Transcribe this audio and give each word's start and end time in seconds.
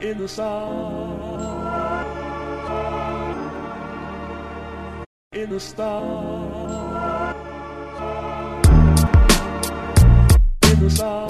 in 0.00 0.16
the 0.16 0.26
sun, 0.26 1.20
in 5.32 5.50
the 5.50 5.60
sun, 5.60 7.34
in 10.62 10.80
the 10.80 10.90
sun. 10.90 11.26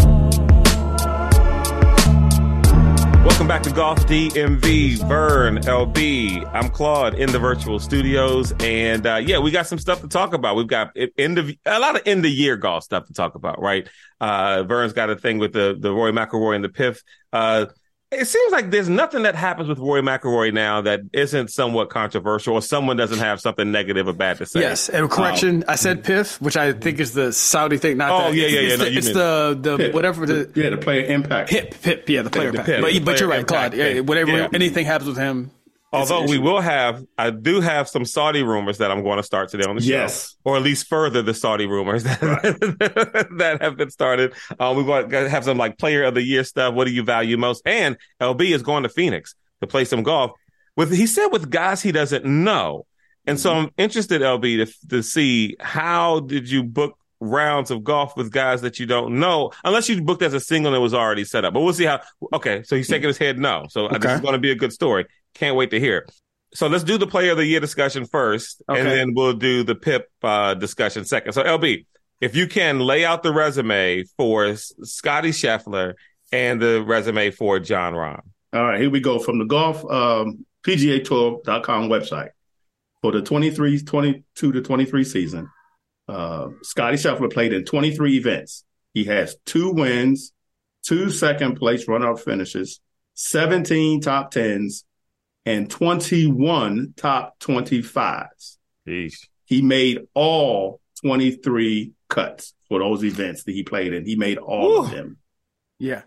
Welcome 3.25 3.48
back 3.48 3.62
to 3.64 3.71
Golf 3.72 3.98
DMV. 4.06 4.99
Vern, 5.09 5.59
LB. 5.59 6.49
I'm 6.55 6.69
Claude 6.69 7.15
in 7.15 7.33
the 7.33 7.41
virtual 7.41 7.81
studios, 7.81 8.53
and 8.61 9.05
uh, 9.05 9.17
yeah, 9.17 9.41
we 9.41 9.51
got 9.51 9.67
some 9.67 9.79
stuff 9.79 10.01
to 10.03 10.09
talk 10.09 10.33
about. 10.33 10.55
We've 10.55 10.69
got 10.69 10.97
end 11.19 11.39
of 11.39 11.51
a 11.67 11.81
lot 11.81 11.97
of 11.97 12.03
end 12.07 12.25
of 12.25 12.31
year 12.31 12.57
golf 12.57 12.85
stuff 12.85 13.07
to 13.07 13.13
talk 13.13 13.35
about, 13.35 13.61
right? 13.61 13.89
Uh, 14.21 14.63
Vern's 14.63 14.93
got 14.93 15.11
a 15.11 15.17
thing 15.17 15.39
with 15.39 15.53
the 15.53 15.77
the 15.79 15.93
Rory 15.93 16.12
McIlroy 16.12 16.55
and 16.55 16.65
the 16.65 16.69
Piff 16.69 17.02
Uh, 17.33 17.66
it 18.12 18.27
seems 18.27 18.52
like 18.52 18.70
there's 18.70 18.88
nothing 18.88 19.23
that 19.23 19.37
happens 19.37 19.69
with 19.69 19.79
Roy 19.79 20.01
McIlroy 20.01 20.52
now 20.52 20.80
that 20.80 21.00
isn't 21.12 21.50
somewhat 21.50 21.91
controversial, 21.91 22.55
or 22.55 22.62
someone 22.62 22.96
doesn't 22.96 23.19
have 23.19 23.41
something 23.41 23.70
negative 23.70 24.09
or 24.09 24.12
bad 24.12 24.38
to 24.38 24.46
say. 24.46 24.60
Yes, 24.60 24.88
and 24.88 25.09
correction, 25.09 25.59
um, 25.59 25.64
I 25.69 25.77
said 25.77 25.98
hmm. 25.98 26.12
PIF, 26.12 26.41
which 26.41 26.56
I 26.56 26.73
think 26.73 26.98
is 26.98 27.12
the 27.12 27.33
Saudi 27.33 27.77
thing. 27.78 27.98
Not 27.98 28.10
Oh, 28.10 28.30
the, 28.30 28.36
yeah, 28.38 28.46
yeah, 28.48 28.60
it's, 28.60 28.70
yeah, 28.70 28.77
no, 28.77 28.84
the, 28.84 28.91
you 28.91 28.98
it's 28.98 29.12
the 29.12 29.59
the 29.60 29.77
Pip. 29.77 29.95
whatever 29.95 30.27
the 30.27 30.50
yeah, 30.55 30.70
the 30.70 30.77
player 30.78 31.05
impact. 31.05 31.50
PIP, 31.50 31.80
PIP, 31.83 32.09
yeah, 32.09 32.23
the 32.23 32.30
player 32.30 32.50
the 32.50 32.59
pack. 32.59 32.66
PIP, 32.66 32.80
But, 32.80 32.92
the 32.92 32.98
but 33.00 33.20
you're 33.20 33.28
player 33.28 33.38
right, 33.41 33.46
Claude. 33.46 33.74
Yeah, 33.74 34.00
whatever, 34.00 34.30
Yeah. 34.33 34.48
anything 34.52 34.86
happens 34.86 35.08
with 35.08 35.19
him. 35.19 35.52
Although 35.92 36.26
we 36.26 36.38
will 36.38 36.60
have, 36.60 37.04
I 37.18 37.30
do 37.30 37.60
have 37.60 37.88
some 37.88 38.04
Saudi 38.04 38.44
rumors 38.44 38.78
that 38.78 38.92
I'm 38.92 39.02
going 39.02 39.16
to 39.16 39.24
start 39.24 39.48
today 39.48 39.64
on 39.68 39.74
the 39.74 39.82
show. 39.82 39.88
Yes. 39.88 40.36
Or 40.44 40.56
at 40.56 40.62
least 40.62 40.86
further 40.86 41.20
the 41.20 41.34
Saudi 41.34 41.66
rumors 41.66 42.04
that, 42.04 43.28
that 43.38 43.60
have 43.60 43.76
been 43.76 43.90
started. 43.90 44.32
Uh, 44.58 44.72
we 44.76 44.84
going 44.84 45.10
to 45.10 45.28
have 45.28 45.44
some 45.44 45.58
like 45.58 45.78
player 45.78 46.04
of 46.04 46.14
the 46.14 46.22
year 46.22 46.44
stuff. 46.44 46.74
What 46.74 46.86
do 46.86 46.92
you 46.92 47.02
value 47.02 47.36
most? 47.36 47.62
And 47.66 47.96
LB 48.20 48.50
is 48.50 48.62
going 48.62 48.84
to 48.84 48.88
Phoenix 48.88 49.34
to 49.60 49.66
play 49.66 49.84
some 49.84 50.04
golf 50.04 50.32
with, 50.76 50.92
he 50.92 51.06
said 51.06 51.28
with 51.28 51.50
guys 51.50 51.82
he 51.82 51.91
doesn't 51.91 52.24
know. 52.24 52.86
And 53.27 53.38
so 53.38 53.52
I'm 53.52 53.70
interested, 53.77 54.22
LB, 54.22 54.66
to, 54.66 54.88
to 54.88 55.02
see 55.02 55.56
how 55.60 56.20
did 56.20 56.48
you 56.48 56.62
book 56.62 56.97
rounds 57.20 57.70
of 57.70 57.84
golf 57.84 58.16
with 58.16 58.32
guys 58.32 58.62
that 58.62 58.80
you 58.80 58.86
don't 58.86 59.20
know, 59.20 59.52
unless 59.62 59.88
you 59.88 60.00
booked 60.02 60.22
as 60.22 60.34
a 60.34 60.41
single 60.41 60.72
and 60.72 60.80
it 60.80 60.82
was 60.82 60.94
already 60.94 61.25
set 61.25 61.44
up. 61.44 61.52
But 61.52 61.60
we'll 61.60 61.75
see 61.75 61.84
how. 61.84 62.00
Okay, 62.32 62.62
so 62.62 62.77
he's 62.77 62.86
shaking 62.86 63.08
his 63.08 63.19
head 63.19 63.38
no. 63.38 63.66
So 63.69 63.86
uh, 63.86 63.98
this 63.98 64.12
is 64.12 64.20
going 64.20 64.32
to 64.32 64.38
be 64.38 64.50
a 64.50 64.54
good 64.54 64.72
story. 64.72 65.06
Can't 65.34 65.56
wait 65.56 65.70
to 65.70 65.81
hear. 65.81 65.98
it. 65.98 66.12
So 66.55 66.67
let's 66.67 66.83
do 66.84 66.98
the 66.98 67.06
player 67.06 67.31
of 67.33 67.36
the 67.36 67.47
year 67.47 67.61
discussion 67.61 68.05
first, 68.06 68.61
Okay. 68.69 68.81
and 68.81 68.89
then 68.89 69.14
we'll 69.14 69.34
do 69.34 69.62
the 69.62 69.75
PIP 69.77 70.09
uh, 70.22 70.55
discussion 70.55 71.05
second. 71.05 71.33
So 71.33 71.45
LB, 71.45 71.87
if 72.20 72.34
you 72.34 72.48
can 72.48 72.81
lay 72.81 73.05
out 73.05 73.22
the 73.22 73.33
resume 73.33 74.05
for 74.17 74.55
Scottie 74.56 75.31
Scheffler 75.31 75.95
and 76.33 76.61
the 76.61 76.83
resume 76.83 77.31
for 77.31 77.61
Jon 77.61 77.95
Rahm. 77.95 78.20
All 78.53 78.64
right, 78.64 78.81
here 78.81 78.91
we 78.91 78.98
go 79.00 79.20
from 79.20 79.39
the 79.39 79.45
golf 79.45 79.84
um, 79.89 80.45
PGA 80.67 81.05
Tour.com 81.05 81.89
website 81.89 82.31
for 83.00 83.12
the 83.12 83.22
23, 83.22 83.83
22 83.83 84.53
to 84.53 84.61
23 84.61 85.05
season. 85.05 85.48
Uh, 86.09 86.48
Scottie 86.62 86.97
Scheffler 86.97 87.33
played 87.33 87.53
in 87.53 87.65
23 87.65 88.17
events. 88.17 88.65
He 88.92 89.05
has 89.05 89.37
two 89.47 89.70
wins, 89.72 90.33
two 90.84 91.11
second 91.11 91.55
place 91.56 91.87
runner-up 91.87 92.19
finishes, 92.19 92.81
17 93.15 94.00
top 94.00 94.33
tens, 94.33 94.84
and 95.46 95.70
21 95.70 96.94
top 96.96 97.38
25s. 97.41 98.56
Jeez. 98.86 99.27
He 99.44 99.62
made 99.62 100.06
all 100.14 100.80
23 101.02 101.92
cuts 102.08 102.55
for 102.69 102.78
those 102.80 103.05
events 103.05 103.44
that 103.44 103.52
he 103.52 103.62
played 103.62 103.92
in. 103.92 104.05
He 104.05 104.16
made 104.16 104.38
all 104.38 104.84
of 104.84 104.91
them. 104.91 105.16
Yeah. 105.78 106.02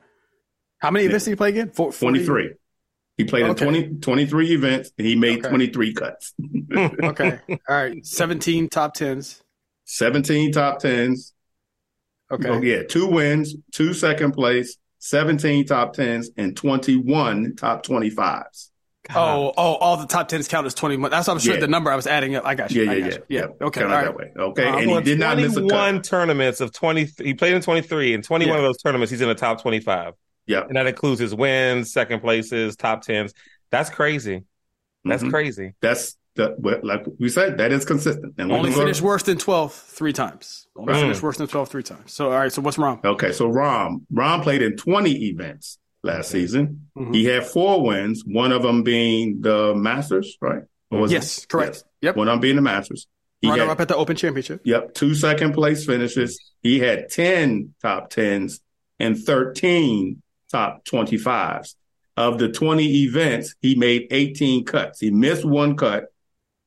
How 0.79 0.91
many 0.91 1.05
events 1.05 1.25
did 1.25 1.31
he 1.31 1.35
play 1.35 1.49
again? 1.49 1.71
Four, 1.71 1.91
23. 1.93 2.51
He 3.17 3.25
played 3.25 3.43
Okay. 3.45 3.67
in 3.67 3.99
20, 3.99 3.99
23 3.99 4.53
events 4.53 4.91
and 4.97 5.05
he 5.07 5.15
made 5.15 5.39
Okay. 5.39 5.49
23 5.49 5.93
cuts. 5.93 6.33
Okay. 6.75 7.39
All 7.49 7.57
right. 7.69 8.05
17 8.05 8.69
top 8.69 8.95
10s. 8.95 9.41
17 9.85 10.51
top 10.51 10.81
10s. 10.81 11.33
Okay. 12.31 12.49
Oh, 12.49 12.61
yeah, 12.61 12.81
two 12.83 13.05
wins, 13.07 13.55
two 13.71 13.93
second 13.93 14.31
place, 14.31 14.77
17 14.99 15.65
top 15.67 15.95
10s, 15.95 16.27
and 16.37 16.55
21 16.57 17.55
top 17.55 17.85
25s. 17.85 18.69
Oh, 19.13 19.51
oh, 19.57 19.73
all 19.75 19.97
the 19.97 20.07
top 20.07 20.29
10s 20.29 20.47
count 20.47 20.65
as 20.65 20.73
21. 20.73 21.11
That's 21.11 21.27
what 21.27 21.33
I'm 21.33 21.39
sure 21.39 21.55
Yeah. 21.55 21.59
the 21.59 21.67
number 21.67 21.91
I 21.91 21.95
was 21.95 22.07
adding 22.07 22.35
up. 22.35 22.45
I 22.45 22.55
got 22.55 22.71
you. 22.71 22.83
Yeah, 22.83 22.93
yeah, 22.93 22.99
got 23.09 23.11
yeah. 23.29 23.39
Yeah. 23.41 23.65
Okay. 23.67 23.81
Kind 23.81 23.93
All 23.93 23.99
of 23.99 24.15
right. 24.15 24.33
that 24.33 24.37
way. 24.37 24.43
Okay. 24.45 24.67
Uh, 24.69 24.77
and 24.77 24.89
he 24.91 25.01
did 25.01 25.19
not 25.19 25.37
miss 25.37 25.51
a 25.57 25.59
21 25.59 25.95
cut. 25.95 26.03
tournaments 26.05 26.61
of 26.61 26.71
20. 26.71 27.09
He 27.17 27.33
played 27.33 27.53
in 27.53 27.61
23. 27.61 28.13
and 28.13 28.23
21 28.23 28.53
Yeah. 28.53 28.59
of 28.59 28.63
those 28.63 28.77
tournaments, 28.81 29.11
he's 29.11 29.19
in 29.21 29.27
the 29.27 29.35
top 29.35 29.61
25. 29.61 30.13
Yeah. 30.47 30.63
And 30.67 30.75
that 30.77 30.87
includes 30.87 31.19
his 31.19 31.35
wins, 31.35 31.91
second 31.91 32.21
places, 32.21 32.75
top 32.77 33.03
10s. 33.05 33.33
That's 33.71 33.89
crazy. 33.89 34.43
That's 35.03 35.23
Mhm. 35.23 35.31
crazy. 35.31 35.73
That's 35.81 36.15
the, 36.35 36.55
like 36.83 37.05
we 37.19 37.27
said, 37.29 37.57
that 37.57 37.71
is 37.73 37.83
consistent. 37.85 38.35
And 38.37 38.51
Only 38.51 38.63
we 38.63 38.69
can 38.69 38.75
go- 38.79 38.85
finished 38.85 39.01
worse 39.01 39.23
than 39.23 39.37
12 39.37 39.73
three 39.73 40.13
times. 40.13 40.67
Only 40.77 40.93
Right. 40.93 41.01
finished 41.01 41.21
worse 41.21 41.37
than 41.37 41.47
12 41.47 41.69
three 41.69 41.83
times. 41.83 42.13
So, 42.13 42.31
all 42.31 42.39
right. 42.39 42.51
So, 42.51 42.61
what's 42.61 42.77
wrong? 42.77 42.99
Okay, 43.03 43.31
so 43.33 43.49
Rahm, 43.51 44.01
Rahm 44.13 44.41
played 44.43 44.61
in 44.61 44.75
20 44.77 45.27
events 45.27 45.77
last 46.03 46.29
season. 46.29 46.87
Mhm. 46.97 47.13
He 47.15 47.25
had 47.25 47.45
four 47.45 47.81
wins, 47.83 48.23
one 48.25 48.51
of 48.51 48.61
them 48.61 48.83
being 48.83 49.41
the 49.41 49.73
Masters, 49.73 50.37
right? 50.41 50.63
Was 50.91 51.11
Yes, 51.11 51.39
it? 51.39 51.49
correct. 51.49 51.75
Yes. 51.77 51.83
Yep. 52.01 52.15
One 52.17 52.27
of 52.27 52.33
them 52.33 52.41
being 52.41 52.55
the 52.57 52.61
Masters. 52.61 53.07
He 53.41 53.49
Runner 53.49 53.63
had, 53.63 53.71
up 53.71 53.79
at 53.81 53.87
the 53.87 53.95
Open 53.95 54.15
Championship. 54.15 54.61
yep, 54.63 54.93
two 54.93 55.15
second 55.15 55.53
place 55.53 55.85
finishes. 55.85 56.39
He 56.61 56.79
had 56.79 57.09
10 57.09 57.73
top 57.81 58.09
10s 58.09 58.59
and 58.99 59.17
13 59.17 60.21
top 60.51 60.85
25s. 60.85 61.75
Of 62.15 62.37
the 62.37 62.49
20 62.49 62.85
events, 63.05 63.55
he 63.59 63.73
made 63.73 64.07
18 64.11 64.65
cuts. 64.65 64.99
He 64.99 65.09
missed 65.09 65.43
one 65.43 65.75
cut 65.75 66.05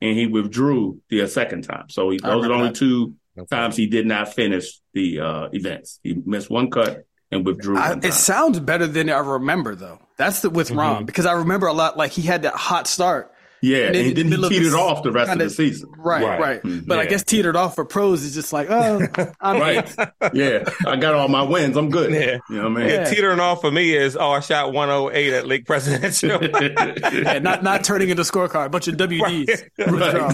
and 0.00 0.18
he 0.18 0.26
withdrew 0.26 1.00
the 1.08 1.24
second 1.28 1.62
time. 1.62 1.88
So 1.88 2.10
he, 2.10 2.18
those 2.18 2.44
are 2.44 2.48
the 2.48 2.54
only 2.54 2.68
that. 2.70 2.74
two 2.74 3.14
times 3.48 3.76
he 3.76 3.86
did 3.86 4.06
not 4.06 4.34
finish 4.34 4.80
the 4.92 5.20
uh, 5.20 5.48
events. 5.52 6.00
He 6.02 6.14
missed 6.26 6.50
one 6.50 6.68
cut 6.68 7.04
and 7.30 7.44
withdrew. 7.44 7.76
I, 7.78 7.98
it 8.02 8.12
sounds 8.14 8.60
better 8.60 8.86
than 8.86 9.10
I 9.10 9.18
remember, 9.18 9.74
though. 9.74 9.98
That's 10.16 10.40
the 10.40 10.50
with 10.50 10.70
Rahm 10.70 11.04
because 11.06 11.26
I 11.26 11.32
remember 11.32 11.66
a 11.66 11.72
lot. 11.72 11.96
Like 11.96 12.12
he 12.12 12.22
had 12.22 12.42
that 12.42 12.54
hot 12.54 12.86
start, 12.86 13.32
Yeah, 13.60 13.88
And 13.88 13.96
and, 13.96 14.16
then 14.16 14.26
in 14.26 14.30
the 14.30 14.36
then 14.36 14.42
he 14.44 14.48
teetered 14.48 14.66
this 14.66 14.74
off 14.74 15.02
the 15.02 15.12
rest 15.12 15.28
kinda- 15.28 15.44
of 15.44 15.50
the 15.50 15.54
season. 15.54 15.90
right, 15.98 16.22
right. 16.24 16.40
Right. 16.40 16.62
Mm, 16.62 16.86
But 16.86 16.98
I 17.00 17.04
guess 17.06 17.22
teetered 17.24 17.54
off 17.56 17.74
for 17.74 17.84
pros 17.84 18.22
is 18.22 18.32
just 18.32 18.50
like, 18.52 18.68
oh, 18.70 19.06
I'm 19.42 19.60
Right. 19.60 19.94
yeah, 20.32 20.64
I 20.86 20.96
got 20.96 21.12
all 21.14 21.28
my 21.28 21.42
wins. 21.42 21.76
I'm 21.76 21.90
good. 21.90 22.12
Yeah. 22.14 22.38
You 22.48 22.56
know 22.56 22.62
what 22.70 22.78
I 22.82 22.84
mean. 22.84 22.88
Yeah, 22.88 23.04
mean? 23.04 23.12
teetering 23.14 23.40
off 23.40 23.60
for 23.60 23.70
me 23.70 23.94
is 23.94 24.16
oh 24.16 24.30
I 24.30 24.40
shot 24.40 24.72
108 24.72 25.32
at 25.34 25.46
Lake 25.46 25.66
Presidential. 25.66 26.42
yeah, 27.12 27.38
not 27.40 27.62
not 27.62 27.84
turning 27.84 28.08
into 28.08 28.22
scorecard, 28.22 28.70
bunch 28.70 28.88
of 28.88 28.94
WDs. 28.98 29.68
Withdraw. 29.78 30.32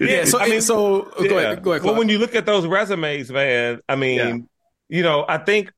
Yeah, 0.00 0.24
so 0.24 0.38
I 0.40 0.48
mean, 0.48 0.60
so 0.60 1.02
go 1.28 1.38
ahead, 1.38 1.62
go 1.62 1.72
ahead. 1.72 1.84
Well, 1.84 1.94
when 1.96 2.08
you 2.08 2.18
look 2.18 2.34
at 2.34 2.46
those 2.46 2.66
resumes, 2.66 3.30
man, 3.30 3.80
I 3.88 3.94
mean, 3.96 4.18
Yeah. 4.18 4.36
You 4.90 5.02
know, 5.02 5.24
I 5.28 5.38
think 5.38 5.72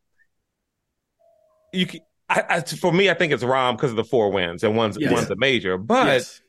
you. 1.73 1.87
Can, 1.87 2.01
I, 2.29 2.45
I, 2.49 2.61
for 2.63 2.91
me, 2.93 3.11
I 3.11 3.15
think 3.15 3.33
it's 3.33 3.43
Rahm 3.45 3.77
because 3.77 3.91
of 3.91 3.97
the 3.97 4.05
four 4.05 4.31
wins 4.33 4.65
and 4.65 4.75
one's 4.75 4.97
Yes. 4.99 5.13
one's 5.13 5.31
a 5.31 5.37
major, 5.37 5.77
but. 5.79 6.07
Yes. 6.07 6.41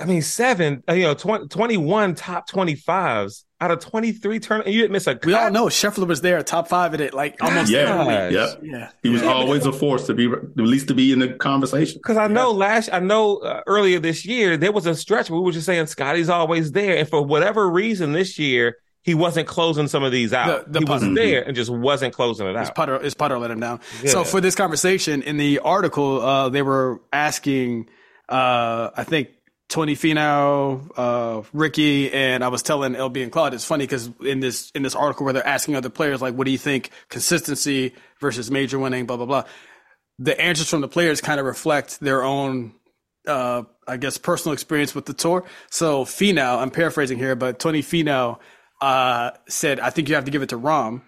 I 0.00 0.04
mean, 0.04 0.22
seven, 0.22 0.84
uh, 0.88 0.92
you 0.92 1.02
know, 1.02 1.14
20, 1.14 1.48
21 1.48 2.14
top 2.14 2.48
25s 2.48 3.42
out 3.60 3.72
of 3.72 3.80
23 3.80 4.38
turn. 4.38 4.62
You 4.64 4.82
didn't 4.82 4.92
miss 4.92 5.08
a 5.08 5.14
cut. 5.16 5.26
we 5.26 5.34
all 5.34 5.50
know 5.50 5.66
Scheffler 5.66 6.06
was 6.06 6.20
there, 6.20 6.40
top 6.44 6.68
five 6.68 6.94
in 6.94 7.00
it, 7.00 7.14
like 7.14 7.42
almost 7.42 7.68
Yeah, 7.68 7.80
every 7.80 8.06
week. 8.06 8.32
yep. 8.32 8.60
Yeah, 8.62 8.90
He 9.02 9.08
was 9.08 9.24
always 9.24 9.66
a 9.66 9.72
force 9.72 10.06
to 10.06 10.14
be, 10.14 10.26
at 10.26 10.56
least 10.56 10.86
to 10.86 10.94
be 10.94 11.10
in 11.10 11.18
the 11.18 11.30
conversation. 11.32 11.98
Because 12.00 12.16
I 12.16 12.28
know 12.28 12.52
last, 12.52 12.90
I 12.92 13.00
know 13.00 13.38
uh, 13.38 13.62
earlier 13.66 13.98
this 13.98 14.24
year, 14.24 14.56
there 14.56 14.70
was 14.70 14.86
a 14.86 14.94
stretch 14.94 15.30
where 15.30 15.40
we 15.40 15.46
were 15.46 15.50
just 15.50 15.66
saying 15.66 15.86
Scottie's 15.86 16.28
always 16.28 16.70
there. 16.70 16.96
And 16.96 17.08
for 17.08 17.20
whatever 17.20 17.68
reason 17.68 18.12
this 18.12 18.38
year, 18.38 18.76
he 19.02 19.14
wasn't 19.14 19.48
closing 19.48 19.88
some 19.88 20.02
of 20.02 20.12
these 20.12 20.32
out. 20.32 20.66
The- 20.66 20.72
the 20.72 20.78
he 20.80 20.84
was 20.84 21.00
puzzle. 21.00 21.14
there 21.14 21.42
and 21.42 21.56
just 21.56 21.70
wasn't 21.70 22.14
closing 22.14 22.46
it 22.46 22.56
his 22.56 22.68
out. 22.68 22.74
putter, 22.74 22.98
his 22.98 23.14
putter 23.14 23.38
let 23.38 23.50
him 23.50 23.60
down. 23.60 23.80
Yeah. 24.02 24.10
So 24.10 24.24
for 24.24 24.40
this 24.40 24.54
conversation 24.54 25.22
in 25.22 25.36
the 25.36 25.60
article, 25.60 26.20
uh, 26.20 26.48
they 26.48 26.62
were 26.62 27.00
asking, 27.12 27.88
uh, 28.28 28.90
I 28.96 29.04
think 29.04 29.28
Tony 29.68 29.94
Finau, 29.96 30.90
uh, 30.96 31.42
Rickie, 31.52 32.10
and 32.12 32.42
I 32.42 32.48
was 32.48 32.62
telling 32.62 32.94
LB 32.94 33.22
and 33.22 33.30
Claude. 33.32 33.54
It's 33.54 33.64
funny 33.64 33.84
because 33.84 34.10
in 34.24 34.40
this 34.40 34.70
in 34.74 34.82
this 34.82 34.94
article 34.94 35.24
where 35.24 35.32
they're 35.34 35.46
asking 35.46 35.76
other 35.76 35.90
players 35.90 36.22
like, 36.22 36.34
what 36.34 36.44
do 36.44 36.50
you 36.50 36.58
think 36.58 36.90
consistency 37.08 37.94
versus 38.20 38.50
major 38.50 38.78
winning, 38.78 39.06
blah 39.06 39.16
blah 39.16 39.26
blah. 39.26 39.44
The 40.18 40.38
answers 40.40 40.68
from 40.68 40.80
the 40.80 40.88
players 40.88 41.20
kind 41.20 41.38
of 41.38 41.46
reflect 41.46 42.00
their 42.00 42.24
own 42.24 42.74
uh, 43.26 43.62
I 43.86 43.98
guess, 43.98 44.16
personal 44.16 44.54
experience 44.54 44.94
with 44.94 45.04
the 45.04 45.12
tour. 45.12 45.44
So 45.70 46.04
Finau, 46.04 46.58
I'm 46.58 46.70
paraphrasing 46.70 47.18
here, 47.18 47.36
but 47.36 47.58
Tony 47.58 47.82
Finau 47.82 48.38
uh, 48.80 49.32
said, 49.48 49.80
I 49.80 49.90
think 49.90 50.08
you 50.08 50.14
have 50.14 50.24
to 50.24 50.30
give 50.30 50.42
it 50.42 50.50
to 50.50 50.58
Rahm. 50.58 51.02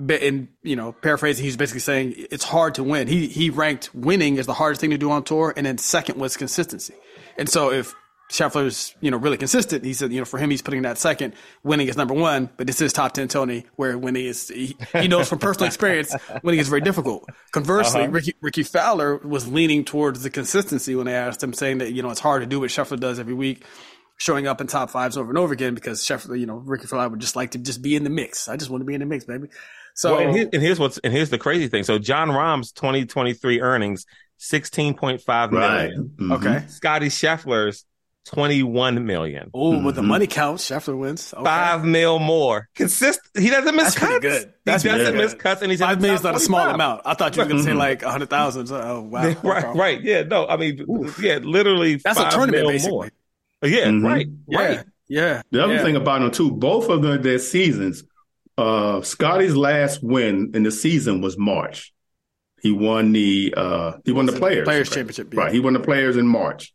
But 0.00 0.22
in 0.22 0.48
you 0.62 0.76
know, 0.76 0.92
paraphrasing, 0.92 1.44
he's 1.44 1.56
basically 1.56 1.80
saying 1.80 2.14
it's 2.16 2.44
hard 2.44 2.76
to 2.76 2.84
win. 2.84 3.08
He 3.08 3.26
he 3.26 3.50
ranked 3.50 3.92
winning 3.94 4.38
as 4.38 4.46
the 4.46 4.54
hardest 4.54 4.80
thing 4.80 4.90
to 4.90 4.98
do 4.98 5.10
on 5.10 5.24
tour, 5.24 5.52
and 5.56 5.66
then 5.66 5.76
second 5.76 6.20
was 6.20 6.36
consistency. 6.36 6.94
And 7.36 7.48
so 7.48 7.72
if 7.72 7.94
Scheffler's, 8.30 8.94
you 9.00 9.10
know, 9.10 9.16
really 9.16 9.38
consistent. 9.38 9.84
He 9.84 9.94
said, 9.94 10.12
you 10.12 10.18
know, 10.18 10.24
for 10.26 10.38
him, 10.38 10.50
he's 10.50 10.60
putting 10.60 10.82
that 10.82 10.98
second. 10.98 11.34
Winning 11.62 11.88
is 11.88 11.96
number 11.96 12.12
one, 12.14 12.50
but 12.58 12.66
this 12.66 12.80
is 12.80 12.92
top 12.92 13.12
10 13.12 13.28
Tony, 13.28 13.64
where 13.76 13.96
winning 13.96 14.26
is, 14.26 14.48
he, 14.48 14.76
he 14.92 15.08
knows 15.08 15.28
from 15.28 15.38
personal 15.38 15.66
experience, 15.66 16.14
winning 16.42 16.60
is 16.60 16.68
very 16.68 16.82
difficult. 16.82 17.26
Conversely, 17.52 18.02
Uh-huh. 18.02 18.10
Rickie, 18.10 18.34
Rickie 18.42 18.62
Fowler 18.64 19.16
was 19.16 19.48
leaning 19.48 19.84
towards 19.84 20.22
the 20.22 20.30
consistency 20.30 20.94
when 20.94 21.06
they 21.06 21.14
asked 21.14 21.42
him, 21.42 21.54
saying 21.54 21.78
that, 21.78 21.92
you 21.92 22.02
know, 22.02 22.10
it's 22.10 22.20
hard 22.20 22.42
to 22.42 22.46
do 22.46 22.60
what 22.60 22.68
Scheffler 22.68 23.00
does 23.00 23.18
every 23.18 23.34
week, 23.34 23.64
showing 24.18 24.46
up 24.46 24.60
in 24.60 24.66
top 24.66 24.90
fives 24.90 25.16
over 25.16 25.30
and 25.30 25.38
over 25.38 25.52
again 25.52 25.74
because 25.74 26.02
Scheffler, 26.02 26.38
you 26.38 26.44
know, 26.46 26.56
Rickie 26.56 26.86
Fowler 26.86 27.08
would 27.08 27.20
just 27.20 27.36
like 27.36 27.52
to 27.52 27.58
just 27.58 27.80
be 27.82 27.96
in 27.96 28.04
the 28.04 28.10
mix. 28.10 28.48
I 28.48 28.56
just 28.56 28.70
want 28.70 28.82
to 28.82 28.84
be 28.84 28.94
in 28.94 29.00
the 29.00 29.06
mix, 29.06 29.24
baby. 29.24 29.48
So, 29.94 30.14
Well, 30.16 30.26
and, 30.28 30.36
here, 30.36 30.48
and 30.52 30.62
here's 30.62 30.78
what's 30.78 30.98
and 30.98 31.12
here's 31.12 31.30
the 31.30 31.38
crazy 31.38 31.68
thing. 31.68 31.82
So 31.84 31.98
Jon 31.98 32.28
Rahm's 32.30 32.70
2023 32.72 33.60
earnings 33.60 34.04
16.5 34.40 35.50
million. 35.52 35.52
Right. 35.52 35.88
million. 35.90 36.14
Mhm. 36.18 36.32
okay. 36.36 36.66
Scottie 36.68 37.08
Scheffler's 37.08 37.84
21 38.26 39.06
million. 39.06 39.50
Oh, 39.54 39.82
with 39.82 39.94
the 39.96 40.02
Mhm. 40.02 40.06
money 40.06 40.26
count, 40.26 40.58
Scheffler 40.58 40.96
wins. 40.98 41.32
Okay. 41.34 41.44
Five 41.44 41.84
mil 41.84 42.18
more. 42.18 42.68
Consist. 42.74 43.20
He 43.36 43.48
doesn't 43.50 43.74
miss 43.74 43.94
That's 43.94 43.96
cuts. 43.96 44.18
good. 44.20 44.52
That's 44.66 44.82
he 44.82 44.88
doesn't 44.90 45.04
pretty 45.14 45.18
miss 45.24 45.34
cuts, 45.34 45.62
and 45.62 45.70
he's 45.70 45.80
in 45.80 45.86
Five 45.86 45.96
the 45.96 46.02
million 46.02 46.16
is 46.16 46.22
not 46.24 46.34
a 46.36 46.40
small 46.40 46.68
amount. 46.68 47.02
I 47.06 47.14
thought 47.14 47.34
you 47.36 47.42
were 47.42 47.48
going 47.48 47.58
to 47.58 47.64
say 47.64 47.72
Mhm. 47.72 47.78
like 47.78 48.02
a 48.02 48.10
hundred 48.10 48.28
thousand. 48.30 48.70
Oh 48.70 49.00
wow, 49.02 49.22
right, 49.42 49.64
Okay. 49.64 49.78
right. 49.78 50.02
Yeah, 50.02 50.22
no, 50.24 50.46
I 50.46 50.56
mean, 50.58 50.84
yeah, 51.20 51.38
literally. 51.42 51.96
That's 51.96 52.18
a 52.18 52.22
five 52.24 52.32
tournament, 52.34 52.62
mil 52.64 52.70
basically. 52.70 52.92
More. 52.92 53.10
Yeah, 53.62 53.86
Mhm. 53.86 54.04
right, 54.04 54.26
Yeah, 54.46 54.58
right. 54.58 54.84
yeah. 55.08 55.42
The 55.50 55.64
other 55.64 55.74
yeah. 55.74 55.82
thing 55.82 55.96
about 55.96 56.20
them 56.20 56.30
too, 56.30 56.50
both 56.50 56.88
of 56.88 57.02
them, 57.02 57.22
their 57.22 57.38
seasons, 57.38 58.04
uh, 58.56 59.00
Scottie's 59.02 59.56
last 59.56 60.02
win 60.02 60.52
in 60.54 60.62
the 60.62 60.70
season 60.70 61.20
was 61.20 61.36
March. 61.38 61.92
He 62.62 62.72
won 62.72 63.12
the 63.12 63.54
uh, 63.56 63.92
he 64.04 64.12
won 64.12 64.26
the 64.26 64.32
players 64.32 64.64
Players 64.64 64.90
Championship, 64.90 65.32
yeah. 65.32 65.40
Right, 65.42 65.52
he 65.52 65.60
won 65.60 65.72
the 65.74 65.80
players 65.80 66.16
in 66.16 66.26
March, 66.26 66.72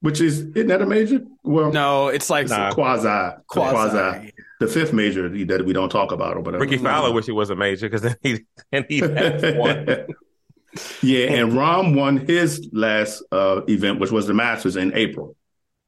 which 0.00 0.20
is 0.20 0.40
isn't 0.40 0.68
that 0.68 0.80
a 0.80 0.86
major? 0.86 1.20
Well, 1.42 1.72
No, 1.72 2.08
it's 2.08 2.30
like 2.30 2.48
Nah. 2.48 2.72
quasi, 2.72 3.36
quasi. 3.46 3.70
quasi, 3.90 4.32
the 4.60 4.66
fifth 4.66 4.94
major 4.94 5.28
that 5.46 5.64
we 5.66 5.72
don't 5.74 5.90
talk 5.90 6.12
about 6.12 6.36
or 6.36 6.40
whatever. 6.40 6.62
Rickie 6.64 6.78
Fowler 6.78 7.12
wish 7.12 7.28
it 7.28 7.32
was 7.32 7.50
a 7.50 7.56
major 7.56 7.86
because 7.88 8.00
then 8.02 8.16
he 8.22 8.40
and 8.72 8.86
he 8.88 8.98
had 9.00 9.58
one. 9.58 9.86
yeah, 11.02 11.26
and 11.32 11.52
Rahm 11.52 11.94
won 11.94 12.16
his 12.18 12.68
last 12.72 13.22
uh, 13.32 13.60
event, 13.68 14.00
which 14.00 14.10
was 14.10 14.26
the 14.26 14.34
Masters 14.34 14.76
in 14.76 14.92
April. 14.94 15.36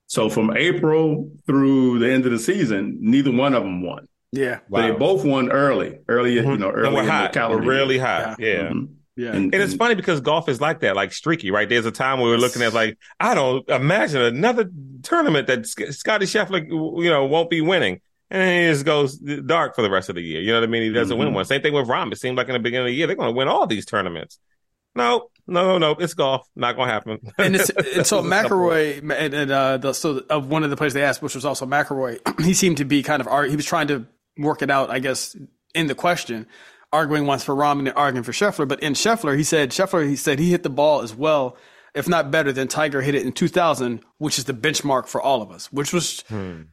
So 0.09 0.29
from 0.29 0.57
April 0.57 1.31
through 1.47 1.99
the 2.01 2.11
end 2.11 2.25
of 2.27 2.33
the 2.33 2.39
season, 2.39 2.99
neither 3.01 3.31
one 3.31 3.55
of 3.55 3.63
them 3.63 3.83
won. 3.83 4.07
Yeah, 4.33 4.61
So 4.71 4.83
They 4.83 4.91
both 4.91 5.25
won 5.25 5.51
early, 5.51 5.99
early, 6.09 6.35
you 6.35 6.43
know, 6.43 6.53
and 6.53 6.65
early 6.65 6.95
we're 6.95 7.03
in 7.03 7.09
hot. 7.09 7.31
We're 7.31 7.41
calendar. 7.41 7.67
really 7.69 7.99
hot. 7.99 8.39
Yeah. 8.41 8.69
Mhm. 8.71 8.89
yeah. 9.17 9.29
And, 9.33 9.55
And 9.55 9.63
it's 9.63 9.75
funny 9.75 9.95
because 9.95 10.21
golf 10.21 10.49
is 10.49 10.61
like 10.61 10.81
that, 10.81 10.97
like 10.97 11.13
streaky, 11.13 11.51
right? 11.51 11.69
There's 11.69 11.87
a 11.87 11.91
time 11.91 12.21
where 12.21 12.31
we're 12.31 12.37
looking 12.39 12.63
at 12.63 12.73
like, 12.75 12.99
I 13.21 13.35
don't 13.35 13.69
imagine 13.71 14.21
another 14.21 14.71
tournament 15.03 15.47
that 15.47 15.67
Sc- 15.67 15.93
Scottie 15.93 16.27
Scheffler, 16.27 16.67
you 16.69 17.11
know, 17.11 17.25
won't 17.27 17.49
be 17.51 17.61
winning. 17.61 18.01
And 18.31 18.43
then 18.43 18.63
he 18.65 18.69
just 18.71 18.85
goes 18.85 19.17
dark 19.17 19.75
for 19.75 19.81
the 19.83 19.89
rest 19.91 20.09
of 20.11 20.15
the 20.17 20.23
year. 20.23 20.41
You 20.43 20.49
know 20.53 20.61
what 20.61 20.69
I 20.69 20.71
mean? 20.71 20.83
He 20.83 20.93
doesn't 20.93 21.17
win 21.17 21.29
Mhm. 21.29 21.35
one. 21.35 21.45
Same 21.47 21.63
thing 21.63 21.73
with 21.73 21.87
Rahm. 21.89 22.13
It 22.13 22.19
seemed 22.19 22.37
like 22.37 22.49
in 22.49 22.53
the 22.55 22.59
beginning 22.59 22.87
of 22.87 22.91
the 22.91 22.97
year, 22.97 23.07
they're 23.07 23.17
going 23.17 23.33
to 23.33 23.37
win 23.37 23.49
all 23.49 23.67
these 23.67 23.87
tournaments. 23.87 24.39
No, 24.95 25.29
no, 25.47 25.65
no, 25.67 25.79
no. 25.79 25.91
It's 25.93 26.15
golf. 26.15 26.47
Not 26.57 26.77
going 26.77 26.89
to 26.89 26.93
happen. 26.93 27.19
and, 27.39 27.57
it's, 27.57 27.71
and 27.71 28.07
so 28.07 28.23
McIlroy 28.23 28.99
and, 28.99 29.35
and 29.35 29.51
uh, 29.51 29.77
the, 29.79 29.93
so 29.93 30.23
of 30.29 30.49
one 30.49 30.65
of 30.65 30.71
the 30.71 30.77
players 30.77 30.95
they 30.95 31.03
asked, 31.03 31.23
which 31.23 31.35
was 31.35 31.45
also 31.45 31.67
McIlroy, 31.67 32.19
he 32.45 32.55
seemed 32.55 32.79
to 32.79 32.85
be 32.85 33.03
kind 33.03 33.21
of 33.25 33.49
he 33.51 33.57
was 33.57 33.65
trying 33.65 33.89
to 33.89 34.07
work 34.37 34.63
it 34.63 34.71
out, 34.71 34.91
I 34.91 34.99
guess, 34.99 35.37
in 35.75 35.87
the 35.87 35.95
question, 35.95 36.47
arguing 36.93 37.27
once 37.27 37.45
for 37.45 37.55
Rahm 37.55 37.79
and 37.81 37.93
arguing 37.95 38.25
for 38.25 38.33
Scheffler. 38.33 38.67
But 38.67 38.83
in 38.83 38.95
Scheffler, 38.95 39.37
he 39.37 39.45
said 39.45 39.71
Scheffler, 39.71 40.09
he 40.09 40.17
said 40.17 40.39
he 40.39 40.51
hit 40.51 40.63
the 40.63 40.71
ball 40.71 41.03
as 41.03 41.15
well, 41.15 41.57
if 41.95 42.09
not 42.09 42.31
better 42.31 42.53
than 42.53 42.69
Tiger 42.69 43.01
hit 43.01 43.15
it 43.15 43.23
in 43.25 43.33
2000, 43.33 44.01
which 44.19 44.39
is 44.39 44.45
the 44.45 44.53
benchmark 44.55 45.07
for 45.07 45.21
all 45.21 45.43
of 45.43 45.51
us, 45.51 45.73
which 45.73 45.93
was 45.93 46.23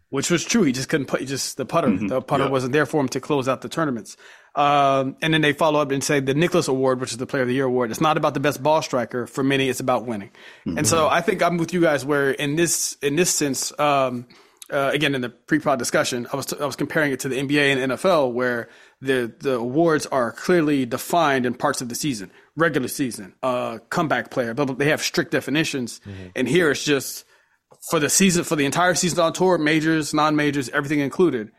which 0.10 0.30
was 0.30 0.44
true. 0.44 0.64
He 0.64 0.72
just 0.72 0.90
couldn't 0.90 1.08
put 1.08 1.26
just 1.26 1.58
the 1.58 1.66
putter, 1.66 1.96
the 1.96 2.22
putter 2.22 2.46
Yeah. 2.46 2.50
wasn't 2.50 2.74
there 2.74 2.86
for 2.86 3.02
him 3.02 3.08
to 3.10 3.20
close 3.20 3.48
out 3.48 3.62
the 3.62 3.70
tournaments. 3.70 4.18
Um, 4.56 5.18
and 5.22 5.34
then 5.34 5.42
they 5.42 5.52
follow 5.52 5.82
up 5.82 5.92
and 5.92 6.02
say 6.02 6.22
the 6.22 6.34
Nicklaus 6.34 6.70
Award, 6.70 7.02
which 7.02 7.12
is 7.12 7.18
the 7.18 7.26
Player 7.26 7.42
of 7.44 7.50
the 7.50 7.54
Year 7.54 7.66
award, 7.66 7.92
it's 7.92 8.00
not 8.00 8.16
about 8.16 8.34
the 8.34 8.40
best 8.40 8.64
ball 8.64 8.82
striker. 8.82 9.28
For 9.28 9.44
many, 9.44 9.68
it's 9.68 9.82
about 9.82 10.06
winning. 10.06 10.32
And 10.66 10.88
so 10.88 11.08
I 11.10 11.22
think 11.22 11.44
I'm 11.44 11.58
with 11.58 11.74
you 11.74 11.82
guys 11.82 12.06
where 12.06 12.32
in 12.32 12.56
this 12.56 12.98
in 13.02 13.18
this 13.18 13.30
sense, 13.30 13.78
um, 13.80 14.28
uh, 14.72 14.92
again 14.94 15.14
in 15.14 15.22
the 15.22 15.30
pre-pod 15.30 15.78
discussion, 15.78 16.26
I 16.32 16.38
was 16.38 16.54
I 16.54 16.66
was 16.66 16.78
comparing 16.78 17.12
it 17.12 17.20
to 17.22 17.30
the 17.30 17.36
NBA 17.36 17.76
and 17.76 17.92
NFL 17.92 18.32
where 18.32 18.70
the 19.02 19.34
the 19.40 19.56
awards 19.56 20.06
are 20.06 20.32
clearly 20.32 20.86
defined 20.86 21.46
in 21.46 21.54
parts 21.54 21.82
of 21.82 21.90
the 21.90 21.96
season, 21.96 22.32
regular 22.56 22.88
season, 22.88 23.36
uh, 23.44 23.80
comeback 23.90 24.32
player, 24.32 24.54
but 24.54 24.78
they 24.80 24.88
have 24.90 25.02
strict 25.02 25.32
definitions. 25.32 26.00
And 26.34 26.48
here 26.48 26.72
it's 26.72 26.84
just 26.84 27.26
for 27.90 28.00
the 28.00 28.10
season, 28.10 28.46
for 28.46 28.56
the 28.56 28.66
entire 28.66 28.96
season 28.96 29.20
on 29.20 29.34
tour, 29.34 29.58
majors, 29.58 30.14
non-majors, 30.14 30.70
everything 30.70 31.00
included. 31.00 31.52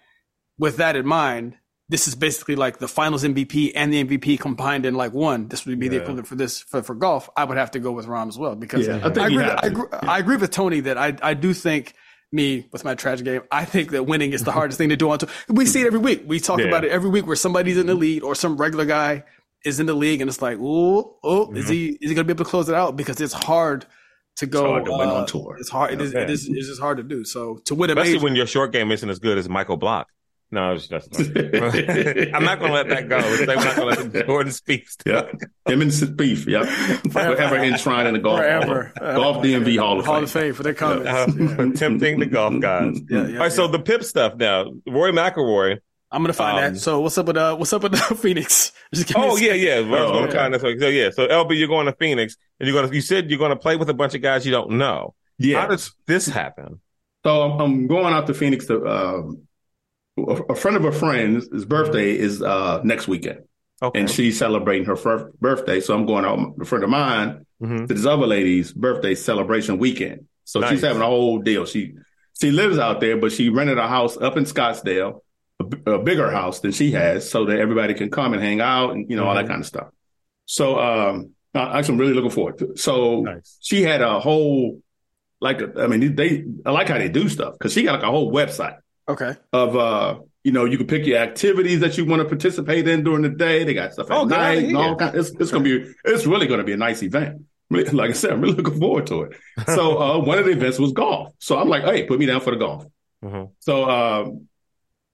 With 0.58 0.78
that 0.78 0.96
in 0.96 1.06
mind, 1.06 1.58
this 1.88 2.08
is 2.08 2.14
basically 2.16 2.56
like 2.56 2.78
the 2.78 2.88
Finals 2.88 3.22
MVP 3.24 3.72
and 3.76 3.92
the 3.92 4.04
MVP 4.04 4.40
combined 4.40 4.84
in 4.86 4.94
like 4.94 5.12
one. 5.12 5.48
This 5.48 5.64
would 5.66 5.78
be 5.78 5.88
the 5.88 5.98
equivalent 5.98 6.26
for 6.26 6.34
this 6.34 6.60
for, 6.60 6.82
for 6.82 6.94
golf. 6.94 7.30
I 7.36 7.44
would 7.44 7.56
have 7.56 7.70
to 7.72 7.78
go 7.78 7.92
with 7.92 8.06
Rahm 8.06 8.28
as 8.28 8.36
well 8.38 8.56
because 8.56 8.86
Yeah, 8.86 8.96
I 8.96 9.10
think 9.10 9.18
I, 9.18 9.26
agree, 9.28 9.44
I, 9.44 9.48
to. 9.48 9.66
agree, 9.66 9.84
I 10.02 10.18
agree 10.18 10.36
with 10.36 10.50
Tony 10.50 10.80
that 10.80 10.98
I 10.98 11.16
I 11.22 11.34
do 11.34 11.54
think 11.54 11.94
me 12.32 12.66
with 12.72 12.84
my 12.84 12.94
tragic 12.96 13.24
game. 13.24 13.42
I 13.52 13.64
think 13.64 13.92
that 13.92 14.02
winning 14.04 14.32
is 14.32 14.42
the 14.42 14.50
hardest 14.58 14.78
thing 14.78 14.88
to 14.88 14.96
do 14.96 15.08
on 15.10 15.18
tour. 15.18 15.28
We 15.48 15.64
see 15.64 15.82
it 15.82 15.86
every 15.86 16.00
week. 16.00 16.24
We 16.26 16.40
talk 16.40 16.58
Yeah. 16.58 16.66
about 16.66 16.84
it 16.84 16.90
every 16.90 17.08
week 17.10 17.24
where 17.26 17.36
somebody's 17.36 17.78
in 17.78 17.86
the 17.86 17.94
lead 17.94 18.22
or 18.24 18.34
some 18.34 18.56
regular 18.56 18.84
guy 18.84 19.22
is 19.64 19.78
in 19.78 19.86
the 19.86 19.94
league 19.94 20.20
and 20.20 20.28
it's 20.28 20.42
like, 20.42 20.58
oh, 20.60 21.16
oh, 21.22 21.52
is 21.54 21.68
he 21.68 21.90
is 22.00 22.10
he 22.10 22.14
gonna 22.14 22.24
be 22.24 22.32
able 22.32 22.44
to 22.44 22.50
close 22.50 22.68
it 22.68 22.74
out? 22.74 22.96
Because 22.96 23.20
it's 23.20 23.32
hard 23.32 23.86
to 24.36 24.46
go 24.46 24.66
hard 24.72 24.84
to 24.86 24.90
win 24.90 25.08
on 25.08 25.22
uh, 25.22 25.26
tour. 25.26 25.56
It's 25.58 25.70
hard. 25.70 25.92
It 25.92 26.00
is, 26.00 26.12
it 26.14 26.28
is. 26.28 26.48
It 26.48 26.56
is. 26.58 26.66
just 26.68 26.80
hard 26.80 26.96
to 26.98 27.02
do. 27.04 27.24
So 27.24 27.58
to 27.66 27.74
win 27.76 27.90
a 27.90 27.92
Especially 27.94 28.14
major, 28.14 28.24
when 28.24 28.34
your 28.36 28.46
short 28.46 28.72
game 28.72 28.90
isn't 28.90 29.08
as 29.08 29.18
good 29.20 29.38
as 29.38 29.48
Michael 29.48 29.76
Block. 29.76 30.08
No, 30.52 30.72
it's 30.74 30.86
just, 30.86 31.08
I'm 31.18 32.44
not 32.44 32.60
going 32.60 32.70
to 32.70 32.74
let 32.74 32.88
that 32.88 33.08
go. 33.08 33.18
We're 33.18 33.46
not 33.46 33.76
going 33.76 33.96
to 33.96 34.02
let 34.14 34.26
Jordan 34.26 34.52
speak. 34.52 34.86
yeah, 35.04 35.22
him 35.66 35.82
and 35.82 35.90
Spieth, 35.90 36.46
yep, 36.46 36.66
forever 37.12 37.56
enshrined 37.56 38.06
in 38.06 38.14
the 38.14 38.20
golf 38.20 38.38
Forever. 38.38 38.92
Hall, 38.96 39.14
golf 39.16 39.44
DMV 39.44 39.76
Hall 39.78 39.98
of 39.98 40.06
Hall 40.06 40.14
Fame. 40.16 40.24
of 40.24 40.30
Fame 40.30 40.54
for 40.54 40.62
their 40.62 40.74
comments. 40.74 41.08
Uh, 41.08 41.70
tempting 41.76 42.20
the 42.20 42.26
golf 42.26 42.60
guys. 42.60 43.00
Yeah, 43.10 43.26
yeah, 43.26 43.34
All 43.34 43.42
right, 43.42 43.52
so 43.52 43.66
the 43.66 43.80
Pip 43.80 44.04
stuff 44.04 44.36
now. 44.36 44.66
Roy 44.86 45.10
McIlroy. 45.10 45.78
I'm 46.12 46.22
gonna 46.22 46.32
find 46.32 46.64
um, 46.64 46.74
that. 46.74 46.80
So 46.80 47.00
what's 47.00 47.18
up 47.18 47.26
with 47.26 47.36
uh 47.36 47.56
what's 47.56 47.72
up 47.72 47.82
with 47.82 47.94
uh, 47.94 47.98
Phoenix? 48.14 48.70
Just 48.94 49.08
give 49.08 49.16
me 49.16 49.24
a 49.24 49.30
Oh 49.32 49.36
yeah, 49.36 49.52
yeah. 49.54 49.74
I 49.78 49.80
was 49.80 50.00
Oh, 50.00 50.18
okay. 50.24 50.32
kind 50.32 50.54
of- 50.54 50.60
so 50.60 50.68
yeah, 50.68 51.10
so 51.10 51.26
LB, 51.26 51.58
you're 51.58 51.66
going 51.66 51.86
to 51.86 51.92
Phoenix, 51.92 52.36
and 52.60 52.68
you're 52.68 52.78
going 52.80 52.88
to. 52.88 52.94
You 52.94 53.00
said 53.02 53.28
you're 53.28 53.40
going 53.40 53.50
to 53.50 53.56
play 53.56 53.76
with 53.76 53.90
a 53.90 53.94
bunch 53.94 54.14
of 54.14 54.22
guys 54.22 54.46
you 54.46 54.52
don't 54.52 54.70
know. 54.78 55.14
Yeah, 55.38 55.62
How 55.62 55.66
does 55.66 55.92
this 56.06 56.26
happen? 56.26 56.80
So 57.24 57.42
I'm, 57.42 57.60
I'm 57.60 57.86
going 57.88 58.14
out 58.14 58.28
to 58.28 58.34
Phoenix 58.34 58.66
to 58.66 58.86
um, 58.86 59.45
a, 60.18 60.54
friend 60.54 60.76
of 60.76 60.84
a 60.84 60.92
friend's 60.92 61.48
His 61.52 61.64
birthday 61.64 62.16
is 62.18 62.42
uh, 62.42 62.80
next 62.84 63.06
weekend, 63.08 63.40
Okay. 63.82 64.00
and 64.00 64.10
she's 64.10 64.38
celebrating 64.38 64.86
her 64.86 64.96
first 64.96 65.26
birthday. 65.40 65.80
So 65.80 65.94
I'm 65.94 66.06
going 66.06 66.24
out. 66.24 66.54
A 66.60 66.64
friend 66.64 66.84
of 66.84 66.90
mine 66.90 67.46
Mhm. 67.62 67.88
to 67.88 67.94
this 67.94 68.04
other 68.06 68.26
lady's 68.26 68.72
birthday 68.72 69.14
celebration 69.14 69.78
weekend. 69.78 70.26
So 70.44 70.60
Nice. 70.60 70.70
she's 70.72 70.80
having 70.82 71.02
a 71.02 71.06
whole 71.06 71.38
deal. 71.38 71.64
She 71.66 71.94
she 72.40 72.50
lives 72.50 72.78
out 72.78 73.00
there, 73.00 73.16
but 73.16 73.32
she 73.32 73.48
rented 73.48 73.78
a 73.78 73.88
house 73.88 74.16
up 74.18 74.36
in 74.36 74.44
Scottsdale, 74.44 75.20
a, 75.60 75.64
b- 75.64 75.78
a 75.86 75.98
bigger 75.98 76.30
house 76.30 76.60
than 76.60 76.72
she 76.72 76.90
has, 76.92 77.28
so 77.30 77.46
that 77.46 77.58
everybody 77.58 77.94
can 77.94 78.10
come 78.10 78.34
and 78.34 78.42
hang 78.42 78.60
out 78.60 78.90
and 78.92 79.08
you 79.10 79.16
know 79.16 79.24
all 79.26 79.34
that 79.34 79.46
Mhm. 79.46 79.48
kind 79.48 79.60
of 79.60 79.66
stuff. 79.66 79.88
So 80.44 80.78
um, 80.78 81.30
I- 81.54 81.78
actually, 81.78 81.94
I'm 81.94 82.00
really 82.00 82.12
looking 82.14 82.30
forward 82.30 82.58
to. 82.58 82.70
It. 82.72 82.78
So 82.78 83.22
Nice. 83.22 83.56
she 83.62 83.82
had 83.82 84.02
a 84.02 84.20
whole 84.20 84.80
like 85.40 85.60
I 85.78 85.86
mean 85.86 86.14
they 86.16 86.44
I 86.64 86.70
like 86.72 86.88
how 86.88 86.98
they 86.98 87.08
do 87.08 87.28
stuff 87.28 87.54
because 87.58 87.72
she 87.72 87.82
got 87.84 87.92
like 87.94 88.02
a 88.02 88.10
whole 88.10 88.30
website 88.32 88.76
Okay. 89.08 89.34
of 89.52 89.76
uh 89.76 90.18
you 90.42 90.52
know 90.52 90.64
you 90.64 90.76
can 90.78 90.86
pick 90.86 91.06
your 91.06 91.18
activities 91.18 91.80
that 91.80 91.96
you 91.96 92.04
want 92.04 92.22
to 92.22 92.28
participate 92.28 92.86
in 92.88 93.04
during 93.04 93.22
the 93.22 93.28
day. 93.28 93.64
They 93.64 93.74
got 93.74 93.92
stuff 93.92 94.10
at 94.10 94.16
Oh, 94.16 94.24
night 94.24 94.64
and 94.64 94.76
all 94.76 94.96
kind. 94.96 95.16
It's 95.16 95.30
it's 95.30 95.50
gonna 95.50 95.64
be 95.64 95.92
it's 96.04 96.26
really 96.26 96.46
gonna 96.46 96.64
be 96.64 96.72
a 96.72 96.76
nice 96.76 97.02
event. 97.02 97.42
Like 97.68 98.10
I 98.10 98.12
said, 98.12 98.30
I'm 98.32 98.40
really 98.40 98.54
looking 98.54 98.78
forward 98.78 99.06
to 99.08 99.22
it. 99.22 99.32
So 99.66 99.98
uh, 100.00 100.18
one 100.24 100.38
of 100.38 100.44
the 100.44 100.52
events 100.52 100.78
was 100.78 100.92
golf. 100.92 101.32
So 101.40 101.58
I'm 101.58 101.68
like, 101.68 101.82
hey, 101.82 102.06
put 102.06 102.18
me 102.20 102.26
down 102.26 102.40
for 102.40 102.52
the 102.52 102.58
golf. 102.58 102.84
Mhm. 103.24 103.50
So 103.58 103.90
um, 103.90 104.48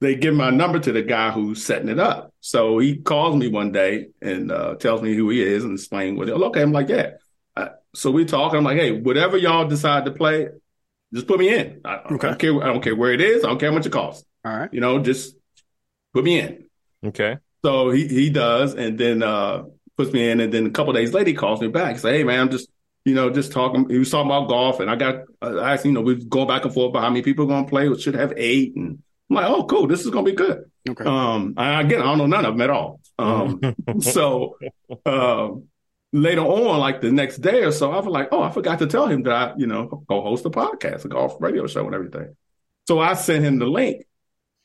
they 0.03 0.17
give 0.17 0.35
my 0.35 0.51
number 0.51 0.79
to 0.79 0.93
the 0.93 1.01
guy 1.03 1.31
who's 1.31 1.65
setting 1.65 1.89
it 1.89 1.99
up. 1.99 2.35
So 2.41 2.79
he 2.79 2.97
calls 2.97 3.37
me 3.37 3.49
one 3.49 3.73
day 3.73 4.09
and 4.21 4.51
uh, 4.53 4.75
tells 4.75 5.01
me 5.01 5.15
who 5.15 5.31
he 5.31 5.43
is 5.43 5.65
and 5.65 5.73
explain 5.79 6.17
what. 6.17 6.29
Okay, 6.29 6.61
I'm 6.61 6.73
like, 6.73 6.89
yeah. 6.91 7.13
Uh, 7.57 7.69
so 7.95 8.11
we 8.11 8.25
talk. 8.27 8.53
I'm 8.55 8.65
like, 8.65 8.77
hey, 8.79 8.93
whatever 8.93 9.37
y'all 9.39 9.67
decide 9.67 10.05
to 10.05 10.11
play, 10.11 10.49
just 11.13 11.27
put 11.27 11.39
me 11.39 11.55
in. 11.55 11.81
I, 11.85 11.95
I 11.97 12.15
Okay. 12.15 12.29
don't 12.29 12.39
care. 12.39 12.63
I 12.63 12.67
don't 12.67 12.83
care 12.83 12.97
where 12.97 13.13
it 13.13 13.21
is. 13.21 13.45
I 13.45 13.49
don't 13.49 13.59
care 13.59 13.71
how 13.71 13.77
much 13.77 13.87
it 13.87 13.93
costs. 13.93 14.25
All 14.45 14.57
right. 14.57 14.73
You 14.73 14.81
know, 14.81 14.99
just 15.01 15.37
put 16.15 16.25
me 16.25 16.41
in. 16.41 16.65
Okay. 17.05 17.39
So 17.65 17.91
he 17.91 18.09
he 18.09 18.31
does, 18.31 18.75
and 18.75 18.99
then 18.99 19.23
uh, 19.23 19.65
puts 19.97 20.13
me 20.13 20.29
in, 20.31 20.41
and 20.41 20.53
then 20.53 20.67
a 20.67 20.71
couple 20.71 20.93
days 20.93 21.13
later 21.13 21.31
he 21.31 21.35
calls 21.35 21.61
me 21.61 21.69
back. 21.69 21.99
Say, 21.99 22.19
hey 22.19 22.25
man, 22.25 22.41
I'm 22.41 22.51
just 22.51 22.69
you 23.05 23.15
know 23.15 23.31
just 23.31 23.53
talking. 23.53 23.89
He 23.89 23.99
was 23.99 24.11
talking 24.11 24.31
about 24.31 24.49
golf, 24.49 24.81
and 24.81 24.91
I 24.91 24.97
got 24.97 25.25
I 25.41 25.75
asked 25.75 25.85
you 25.85 25.93
know 25.93 26.01
we 26.01 26.15
was 26.15 26.25
going 26.25 26.49
back 26.49 26.65
and 26.65 26.75
forth 26.75 26.91
about 26.91 27.03
how 27.03 27.11
many 27.11 27.23
people 27.23 27.45
are 27.45 27.49
going 27.49 27.65
to 27.65 27.71
play. 27.71 27.89
We 27.89 28.01
should 28.01 28.15
have 28.15 28.33
eight, 28.37 28.75
and 28.77 28.99
I'm 29.31 29.37
like, 29.37 29.47
oh 29.47 29.65
cool, 29.65 29.87
this 29.87 30.01
is 30.05 30.11
going 30.11 30.25
to 30.25 30.31
be 30.31 30.37
good. 30.37 30.65
Okay. 30.89 31.05
Um, 31.05 31.55
I, 31.57 31.81
again, 31.81 32.01
I 32.01 32.07
don't 32.07 32.19
know 32.19 32.27
none 32.27 32.45
of 32.45 32.55
them 32.55 32.61
at 32.63 32.71
all. 32.71 33.01
Um, 33.19 33.61
so 34.01 34.57
um, 35.07 35.69
later 36.13 36.43
on, 36.43 36.79
like 36.79 37.01
the 37.01 37.11
next 37.11 37.39
day 37.39 37.63
or 37.63 37.73
so, 37.73 37.91
I 37.91 37.97
was 37.97 38.07
like, 38.07 38.29
oh, 38.33 38.43
I 38.43 38.51
forgot 38.51 38.79
to 38.81 38.87
tell 38.87 39.07
him 39.07 39.23
that 39.25 39.33
I, 39.33 39.55
you 39.57 39.67
know, 39.67 40.05
go 40.09 40.23
host 40.23 40.45
a 40.47 40.51
podcast, 40.51 41.05
a 41.05 41.09
golf 41.09 41.37
radio 41.41 41.67
show, 41.67 41.85
and 41.87 41.95
everything. 41.95 42.37
So 42.87 43.01
I 43.01 43.15
sent 43.15 43.45
him 43.45 43.59
the 43.59 43.67
link 43.67 44.05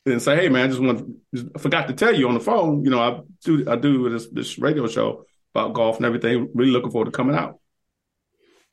and 0.06 0.22
say, 0.22 0.36
hey 0.36 0.48
man, 0.48 0.64
I 0.64 0.68
just 0.68 0.80
want 0.80 1.16
just 1.34 1.46
forgot 1.58 1.88
to 1.88 1.94
tell 1.94 2.14
you 2.14 2.28
on 2.28 2.34
the 2.34 2.40
phone. 2.40 2.84
You 2.84 2.90
know, 2.90 3.00
I 3.00 3.20
do 3.44 3.68
I 3.68 3.76
do 3.76 4.10
this 4.10 4.28
this 4.28 4.58
radio 4.58 4.86
show 4.86 5.24
about 5.54 5.74
golf 5.74 5.96
and 5.96 6.06
everything. 6.06 6.50
Really 6.54 6.70
looking 6.70 6.90
forward 6.90 7.06
to 7.06 7.10
coming 7.10 7.36
out. 7.36 7.58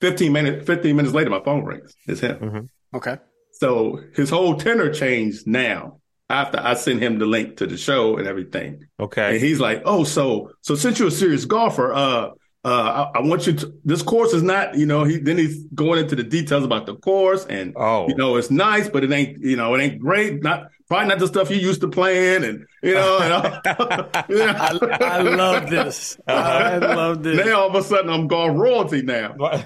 Fifteen 0.01 0.33
minutes, 0.33 0.65
fifteen 0.65 0.95
minutes 0.95 1.13
later, 1.15 1.29
my 1.29 1.41
phone 1.43 1.63
rings. 1.63 1.95
It's 2.07 2.19
him. 2.19 2.69
Okay. 2.93 3.17
So 3.51 4.01
his 4.13 4.29
whole 4.29 4.55
tenor 4.57 4.93
changed 4.93 5.47
now 5.47 6.01
after 6.29 6.59
I 6.59 6.73
sent 6.73 7.01
him 7.01 7.19
the 7.19 7.25
link 7.25 7.57
to 7.57 7.67
the 7.67 7.77
show 7.77 8.17
and 8.17 8.27
everything. 8.27 8.87
Okay. 8.99 9.33
And 9.33 9.39
he's 9.39 9.59
like, 9.59 9.83
"Oh, 9.85 10.03
so 10.03 10.51
so 10.61 10.75
since 10.75 10.99
you're 10.99 11.07
a 11.07 11.11
serious 11.11 11.45
golfer, 11.45 11.93
uh, 11.93 12.31
uh, 12.65 13.09
I, 13.15 13.19
I 13.19 13.21
want 13.21 13.45
you 13.45 13.53
to. 13.53 13.73
This 13.85 14.01
course 14.01 14.33
is 14.33 14.41
not, 14.41 14.75
you 14.75 14.87
know. 14.87 15.03
He 15.03 15.17
then 15.17 15.37
he's 15.37 15.63
going 15.75 15.99
into 15.99 16.15
the 16.15 16.23
details 16.23 16.63
about 16.65 16.87
the 16.87 16.95
course, 16.95 17.45
and 17.45 17.73
Oh. 17.77 18.07
you 18.09 18.15
know, 18.15 18.37
it's 18.37 18.49
nice, 18.49 18.89
but 18.89 19.03
it 19.03 19.11
ain't, 19.11 19.37
you 19.39 19.55
know, 19.55 19.75
it 19.75 19.81
ain't 19.81 19.99
great. 19.99 20.41
Not 20.41 20.69
probably 20.87 21.07
not 21.09 21.19
the 21.19 21.27
stuff 21.27 21.49
you 21.51 21.57
used 21.57 21.81
to 21.81 21.87
playing, 21.87 22.43
and 22.43 22.65
you 22.81 22.95
know, 22.95 23.19
and 23.21 23.33
all- 23.33 23.43
I, 24.19 24.97
I 25.01 25.21
love 25.21 25.69
this. 25.69 26.17
I 26.27 26.77
love 26.77 27.21
this. 27.21 27.45
now 27.45 27.61
all 27.61 27.69
of 27.69 27.75
a 27.75 27.83
sudden 27.83 28.09
I'm 28.09 28.27
golf 28.27 28.57
royalty 28.57 29.03
now. 29.03 29.35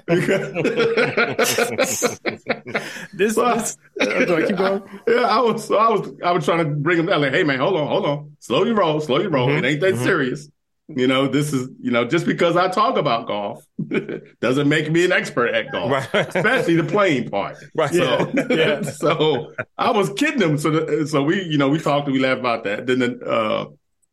This, 3.12 3.36
Well- 3.36 3.56
this 3.56 3.76
uh, 4.00 4.24
go 4.24 4.34
ahead, 4.36 4.48
keep 4.48 4.56
going. 4.56 4.82
Yeah, 5.08 5.22
I 5.22 5.40
was, 5.40 5.66
so 5.66 5.76
I 5.76 5.90
was, 5.90 6.12
I 6.24 6.32
was 6.32 6.44
trying 6.44 6.58
to 6.58 6.70
bring 6.74 6.98
him 6.98 7.06
down. 7.06 7.20
Like, 7.20 7.32
hey 7.32 7.42
man, 7.44 7.58
hold 7.58 7.76
on, 7.76 7.86
hold 7.86 8.06
on, 8.06 8.36
slow 8.40 8.64
your 8.64 8.74
roll, 8.76 9.00
slow 9.00 9.20
your 9.20 9.30
roll. 9.30 9.48
Mhm, 9.48 9.58
It 9.58 9.64
ain't 9.64 9.80
that 9.80 9.94
mhm. 9.94 10.02
serious. 10.04 10.48
You 10.96 11.06
know, 11.06 11.28
this 11.28 11.52
is, 11.52 11.68
you 11.80 11.90
know, 11.90 12.04
just 12.04 12.26
because 12.26 12.56
I 12.56 12.68
talk 12.68 12.96
about 12.96 13.26
golf 13.26 13.64
doesn't 14.40 14.68
make 14.68 14.90
me 14.90 15.04
an 15.04 15.12
expert 15.12 15.48
at 15.54 15.70
golf, 15.70 15.90
Right. 15.90 16.08
especially 16.34 16.76
the 16.76 16.84
playing 16.84 17.30
part. 17.30 17.56
Right. 17.74 17.94
So, 17.94 18.32
Yeah. 18.50 18.82
so 18.82 19.52
I 19.78 19.90
was 19.90 20.10
kidding 20.14 20.40
him. 20.40 20.58
So, 20.58 20.70
the, 20.70 21.06
so 21.06 21.22
we, 21.22 21.42
you 21.42 21.58
know, 21.58 21.68
we 21.68 21.78
talked 21.78 22.06
and 22.06 22.12
we 22.14 22.20
laughed 22.20 22.40
about 22.40 22.64
that. 22.64 22.86
Then, 22.86 22.98
the, 23.00 23.18
uh, 23.24 23.66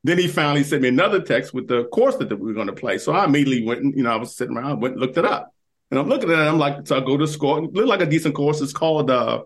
then 0.03 0.17
he 0.19 0.27
finally 0.27 0.63
sent 0.63 0.81
me 0.84 0.89
another 0.89 1.22
text 1.22 1.53
with 1.53 1.67
the 1.67 1.86
course 1.86 2.15
that 2.17 2.29
we 2.29 2.46
were 2.48 2.53
going 2.53 2.67
to 2.67 2.74
play. 2.74 2.98
So 2.98 3.12
I 3.13 3.25
immediately 3.25 3.65
went 3.65 3.81
and, 3.81 3.96
you 3.98 4.03
know, 4.03 4.12
I 4.12 4.15
was 4.17 4.36
sitting 4.36 4.55
around, 4.55 4.79
went 4.81 4.93
and 4.93 5.01
looked 5.01 5.17
it 5.17 5.25
up. 5.25 5.51
And 5.89 6.00
I'm 6.00 6.07
looking 6.10 6.29
at 6.31 6.38
it, 6.39 6.41
I'm 6.48 6.60
like, 6.60 6.86
so 6.86 6.98
I 6.98 7.00
go 7.00 7.17
to 7.17 7.27
score. 7.27 7.60
It 7.63 7.74
looked 7.74 7.88
like 7.88 8.01
a 8.01 8.05
decent 8.05 8.36
course. 8.36 8.62
It's 8.62 8.74
called 8.74 9.10
uh, 9.10 9.43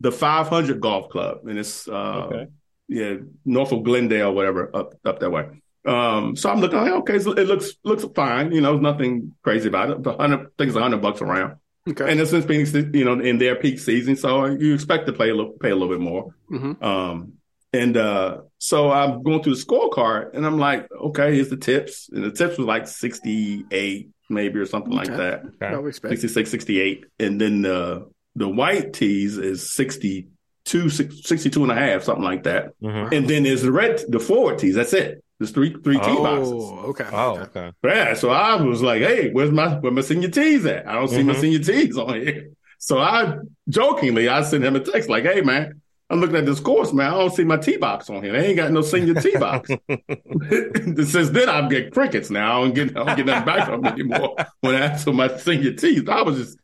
the 0.00 0.12
500 0.12 0.80
Golf 0.80 1.08
Club. 1.08 1.38
And 1.48 1.58
it's, 1.58 1.88
uh, 1.88 1.92
Okay. 2.26 2.46
yeah, 2.88 3.14
north 3.44 3.72
of 3.72 3.82
Glendale, 3.82 4.32
whatever, 4.34 4.70
up 4.76 4.94
up 5.04 5.18
that 5.20 5.30
way. 5.30 5.46
Um, 5.84 6.36
so 6.36 6.50
I'm 6.50 6.60
looking, 6.60 6.78
like, 6.78 6.92
okay, 6.92 7.18
so 7.18 7.32
it 7.32 7.46
looks 7.46 7.72
looks 7.84 8.04
fine. 8.14 8.52
You 8.52 8.60
know, 8.60 8.78
nothing 8.78 9.34
crazy 9.42 9.68
about 9.68 9.90
it. 9.90 10.02
The 10.02 10.12
hundred, 10.16 10.40
I 10.40 10.42
think 10.58 10.68
it's 10.68 10.76
a 10.76 10.80
hundred 10.82 11.02
bucks 11.02 11.20
around. 11.20 11.56
Okay. 11.88 12.08
And 12.10 12.20
it's 12.20 12.30
since 12.30 12.44
Phoenix, 12.44 12.72
you 12.72 13.04
know, 13.04 13.18
in 13.18 13.38
their 13.38 13.56
peak 13.56 13.80
season, 13.80 14.14
so 14.14 14.44
you 14.46 14.72
expect 14.74 15.06
to 15.08 15.12
play 15.12 15.30
a 15.30 15.34
little, 15.34 15.52
pay 15.52 15.70
a 15.70 15.74
little 15.74 15.88
bit 15.88 16.00
more. 16.00 16.32
Mhm. 16.50 16.80
Um, 16.80 17.32
and 17.72 17.96
uh, 17.96 18.42
so 18.58 18.92
I'm 18.92 19.22
going 19.24 19.42
through 19.42 19.56
the 19.56 19.64
scorecard, 19.64 20.34
and 20.34 20.46
I'm 20.46 20.58
like, 20.58 20.86
okay, 20.92 21.34
here's 21.34 21.48
the 21.48 21.56
tips, 21.56 22.08
and 22.12 22.22
the 22.22 22.30
tips 22.30 22.58
was 22.58 22.66
like 22.68 22.86
68 22.86 24.08
maybe 24.30 24.58
or 24.60 24.66
something 24.66 24.92
like 24.92 25.08
that, 25.08 25.42
Okay. 25.60 25.74
I 25.74 25.90
66, 25.90 26.50
68, 26.50 27.04
and 27.18 27.40
then 27.40 27.66
uh, 27.66 28.00
the 28.36 28.48
white 28.48 28.92
tees 28.94 29.36
is 29.36 29.72
62, 29.74 30.88
62 30.88 31.62
and 31.62 31.72
a 31.72 31.74
half, 31.74 32.02
something 32.04 32.24
like 32.24 32.44
that, 32.44 32.72
Mhm. 32.80 33.12
and 33.12 33.28
then 33.28 33.42
there's 33.42 33.62
the 33.62 33.72
red, 33.72 34.02
the 34.08 34.20
forward 34.20 34.58
tees. 34.58 34.74
That's 34.76 34.92
it. 34.92 35.21
There's 35.38 35.50
three 35.50 35.74
three 35.82 36.00
tee 36.00 36.18
boxes. 36.18 36.74
Oh, 36.74 36.78
okay. 36.90 37.08
Oh, 37.12 37.40
okay. 37.40 37.60
okay. 37.60 37.72
Yeah, 37.84 38.14
so 38.14 38.30
I 38.30 38.54
was 38.62 38.82
like, 38.82 39.02
"Hey, 39.02 39.30
where's 39.30 39.50
my 39.50 39.74
where 39.80 39.92
my 39.92 40.02
senior 40.02 40.28
tees 40.30 40.64
at? 40.66 40.86
I 40.86 40.94
don't 40.94 41.08
see 41.08 41.22
my 41.22 41.32
Mhm. 41.32 41.40
senior 41.40 41.58
tees 41.58 41.98
on 41.98 42.14
here." 42.14 42.50
So 42.78 42.98
I 42.98 43.36
jokingly 43.68 44.28
I 44.28 44.42
sent 44.42 44.64
him 44.64 44.76
a 44.76 44.80
text 44.80 45.08
like, 45.08 45.24
"Hey, 45.24 45.40
man, 45.40 45.80
I'm 46.10 46.20
looking 46.20 46.36
at 46.36 46.46
this 46.46 46.60
course, 46.60 46.92
man. 46.92 47.12
I 47.12 47.18
don't 47.18 47.32
see 47.34 47.44
my 47.44 47.56
tee 47.56 47.76
box 47.76 48.08
on 48.10 48.22
here. 48.22 48.32
They 48.32 48.46
ain't 48.48 48.56
got 48.56 48.70
no 48.72 48.82
senior 48.82 49.14
tee 49.14 49.36
box." 49.36 49.76
Since 50.50 51.30
then, 51.30 51.48
I 51.48 51.66
get 51.68 51.92
crickets 51.92 52.30
now. 52.30 52.60
I 52.60 52.64
don't 52.64 52.74
get 52.74 52.90
I 52.96 53.04
don't 53.04 53.14
get 53.14 53.26
nothing 53.26 53.44
back 53.44 53.64
from 53.64 53.82
them 53.82 53.92
anymore 53.92 54.36
when 54.60 54.74
I 54.74 54.80
ask 54.86 55.04
for 55.04 55.12
my 55.12 55.28
senior 55.36 55.72
tees. 55.74 56.08
I 56.08 56.22
was 56.22 56.36
just. 56.38 56.58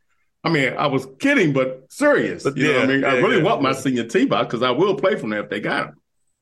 I 0.45 0.51
mean, 0.51 0.73
I 0.79 0.87
was 0.87 1.07
kidding, 1.19 1.53
but 1.53 1.87
serious. 1.91 2.45
But 2.45 2.57
you 2.57 2.65
know 2.65 2.75
what 2.75 2.79
I 2.79 2.85
yeah, 2.85 2.87
mean? 2.87 3.05
I 3.05 3.15
really 3.15 3.39
yeah, 3.39 3.43
want 3.43 3.61
my 3.61 3.73
senior 3.73 4.05
tee 4.05 4.25
box 4.27 4.47
because 4.47 4.63
I 4.63 4.71
will 4.71 4.95
play 4.97 5.17
from 5.17 5.31
there 5.31 5.43
if 5.43 5.51
they 5.51 5.61
got 5.61 5.87
them. 5.89 5.98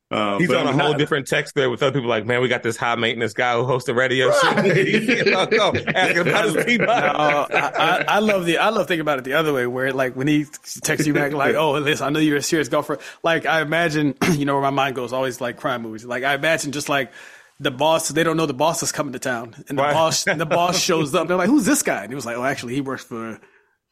Uh, 0.08 0.38
He's 0.38 0.46
but 0.46 0.58
on 0.58 0.66
a 0.68 0.72
whole 0.72 0.90
not- 0.92 0.98
different 0.98 1.26
text 1.26 1.56
there 1.56 1.68
with 1.68 1.82
other 1.82 1.92
people 1.94 2.08
like, 2.08 2.24
man, 2.24 2.40
we 2.40 2.46
got 2.46 2.62
this 2.62 2.76
high 2.76 2.94
maintenance 2.94 3.32
guy 3.32 3.54
who 3.56 3.64
hosts 3.64 3.88
a 3.88 3.94
radio 3.94 4.30
show. 4.40 4.52
Right. 4.52 4.76
you 4.86 5.24
know, 5.24 5.46
go, 5.46 5.72
asking 5.94 6.18
about 6.28 6.44
his. 6.44 6.78
No, 6.78 6.84
I, 6.86 7.46
I, 7.50 8.04
I 8.06 8.18
love 8.20 8.46
the 8.46 8.58
I 8.58 8.68
love 8.68 8.86
thinking 8.86 9.00
about 9.00 9.18
it 9.18 9.24
the 9.24 9.32
other 9.32 9.52
way, 9.52 9.66
where 9.66 9.92
like 9.92 10.14
when 10.14 10.28
he 10.28 10.44
texts 10.82 11.08
you 11.08 11.12
back 11.14 11.32
like, 11.32 11.56
"Oh, 11.56 11.72
listen, 11.72 12.06
I 12.06 12.10
know 12.10 12.20
you're 12.20 12.36
a 12.36 12.42
serious 12.42 12.68
golfer." 12.68 12.98
Like 13.24 13.46
I 13.46 13.62
imagine, 13.62 14.14
you 14.32 14.44
know, 14.44 14.54
where 14.54 14.62
my 14.62 14.70
mind 14.70 14.94
goes 14.94 15.12
always 15.12 15.40
like 15.40 15.56
crime 15.56 15.82
movies. 15.82 16.04
Like 16.04 16.22
I 16.22 16.34
imagine 16.34 16.70
just 16.70 16.88
like 16.88 17.10
the 17.58 17.72
boss, 17.72 18.08
they 18.08 18.22
don't 18.22 18.36
know 18.36 18.46
the 18.46 18.54
boss 18.54 18.84
is 18.84 18.92
coming 18.92 19.12
to 19.14 19.18
town, 19.18 19.56
and 19.68 19.76
the 19.76 19.82
Right. 19.82 19.92
boss 19.92 20.22
the 20.22 20.46
boss 20.46 20.78
shows 20.82 21.16
up. 21.16 21.26
They're 21.26 21.36
like, 21.36 21.48
"Who's 21.48 21.64
this 21.66 21.82
guy?" 21.82 22.02
And 22.02 22.10
he 22.12 22.14
was 22.14 22.24
like, 22.26 22.36
"Oh, 22.36 22.44
actually, 22.44 22.74
he 22.74 22.80
works 22.80 23.02
for." 23.02 23.40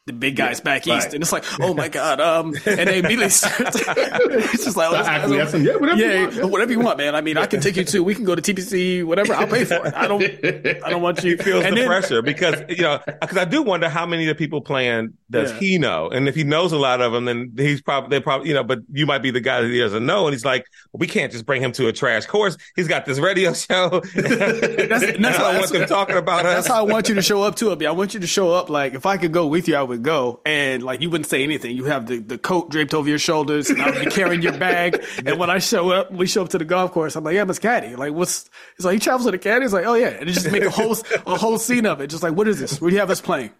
The 0.07 0.13
big 0.13 0.37
guys 0.37 0.61
back 0.61 0.85
right. 0.85 0.99
east, 0.99 1.15
and 1.15 1.23
it's 1.23 1.33
like, 1.33 1.45
oh 1.63 1.73
my 1.73 1.89
god, 1.89 2.21
um, 2.21 2.49
and 2.67 2.89
they 2.91 2.99
immediately 2.99 3.31
start. 3.31 3.55
it's 3.75 4.63
just 4.65 4.77
like, 4.77 4.91
oh, 4.91 4.99
this 4.99 5.07
guy's 5.07 5.23
Acquiescing. 5.23 5.67
over- 5.67 5.95
Yeah, 5.97 6.27
whatever 6.27 6.35
you 6.35 6.41
want, 6.43 6.53
whatever 6.53 6.73
you 6.73 6.81
want, 6.81 6.99
man. 6.99 7.15
I 7.15 7.23
mean, 7.23 7.39
I 7.39 7.47
can 7.47 7.63
take 7.63 7.77
you 7.77 7.85
to. 7.85 8.05
We 8.05 8.15
can 8.15 8.25
go 8.27 8.35
to 8.35 8.43
TPC, 8.43 9.03
whatever. 9.03 9.33
I'll 9.33 9.47
pay 9.47 9.65
for 9.65 9.77
it. 9.87 9.95
I 9.95 10.07
don't, 10.07 10.23
I 10.23 10.91
don't 10.91 11.01
want 11.01 11.25
you. 11.25 11.39
feels 11.39 11.65
and 11.65 11.75
the 11.75 11.81
then- 11.81 11.89
pressure 11.89 12.21
because 12.21 12.55
you 12.69 12.83
know 12.83 13.01
because 13.19 13.39
I 13.39 13.47
do 13.47 13.63
wonder 13.63 13.89
how 13.89 14.05
many 14.05 14.25
of 14.29 14.29
the 14.29 14.35
people 14.35 14.61
playing 14.61 15.15
does 15.31 15.53
Yeah. 15.53 15.59
he 15.59 15.79
know, 15.79 16.11
and 16.11 16.29
if 16.29 16.35
he 16.35 16.45
knows 16.45 16.73
a 16.73 16.79
lot 16.79 17.01
of 17.01 17.13
them, 17.13 17.25
then 17.25 17.53
he's 17.57 17.81
probably 17.81 18.11
they 18.11 18.23
probably 18.23 18.49
you 18.49 18.55
know. 18.55 18.63
But 18.63 18.81
you 18.93 19.07
might 19.07 19.23
be 19.23 19.31
the 19.31 19.41
guy 19.41 19.63
that 19.63 19.71
he 19.71 19.79
doesn't 19.79 20.05
know, 20.05 20.27
and 20.27 20.35
he's 20.35 20.45
like, 20.45 20.67
we 20.93 21.07
can't 21.07 21.33
just 21.33 21.47
bring 21.47 21.63
him 21.63 21.73
to 21.73 21.89
a 21.89 21.95
trash 21.95 22.27
course. 22.27 22.59
He's 22.77 22.89
got 22.89 23.07
this 23.07 23.19
radio 23.21 23.55
show. 23.55 24.03
that's, 24.15 25.19
that's 25.19 25.37
how- 25.39 25.51
I 25.51 25.59
want 25.59 25.71
them 25.73 25.89
talking 25.89 26.19
about 26.19 26.45
us. 26.45 26.55
That's 26.57 26.67
how 26.69 26.81
I 26.87 26.93
want 26.93 27.09
you 27.09 27.15
to 27.15 27.23
show 27.23 27.41
up 27.43 27.55
to 27.57 27.71
it. 27.73 27.83
I 27.87 27.93
want 27.93 28.13
you 28.13 28.21
to 28.21 28.27
show 28.27 28.53
up 28.53 28.69
like 28.69 28.93
if 28.93 29.07
I 29.07 29.17
could 29.17 29.33
go 29.33 29.47
with 29.47 29.67
you, 29.67 29.77
I 29.77 29.83
would 29.83 29.94
go, 29.99 30.41
and 30.47 30.83
like 30.83 31.01
you 31.01 31.11
wouldn't 31.11 31.29
say 31.29 31.43
anything. 31.43 31.77
You 31.77 31.85
have 31.85 32.07
the, 32.07 32.19
the 32.19 32.39
coat 32.39 32.71
draped 32.71 32.95
over 32.95 33.09
your 33.09 33.19
shoulders, 33.19 33.71
and 33.71 33.81
I 33.83 33.91
would 33.91 34.05
be 34.05 34.11
carrying 34.11 34.43
your 34.43 34.57
bag. 34.59 35.05
And 35.27 35.39
when 35.39 35.49
I 35.51 35.59
show 35.59 35.91
up, 35.91 36.13
we 36.13 36.27
show 36.27 36.43
up 36.43 36.51
to 36.51 36.59
the 36.59 36.65
golf 36.65 36.93
course. 36.93 37.17
I'm 37.17 37.25
like, 37.25 37.35
yeah, 37.35 37.45
Miss 37.45 37.59
Caddy. 37.59 37.97
Like, 37.97 38.13
what's? 38.13 38.49
He's 38.77 38.85
like, 38.85 38.95
he 38.95 39.01
travels 39.01 39.25
with 39.27 39.35
a 39.35 39.39
caddy. 39.39 39.65
He's 39.65 39.73
like, 39.73 39.87
oh 39.87 39.95
yeah, 39.95 40.09
and 40.09 40.29
it 40.29 40.33
just 40.33 40.51
make 40.51 40.65
a 40.65 40.71
whole 40.71 40.97
a 41.27 41.37
whole 41.39 41.59
scene 41.59 41.87
of 41.87 42.01
it. 42.01 42.09
Just 42.09 42.23
like, 42.23 42.35
what 42.35 42.47
is 42.49 42.59
this? 42.61 42.81
Where 42.81 42.91
do 42.91 42.95
you 42.95 43.01
have 43.01 43.11
us 43.11 43.21
playing? 43.21 43.51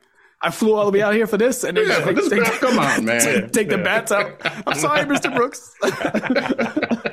I 0.43 0.51
flew 0.51 0.75
all 0.75 0.85
the 0.85 0.93
way 0.93 1.01
out 1.03 1.15
here 1.15 1.27
for 1.27 1.39
this, 1.39 1.65
and 1.65 1.77
then 1.77 1.87
Yeah, 1.89 2.13
just, 2.13 2.31
like, 2.31 2.45
take, 2.45 2.61
come 2.61 2.79
on, 2.79 3.05
man. 3.07 3.21
take, 3.21 3.53
take 3.53 3.69
the 3.71 3.79
bats 3.79 4.13
out. 4.13 4.41
I'm 4.67 4.79
sorry, 4.79 5.01
Mr. 5.05 5.35
Brooks. 5.35 5.75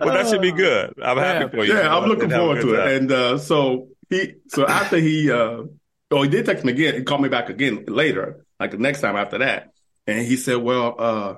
Well, 0.00 0.12
that 0.14 0.28
should 0.28 0.42
be 0.42 0.52
good. 0.52 0.94
I'm 1.02 1.16
happy 1.16 1.44
Yeah. 1.44 1.48
for 1.50 1.64
you. 1.64 1.74
Yeah, 1.74 1.96
I'm 1.96 2.08
looking 2.08 2.30
forward 2.30 2.60
good 2.60 2.70
to 2.72 2.76
time. 2.76 2.88
it. 2.88 2.96
And 2.96 3.12
uh, 3.12 3.38
so 3.38 3.88
he, 4.10 4.34
so 4.48 4.66
after 4.66 4.98
he, 4.98 5.30
uh, 5.30 5.62
oh, 6.12 6.22
he 6.22 6.28
did 6.28 6.46
text 6.46 6.64
me 6.64 6.72
again. 6.72 6.94
He 6.94 7.02
called 7.02 7.22
me 7.22 7.28
back 7.28 7.48
again 7.48 7.84
later, 7.88 8.44
like 8.60 8.70
the 8.70 8.78
next 8.78 9.00
time 9.00 9.16
after 9.16 9.38
that. 9.38 9.72
And 10.06 10.26
he 10.26 10.36
said, 10.36 10.56
well, 10.56 10.94
uh, 10.98 11.34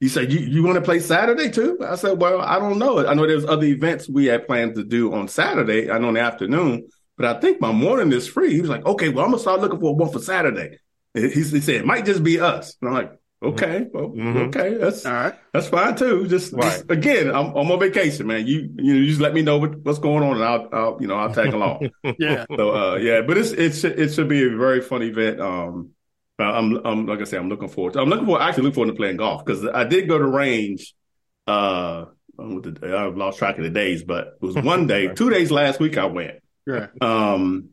he 0.00 0.08
said, 0.08 0.32
you, 0.32 0.40
you 0.40 0.62
want 0.62 0.76
to 0.76 0.82
play 0.82 1.00
Saturday 1.00 1.50
too? 1.50 1.78
I 1.84 1.96
said, 1.96 2.20
well, 2.20 2.40
I 2.40 2.58
don't 2.58 2.78
know. 2.78 3.06
I 3.06 3.14
know 3.14 3.26
there's 3.26 3.44
other 3.44 3.66
events 3.66 4.08
we 4.08 4.26
had 4.26 4.46
planned 4.46 4.76
to 4.76 4.84
do 4.84 5.12
on 5.12 5.28
Saturday. 5.28 5.90
I 5.90 5.98
know 5.98 6.08
in 6.08 6.14
the 6.14 6.20
afternoon, 6.20 6.88
but 7.16 7.26
I 7.26 7.40
think 7.40 7.60
my 7.60 7.72
morning 7.72 8.12
is 8.12 8.28
free. 8.28 8.54
He 8.54 8.60
was 8.60 8.70
like, 8.70 8.86
okay, 8.86 9.08
well, 9.08 9.24
I'm 9.24 9.32
gonna 9.32 9.40
start 9.40 9.60
looking 9.60 9.80
for 9.80 9.94
one 9.94 10.12
for 10.12 10.20
Saturday. 10.20 10.78
He, 11.14 11.28
he 11.28 11.42
said, 11.42 11.74
it 11.76 11.86
might 11.86 12.04
just 12.04 12.22
be 12.22 12.40
us. 12.40 12.76
And 12.80 12.88
I'm 12.88 12.94
like, 12.94 13.12
okay, 13.42 13.86
well, 13.92 14.10
Mhm. 14.10 14.48
okay, 14.48 14.74
that's 14.78 15.04
All 15.06 15.12
right. 15.12 15.34
that's 15.52 15.68
fine 15.68 15.94
too. 15.96 16.26
Just, 16.26 16.52
Right. 16.52 16.62
just- 16.62 16.90
again, 16.90 17.28
I'm, 17.28 17.46
I'm 17.56 17.70
on 17.70 17.80
vacation, 17.80 18.26
man. 18.26 18.46
You 18.46 18.68
you 18.78 19.06
just 19.06 19.20
let 19.20 19.34
me 19.34 19.42
know 19.42 19.58
what, 19.58 19.76
what's 19.84 19.98
going 19.98 20.22
on, 20.24 20.34
and 20.36 20.44
I'll, 20.44 20.68
I'll 20.72 20.98
you 21.00 21.06
know 21.06 21.14
I'll 21.14 21.32
tag 21.32 21.52
along. 21.52 21.90
Yeah. 22.18 22.44
so 22.56 22.74
uh, 22.74 22.96
yeah, 22.96 23.20
but 23.22 23.38
it's 23.38 23.52
it 23.52 23.72
should 23.74 23.98
it 23.98 24.12
should 24.12 24.28
be 24.28 24.44
a 24.44 24.56
very 24.56 24.80
fun 24.80 25.02
event. 25.02 25.40
Um, 25.40 25.90
I'm 26.40 26.76
I'm 26.86 27.06
like 27.06 27.20
I 27.20 27.24
said, 27.24 27.40
I'm 27.40 27.48
looking 27.48 27.68
forward. 27.68 27.94
To, 27.94 28.00
I'm 28.00 28.08
looking 28.08 28.26
forward. 28.26 28.42
Actually, 28.42 28.64
looking 28.64 28.74
forward 28.74 28.92
to 28.92 28.96
playing 28.96 29.16
golf 29.16 29.44
because 29.44 29.66
I 29.66 29.84
did 29.84 30.08
go 30.08 30.18
to 30.18 30.26
range. 30.26 30.94
Uh, 31.46 32.06
I 32.38 32.42
don't 32.42 32.48
know 32.50 32.54
what 32.70 32.80
the, 32.80 32.96
I've 32.96 33.16
lost 33.16 33.38
track 33.38 33.58
of 33.58 33.64
the 33.64 33.70
days, 33.70 34.04
but 34.04 34.28
it 34.40 34.46
was 34.46 34.54
one 34.54 34.86
day, 34.86 35.08
two 35.14 35.30
days 35.30 35.50
last 35.50 35.80
week 35.80 35.98
I 35.98 36.04
went. 36.06 36.36
Yeah. 36.66 36.86
Um, 37.00 37.70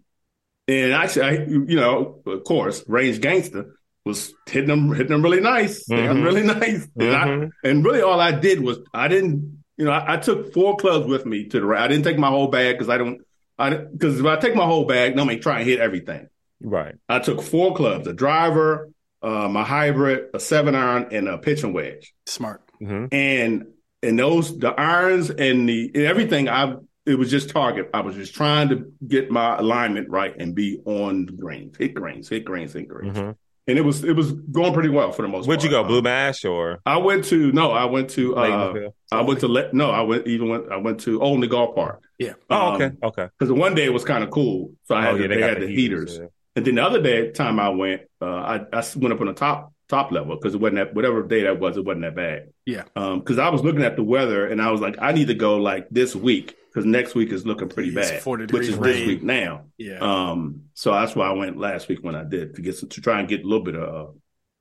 and 0.68 0.94
actually, 0.94 1.22
I, 1.24 1.32
you 1.46 1.76
know, 1.76 2.22
of 2.26 2.44
course, 2.46 2.84
Range 2.88 3.22
Gangster 3.22 3.76
was 4.06 4.34
hitting 4.48 4.70
them, 4.70 4.90
hitting 4.94 5.08
them 5.12 5.24
really 5.24 5.42
nice, 5.42 5.86
hitting 5.88 6.06
them 6.06 6.18
Mhm. 6.20 6.26
really 6.26 6.44
nice. 6.44 6.88
And, 6.98 7.16
I, 7.16 7.28
Mhm. 7.28 7.52
and 7.64 7.84
really, 7.86 8.02
all 8.02 8.20
I 8.20 8.32
did 8.32 8.62
was 8.62 8.80
I 8.94 9.08
didn't, 9.08 9.64
you 9.78 9.86
know, 9.86 9.92
I, 9.92 10.14
I 10.14 10.18
took 10.18 10.54
four 10.54 10.78
clubs 10.78 11.08
with 11.08 11.26
me 11.26 11.46
to 11.48 11.60
the. 11.60 11.66
ra- 11.66 11.84
I 11.84 11.88
didn't 11.88 12.04
take 12.06 12.18
my 12.20 12.30
whole 12.30 12.48
bag 12.48 12.76
because 12.76 12.90
I 12.90 12.98
don't, 12.98 13.22
I 13.58 13.72
because 13.72 14.20
if 14.20 14.26
I 14.26 14.38
take 14.38 14.56
my 14.56 14.66
whole 14.66 14.86
bag, 14.86 15.18
I'm 15.18 15.40
try 15.40 15.60
and 15.60 15.68
hit 15.68 15.80
everything. 15.80 16.28
Right. 16.62 16.96
I 17.10 17.20
took 17.20 17.42
four 17.42 17.74
clubs: 17.76 18.08
a 18.08 18.14
driver, 18.14 18.90
uh, 19.22 19.50
my 19.50 19.64
hybrid, 19.64 20.30
a 20.34 20.40
seven 20.40 20.76
iron, 20.76 21.08
and 21.12 21.28
a 21.28 21.38
pitching 21.38 21.74
wedge 21.74 22.14
Smart. 22.28 22.62
hmm 22.80 23.06
and 23.12 23.68
and 24.04 24.20
those 24.20 24.58
the 24.60 24.70
irons 24.80 25.30
and 25.32 25.68
the 25.68 25.92
and 25.96 26.04
everything 26.04 26.48
I 26.48 26.76
it 27.06 27.16
was 27.20 27.30
just 27.32 27.50
target. 27.50 27.90
I 27.94 28.02
was 28.02 28.16
just 28.16 28.34
trying 28.36 28.70
to 28.70 28.92
get 29.08 29.30
my 29.32 29.58
alignment 29.58 30.10
right 30.10 30.34
and 30.40 30.56
be 30.56 30.80
on 30.86 31.26
the 31.28 31.34
greens, 31.34 31.76
hit 31.78 31.94
greens, 31.94 32.30
hit 32.30 32.46
greens, 32.46 32.74
hit 32.74 32.88
greens. 32.88 33.18
Mhm. 33.18 33.36
And 33.68 33.80
it 33.80 33.82
was 33.82 34.04
it 34.04 34.16
was 34.16 34.32
going 34.32 34.74
pretty 34.74 34.90
well 34.90 35.12
for 35.12 35.24
the 35.24 35.28
most 35.28 35.48
Where'd 35.48 35.64
you 35.64 35.70
go. 35.72 35.84
Blue 35.84 36.02
Mash 36.04 36.46
or 36.46 36.80
I 36.86 36.98
went 36.98 37.26
to 37.26 37.52
no, 37.52 37.72
I 37.72 37.86
went 37.86 38.12
to 38.12 38.36
uh, 38.36 38.90
I 39.12 39.22
went 39.22 39.40
to 39.40 39.48
let 39.48 39.74
no, 39.74 39.90
I 39.90 40.02
went 40.02 40.28
even 40.28 40.50
went 40.50 40.72
I 40.72 40.78
went 40.78 41.00
to 41.02 41.20
Olney 41.22 41.48
Golf 41.48 41.76
Park. 41.76 42.04
Yeah. 42.20 42.34
Oh, 42.50 42.68
Um, 42.68 42.82
okay, 42.82 42.92
okay. 43.04 43.28
Because 43.38 43.52
one 43.52 43.74
day 43.74 43.86
it 43.86 43.94
was 43.94 44.06
kind 44.06 44.24
of 44.24 44.30
cool, 44.30 44.74
so 44.84 44.96
I 44.96 45.02
had 45.02 45.16
oh, 45.16 45.18
yeah, 45.18 45.28
they, 45.28 45.38
got 45.40 45.50
had 45.50 45.62
the 45.64 45.68
heaters. 45.68 46.18
yeah. 46.18 46.28
And 46.56 46.66
then 46.66 46.76
the 46.76 46.84
other 46.84 47.02
day, 47.02 47.32
time 47.32 47.60
I 47.60 47.68
went, 47.70 48.04
uh, 48.22 48.26
I, 48.26 48.56
I 48.72 48.84
went 48.96 49.14
up 49.14 49.20
on 49.20 49.28
the 49.28 49.34
top 49.34 49.74
top 49.90 50.12
level 50.12 50.36
because 50.36 50.54
it 50.56 50.62
wasn't 50.62 50.78
that 50.78 50.94
whatever 50.94 51.22
day 51.24 51.44
that 51.44 51.60
was, 51.60 51.76
it 51.76 51.84
wasn't 51.86 52.04
that 52.04 52.16
bad. 52.16 52.50
Yeah. 52.66 52.84
Um, 52.96 53.20
Because 53.20 53.40
I 53.40 53.50
was 53.50 53.64
looking 53.64 53.84
at 53.84 53.96
the 53.96 54.04
weather 54.04 54.48
and 54.48 54.62
I 54.62 54.72
was 54.72 54.80
like, 54.82 54.96
I 55.00 55.12
need 55.12 55.28
to 55.28 55.34
go 55.36 55.58
like 55.58 55.88
this 55.90 56.16
week 56.16 56.56
because 56.76 56.86
next 56.86 57.16
week 57.16 57.32
is 57.32 57.46
looking 57.46 57.70
pretty 57.70 57.96
It's 57.96 58.12
bad, 58.12 58.22
40 58.22 58.54
which 58.54 58.68
is 58.68 58.74
degrees 58.74 58.98
this 58.98 59.08
week 59.08 59.24
now. 59.24 59.64
Yeah. 59.78 60.00
Um, 60.00 60.64
so 60.74 60.92
that's 60.92 61.16
why 61.16 61.30
I 61.30 61.32
went 61.32 61.58
last 61.58 61.88
week 61.88 62.00
when 62.02 62.16
I 62.16 62.26
did 62.26 62.56
to 62.56 62.62
get 62.62 62.76
some, 62.76 62.90
to 62.90 63.00
try 63.00 63.18
and 63.18 63.30
get 63.30 63.46
a 63.46 63.48
little 63.48 63.64
bit 63.64 63.76
of 63.76 64.10
uh, 64.10 64.12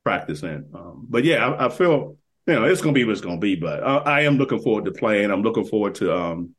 practice 0.05 0.45
in. 0.45 0.67
Um, 0.73 1.07
but 1.11 1.25
yeah, 1.25 1.45
I, 1.45 1.67
I 1.67 1.69
feel 1.71 2.17
you 2.47 2.55
know 2.55 2.65
it's 2.67 2.81
going 2.83 2.95
to 2.95 2.99
be 2.99 3.05
what 3.05 3.13
it's 3.13 3.21
going 3.21 3.41
to 3.41 3.45
be. 3.45 3.57
But 3.57 3.83
I, 3.83 3.97
I 3.97 4.21
am 4.21 4.39
looking 4.39 4.61
forward 4.61 4.85
to 4.85 4.93
playing. 4.93 5.33
I'm 5.33 5.43
looking 5.43 5.65
forward 5.65 5.97
to 5.97 6.17
um, 6.17 6.55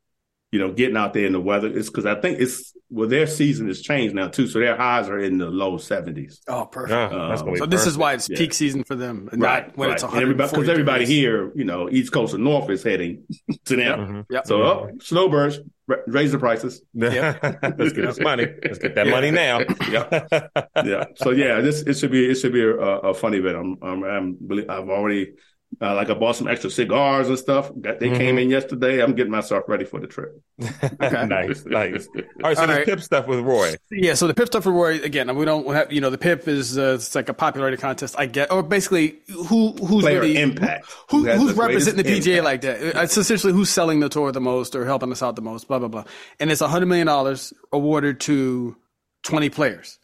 you 0.56 0.62
know 0.62 0.72
getting 0.72 0.96
out 0.96 1.14
there 1.14 1.26
in 1.26 1.34
the 1.34 1.42
weather. 1.42 1.68
It's 1.68 1.90
because 1.90 2.06
I 2.06 2.16
think 2.16 2.40
it's 2.40 2.74
well 2.90 3.10
their 3.10 3.28
season 3.28 3.68
has 3.68 3.82
changed 3.82 4.16
now 4.16 4.28
too, 4.30 4.48
so 4.48 4.60
their 4.60 4.78
highs 4.78 5.10
are 5.10 5.20
in 5.20 5.38
the 5.38 5.48
low 5.48 5.78
70s. 5.78 6.40
oh, 6.48 6.66
perfect. 6.66 7.12
Yeah, 7.14 7.28
that's 7.30 7.42
gonna 7.42 7.54
be 7.54 7.60
so 7.60 7.66
this 7.66 7.86
is 7.86 7.98
why 7.98 8.14
it's 8.14 8.30
Yeah. 8.30 8.38
peak 8.38 8.54
season 8.54 8.84
for 8.86 8.96
them, 8.96 9.28
and 9.32 9.42
not 9.42 9.76
when 9.78 9.90
it's 9.92 10.04
And 10.04 10.14
everybody 10.14 10.48
140 10.48 10.56
because 10.56 10.70
everybody 10.70 11.00
degrees. 11.06 11.18
here, 11.20 11.52
you 11.56 11.66
know, 11.66 11.90
East 11.90 12.12
Coast 12.14 12.34
and 12.34 12.44
North 12.46 12.70
is 12.70 12.84
heading 12.84 13.24
to 13.66 13.76
them. 13.76 14.00
Mhm. 14.00 14.26
Yep. 14.30 14.48
So 14.48 14.62
up, 14.64 14.90
snowbirds, 15.02 15.60
raise 16.08 16.32
the 16.32 16.40
prices. 16.40 16.82
Let's 16.94 17.94
get 17.94 18.06
this 18.06 18.20
money. 18.20 18.48
Let's 18.64 18.80
get 18.80 18.96
that 18.96 19.08
Yeah. 19.08 19.12
money 19.12 19.32
now. 19.32 19.60
yeah. 19.92 20.48
yeah. 20.86 21.04
So 21.16 21.32
yeah, 21.32 21.62
this 21.62 21.82
it 21.82 21.96
should 21.98 22.12
be 22.12 22.30
it 22.30 22.36
should 22.36 22.54
be 22.54 22.62
a, 22.64 22.76
a 22.78 23.14
funny 23.14 23.38
event. 23.40 23.58
I'm 23.58 23.78
I'm, 23.82 24.04
I'm 24.04 24.38
I've 24.70 24.90
already 24.90 25.34
uh, 25.82 25.94
like 25.94 26.10
I 26.10 26.14
bought 26.14 26.38
some 26.38 26.48
extra 26.48 26.70
cigars 26.70 27.28
and 27.28 27.38
stuff. 27.38 27.70
Got, 27.80 28.00
they 28.00 28.10
came 28.10 28.38
in 28.38 28.50
yesterday. 28.50 29.04
I'm 29.04 29.14
getting 29.14 29.32
myself 29.32 29.66
ready 29.68 29.84
for 29.84 30.00
the 30.00 30.08
trip. 30.08 30.42
nice, 31.00 31.66
nice. 31.66 32.08
All 32.16 32.22
right, 32.44 32.56
so 32.56 32.62
All 32.62 32.68
the 32.68 32.74
right. 32.74 32.86
pip 32.86 33.02
stuff 33.02 33.28
with 33.28 33.40
Roy. 33.42 33.76
Yeah, 33.92 34.14
so 34.14 34.28
the 34.28 34.34
pip 34.34 34.48
stuff 34.48 34.66
with 34.66 34.74
Roy 34.74 35.02
again. 35.02 35.36
We 35.36 35.44
don't 35.44 35.68
have 35.74 35.92
you 35.92 36.00
know 36.00 36.10
the 36.10 36.18
pip 36.18 36.48
is 36.48 36.78
uh, 36.78 36.94
it's 36.96 37.14
like 37.14 37.28
a 37.28 37.34
popularity 37.34 37.76
contest. 37.78 38.16
I 38.18 38.26
get 38.26 38.52
or 38.52 38.64
basically 38.64 39.18
who 39.28 39.74
who's 39.74 40.04
Player 40.04 40.22
really 40.22 40.38
impact. 40.42 40.86
who, 41.10 41.26
has 41.26 41.40
who's 41.42 41.56
the 41.56 41.62
representing 41.62 42.04
the 42.06 42.10
PGA 42.10 42.38
impact. 42.38 42.46
like 42.46 42.62
that. 42.62 43.04
It's 43.04 43.18
essentially 43.18 43.52
who's 43.52 43.70
selling 43.70 44.00
the 44.00 44.08
tour 44.10 44.32
the 44.32 44.40
most 44.42 44.76
or 44.76 44.86
helping 44.86 45.12
us 45.12 45.22
out 45.22 45.36
the 45.36 45.42
most. 45.42 45.68
Blah 45.68 45.80
blah 45.80 45.90
blah. 45.90 46.06
And 46.40 46.52
it's 46.52 46.62
a 46.62 46.70
hundred 46.70 46.86
million 46.86 47.08
dollars 47.08 47.54
awarded 47.74 48.22
to 48.22 48.78
twenty 49.24 49.50
players. 49.50 50.00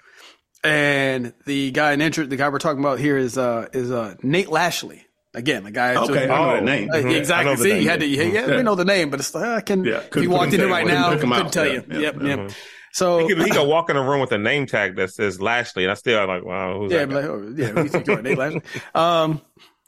And 0.64 1.34
the 1.46 1.72
guy 1.72 1.94
in 1.94 2.02
interest, 2.02 2.30
the 2.30 2.36
guy 2.36 2.50
we're 2.50 2.60
talking 2.60 2.82
about 2.82 3.00
here 3.00 3.18
is 3.18 3.38
uh 3.38 3.68
is 3.74 3.90
uh 3.90 4.16
Nate 4.22 4.50
Lashley. 4.50 5.06
Again, 5.34 5.64
the 5.64 5.72
guy. 5.72 5.96
Okay, 5.96 6.28
mm-hmm. 6.28 6.32
I 6.32 6.36
know 6.36 6.50
Oh. 6.50 6.54
that 6.56 6.64
name. 6.64 6.90
Exactly. 7.16 7.56
See, 7.58 7.70
name. 7.74 7.84
you 7.84 7.90
had 7.90 8.00
to. 8.02 8.06
Yeah, 8.06 8.24
yeah, 8.24 8.48
Yeah. 8.48 8.56
we 8.58 8.64
know 8.64 8.76
the 8.76 8.84
name, 8.86 9.10
but 9.10 9.20
it's 9.22 9.34
like 9.34 9.46
I 9.46 9.62
can. 9.62 9.84
Yeah, 9.86 10.00
if 10.00 10.10
couldn't- 10.10 10.24
you 10.24 10.30
walked 10.30 10.46
in 10.46 10.52
couldn't 10.52 10.66
here 10.68 10.76
right 10.76 10.86
now, 10.88 11.10
Couldn't 11.12 11.30
couldn't 11.32 11.54
tell 11.54 11.66
Yeah, 11.68 11.74
you. 11.74 11.84
yeah, 11.90 12.00
yep, 12.00 12.16
yeah. 12.22 12.28
yep. 12.28 12.52
So 12.94 13.20
He 13.20 13.34
could, 13.34 13.44
he 13.46 13.50
could 13.52 13.68
walk 13.68 13.90
in 13.90 13.96
a 13.96 14.04
room 14.04 14.20
with 14.20 14.34
a 14.34 14.38
name 14.38 14.66
tag 14.66 14.98
that 14.98 15.12
says 15.14 15.40
Lashley, 15.42 15.84
and 15.86 15.92
I 15.92 15.94
still 15.94 16.20
am 16.20 16.28
like, 16.28 16.44
wow, 16.44 16.78
who's 16.78 16.92
Yeah, 16.92 17.06
that? 17.06 17.16
like, 17.16 17.24
oh, 17.24 17.54
yeah, 17.56 17.68
who 17.68 17.84
you 17.84 17.88
think 17.90 18.08
you 18.08 18.14
are, 18.16 18.22
Nate 18.22 18.38
Lashley? 18.38 18.62
Um, 18.96 19.42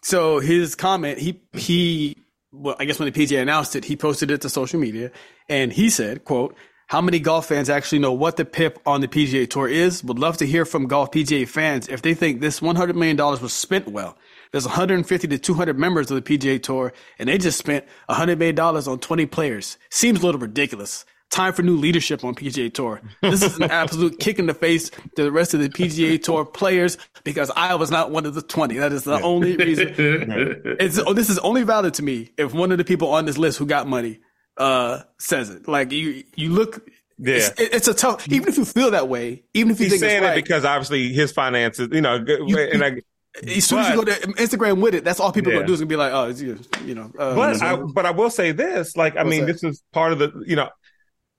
so 0.04 0.40
his 0.40 0.76
comment, 0.76 1.20
he 1.20 1.42
he, 1.52 2.16
well, 2.54 2.78
I 2.80 2.86
guess 2.86 3.00
when 3.00 3.12
the 3.12 3.20
PGA 3.26 3.42
announced 3.42 3.76
it, 3.76 3.84
he 3.84 3.98
posted 3.98 4.32
it 4.32 4.40
to 4.42 4.50
social 4.50 4.80
media, 4.80 5.12
and 5.50 5.74
he 5.74 5.90
said, 5.90 6.24
"quote 6.24 6.56
How 6.88 7.02
many 7.02 7.20
golf 7.20 7.48
fans 7.48 7.70
actually 7.70 8.00
know 8.00 8.14
what 8.14 8.38
the 8.38 8.46
PIP 8.46 8.80
on 8.86 9.02
the 9.02 9.08
PGA 9.10 9.50
Tour 9.50 9.68
is? 9.68 10.02
Would 10.06 10.20
love 10.20 10.38
to 10.38 10.46
hear 10.46 10.64
from 10.64 10.88
golf 10.88 11.12
PGA 11.12 11.46
fans 11.46 11.90
if 11.90 12.02
they 12.02 12.14
think 12.14 12.40
this 12.40 12.62
100 12.62 12.96
million 12.96 13.18
dollars 13.18 13.42
was 13.42 13.52
spent 13.52 13.90
well. 13.90 14.18
There's 14.54 14.66
150 14.66 15.28
to 15.28 15.38
200 15.38 15.78
members 15.78 16.10
of 16.10 16.24
the 16.24 16.38
PGA 16.38 16.62
Tour, 16.64 16.94
and 17.20 17.28
they 17.28 17.38
just 17.38 17.58
spent 17.58 17.84
100 18.06 18.40
million 18.40 18.56
dollars 18.56 18.88
on 18.88 19.00
20 19.00 19.26
players. 19.26 19.78
Seems 19.92 20.22
a 20.22 20.26
little 20.26 20.40
ridiculous." 20.40 21.04
Time 21.32 21.52
for 21.52 21.64
new 21.64 21.76
leadership 21.78 22.24
on 22.24 22.36
PGA 22.36 22.72
Tour. 22.72 23.02
This 23.24 23.42
is 23.42 23.58
an 23.58 23.64
absolute 23.64 24.20
kick 24.20 24.38
in 24.38 24.46
the 24.46 24.54
face 24.54 24.92
to 25.16 25.24
the 25.24 25.32
rest 25.32 25.56
of 25.56 25.62
the 25.62 25.68
PGA 25.70 26.22
Tour 26.22 26.46
players 26.46 26.96
because 27.24 27.50
I 27.56 27.74
was 27.74 27.90
not 27.90 28.12
one 28.12 28.28
of 28.28 28.36
the 28.36 28.44
20. 28.44 28.78
That 28.78 28.94
is 28.94 29.04
the 29.04 29.20
only 29.20 29.58
reason. 29.58 29.96
It's, 30.80 31.00
oh, 31.00 31.14
this 31.14 31.32
is 31.32 31.40
only 31.40 31.64
valid 31.64 31.96
to 31.96 32.04
me 32.04 32.30
if 32.38 32.54
one 32.54 32.72
of 32.72 32.78
the 32.78 32.84
people 32.84 33.08
on 33.08 33.26
this 33.26 33.40
list 33.40 33.58
who 33.58 33.66
got 33.66 33.88
money 33.88 34.20
uh, 34.58 35.00
says 35.18 35.50
it. 35.50 35.68
Like 35.68 35.92
you, 35.92 36.24
you 36.36 36.52
look. 36.52 36.88
Yeah. 37.18 37.36
It's, 37.38 37.50
it's 37.60 37.88
a 37.88 37.96
tough. 37.96 38.28
Even 38.32 38.50
if 38.50 38.58
you 38.60 38.66
feel 38.66 38.92
that 38.92 39.10
way, 39.10 39.44
even 39.56 39.72
if 39.72 39.80
you 39.80 39.86
think 39.90 39.94
He's 39.94 40.02
think 40.02 40.12
saying 40.12 40.24
it's 40.24 40.38
it 40.38 40.44
because 40.44 40.66
obviously 40.66 41.14
his 41.14 41.32
finances, 41.32 41.90
you 41.92 42.02
know, 42.02 42.24
You- 42.28 42.60
and 42.60 42.84
I, 42.84 43.02
as 43.36 43.66
soon 43.66 43.80
as 43.80 43.90
you 43.90 43.96
go 43.96 44.04
to 44.04 44.12
Instagram 44.34 44.80
with 44.82 44.94
it, 44.96 45.04
that's 45.04 45.20
all 45.20 45.32
people 45.32 45.52
are 45.52 45.56
Yeah. 45.56 45.60
gonna 45.62 45.68
do 45.68 45.74
is 45.74 45.80
gonna 45.80 45.88
be 45.90 45.96
like, 45.96 46.14
oh, 46.14 46.30
it's, 46.30 46.42
you 46.42 46.60
you 46.86 46.96
know. 46.96 47.12
Uh, 47.18 47.36
But 47.36 47.62
I, 47.62 47.76
but 47.78 48.06
I 48.06 48.12
will 48.12 48.30
say 48.30 48.52
this, 48.52 48.96
like, 48.96 49.16
I 49.16 49.24
What's 49.24 49.30
mean, 49.32 49.46
that? 49.46 49.54
this 49.54 49.64
is 49.64 49.84
part 49.92 50.12
of 50.14 50.20
the, 50.20 50.32
you 50.46 50.56
know, 50.56 50.70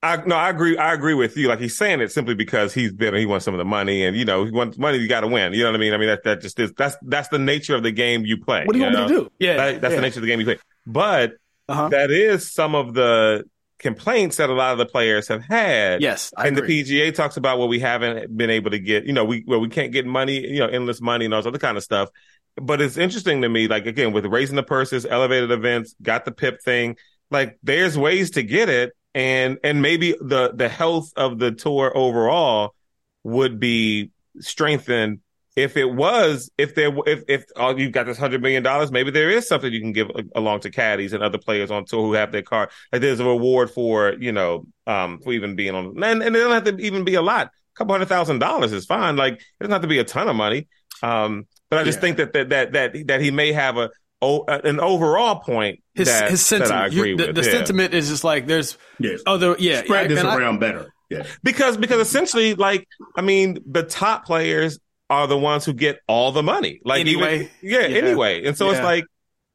I 0.03 0.17
no, 0.27 0.37
I 0.37 0.51
agree. 0.51 0.77
I 0.77 0.93
agree 0.93 1.15
with 1.15 1.35
you. 1.37 1.49
Like 1.49 1.61
he's 1.61 1.79
saying 1.79 2.01
it 2.03 2.13
simply 2.13 2.35
because 2.35 2.75
he's 2.75 2.93
bitter. 2.93 3.17
He 3.17 3.25
wants 3.25 3.45
some 3.47 3.55
of 3.55 3.59
the 3.59 3.65
money, 3.65 4.05
and 4.05 4.15
you 4.15 4.27
know, 4.27 4.45
he 4.45 4.51
wants 4.51 4.77
money. 4.77 4.99
You 4.99 5.09
got 5.09 5.21
to 5.23 5.29
win. 5.29 5.55
You 5.55 5.63
know 5.63 5.71
what 5.71 5.77
I 5.77 5.79
mean? 5.79 5.95
I 5.95 5.97
mean 5.97 6.09
that 6.09 6.25
that 6.25 6.43
just 6.43 6.61
is 6.61 6.73
that's 6.77 6.95
that's 7.03 7.29
the 7.29 7.39
nature 7.39 7.75
of 7.75 7.83
the 7.83 7.91
game 7.91 8.27
you 8.27 8.37
play. 8.37 8.65
what 8.67 8.75
do 8.75 8.79
you 8.81 8.85
want 8.85 8.95
know? 8.97 9.03
me 9.07 9.09
to 9.09 9.15
do? 9.23 9.31
Yeah, 9.39 9.57
That- 9.57 9.81
that's 9.81 9.93
yeah. 9.93 9.97
the 9.97 10.03
nature 10.03 10.19
of 10.19 10.23
the 10.23 10.29
game 10.29 10.41
you 10.41 10.45
play. 10.45 10.59
But 10.87 11.33
Uh-huh. 11.71 11.89
that 11.89 12.11
is 12.11 12.53
some 12.53 12.75
of 12.75 12.93
the 12.93 13.45
complaints 13.85 14.39
that 14.39 14.49
a 14.49 14.53
lot 14.55 14.73
of 14.73 14.79
the 14.79 14.87
players 14.87 15.29
have 15.29 15.45
had. 15.45 16.01
Yes, 16.01 16.33
I 16.37 16.49
and 16.49 16.57
agree. 16.57 16.83
the 16.83 17.01
PGA 17.01 17.15
talks 17.15 17.37
about 17.37 17.59
what 17.59 17.69
we 17.69 17.79
haven't 17.79 18.35
been 18.35 18.49
able 18.49 18.71
to 18.71 18.79
get, 18.79 19.05
you 19.05 19.13
know, 19.13 19.27
we 19.27 19.45
well, 19.47 19.61
we 19.61 19.69
can't 19.69 19.93
get 19.93 20.07
money, 20.07 20.41
you 20.41 20.59
know, 20.59 20.67
endless 20.67 21.03
money 21.03 21.27
and 21.27 21.35
all 21.35 21.41
this 21.41 21.47
other 21.47 21.59
kind 21.59 21.77
of 21.77 21.83
stuff. 21.83 22.09
But 22.57 22.81
it's 22.81 22.97
interesting 22.97 23.43
to 23.43 23.49
me, 23.49 23.69
like 23.69 23.85
again, 23.85 24.13
with 24.13 24.25
raising 24.25 24.57
the 24.57 24.63
purses, 24.63 25.05
elevated 25.05 25.51
events, 25.51 25.95
got 26.01 26.25
the 26.25 26.33
PIP 26.33 26.63
thing, 26.63 26.97
like 27.31 27.59
there's 27.63 27.99
ways 27.99 28.31
to 28.33 28.43
get 28.43 28.71
it, 28.71 28.97
and 29.15 29.59
and 29.63 29.83
maybe 29.83 30.13
the 30.13 30.53
the 30.55 30.71
health 30.71 31.13
of 31.15 31.39
the 31.39 31.53
tour 31.53 31.93
overall 31.95 32.75
would 33.23 33.61
be 33.61 34.11
strengthened 34.41 35.21
if 35.57 35.77
it 35.77 35.85
was 35.85 36.51
if 36.59 36.75
there 36.75 36.91
if 37.07 37.23
if 37.29 37.45
oh, 37.57 37.77
you've 37.77 37.93
got 37.93 38.07
this 38.07 38.19
hundred 38.19 38.43
million 38.43 38.63
dollars, 38.63 38.91
maybe 38.91 39.11
there 39.11 39.31
is 39.31 39.47
something 39.47 39.73
you 39.73 39.81
can 39.81 39.93
give 39.93 40.11
along 40.35 40.61
to 40.61 40.71
caddies 40.71 41.13
and 41.13 41.23
other 41.23 41.39
players 41.39 41.71
on 41.71 41.85
tour 41.85 42.03
who 42.03 42.13
have 42.15 42.33
their 42.33 42.43
car. 42.43 42.71
Like 42.93 43.03
there's 43.03 43.21
a 43.21 43.25
reward 43.25 43.71
for 43.71 44.15
you 44.19 44.33
know 44.33 44.67
um 44.87 45.21
for 45.21 45.33
even 45.33 45.55
being 45.55 45.75
on, 45.75 45.87
and, 46.03 46.23
and 46.23 46.35
it 46.37 46.39
doesn't 46.41 46.67
have 46.67 46.77
to 46.77 46.83
even 46.85 47.05
be 47.05 47.15
a 47.15 47.23
lot. 47.23 47.47
A 47.47 47.51
couple 47.77 47.95
hundred 47.95 48.09
thousand 48.09 48.41
dollars 48.41 48.73
is 48.73 48.85
fine. 48.85 49.17
Like 49.17 49.35
it 49.35 49.43
doesn't 49.61 49.73
have 49.73 49.83
to 49.83 49.89
be 49.89 49.99
a 49.99 50.05
ton 50.05 50.29
of 50.29 50.37
money. 50.37 50.67
Um, 51.03 51.47
but 51.71 51.79
I 51.79 51.85
just 51.85 51.99
Yeah. 51.99 52.01
think 52.01 52.17
that 52.17 52.33
that 52.33 52.49
that 52.51 52.73
that 52.73 53.07
that 53.09 53.21
he 53.21 53.31
may 53.31 53.53
have 53.53 53.77
a 53.77 53.91
oh, 54.23 54.45
an 54.47 54.81
overall 54.81 55.37
point 55.37 55.83
his 55.95 56.09
that, 56.09 56.31
his 56.31 56.41
that 56.41 56.47
sentiment. 56.47 56.73
I 56.81 56.87
agree 56.87 57.11
You- 57.11 57.17
the, 57.17 57.27
with. 57.29 57.37
the 57.37 57.43
yeah. 57.45 57.51
sentiment 57.53 57.95
is 57.95 58.09
just 58.09 58.25
like 58.25 58.47
there's 58.49 58.77
Yes. 58.99 59.21
other 59.27 59.55
yeah. 59.59 59.83
Spread 59.85 60.07
I- 60.07 60.09
this 60.09 60.19
and 60.19 60.29
I- 60.29 60.37
around 60.37 60.59
better. 60.59 60.91
Yeah. 61.11 61.25
because 61.45 61.77
because 61.77 62.01
essentially 62.01 62.55
like 62.55 62.89
i 63.15 63.21
mean 63.21 63.59
the 63.71 63.83
top 63.83 64.25
players 64.25 64.79
are 65.11 65.27
the 65.27 65.37
ones 65.39 65.65
who 65.65 65.73
get 65.73 65.99
all 66.09 66.33
the 66.33 66.43
money 66.43 66.81
like 66.85 67.01
Anyway. 67.01 67.35
even, 67.35 67.51
yeah, 67.63 67.87
Yeah. 67.87 67.99
anyway 67.99 68.45
and 68.45 68.57
so 68.57 68.71
it's 68.71 68.81
like 68.81 69.05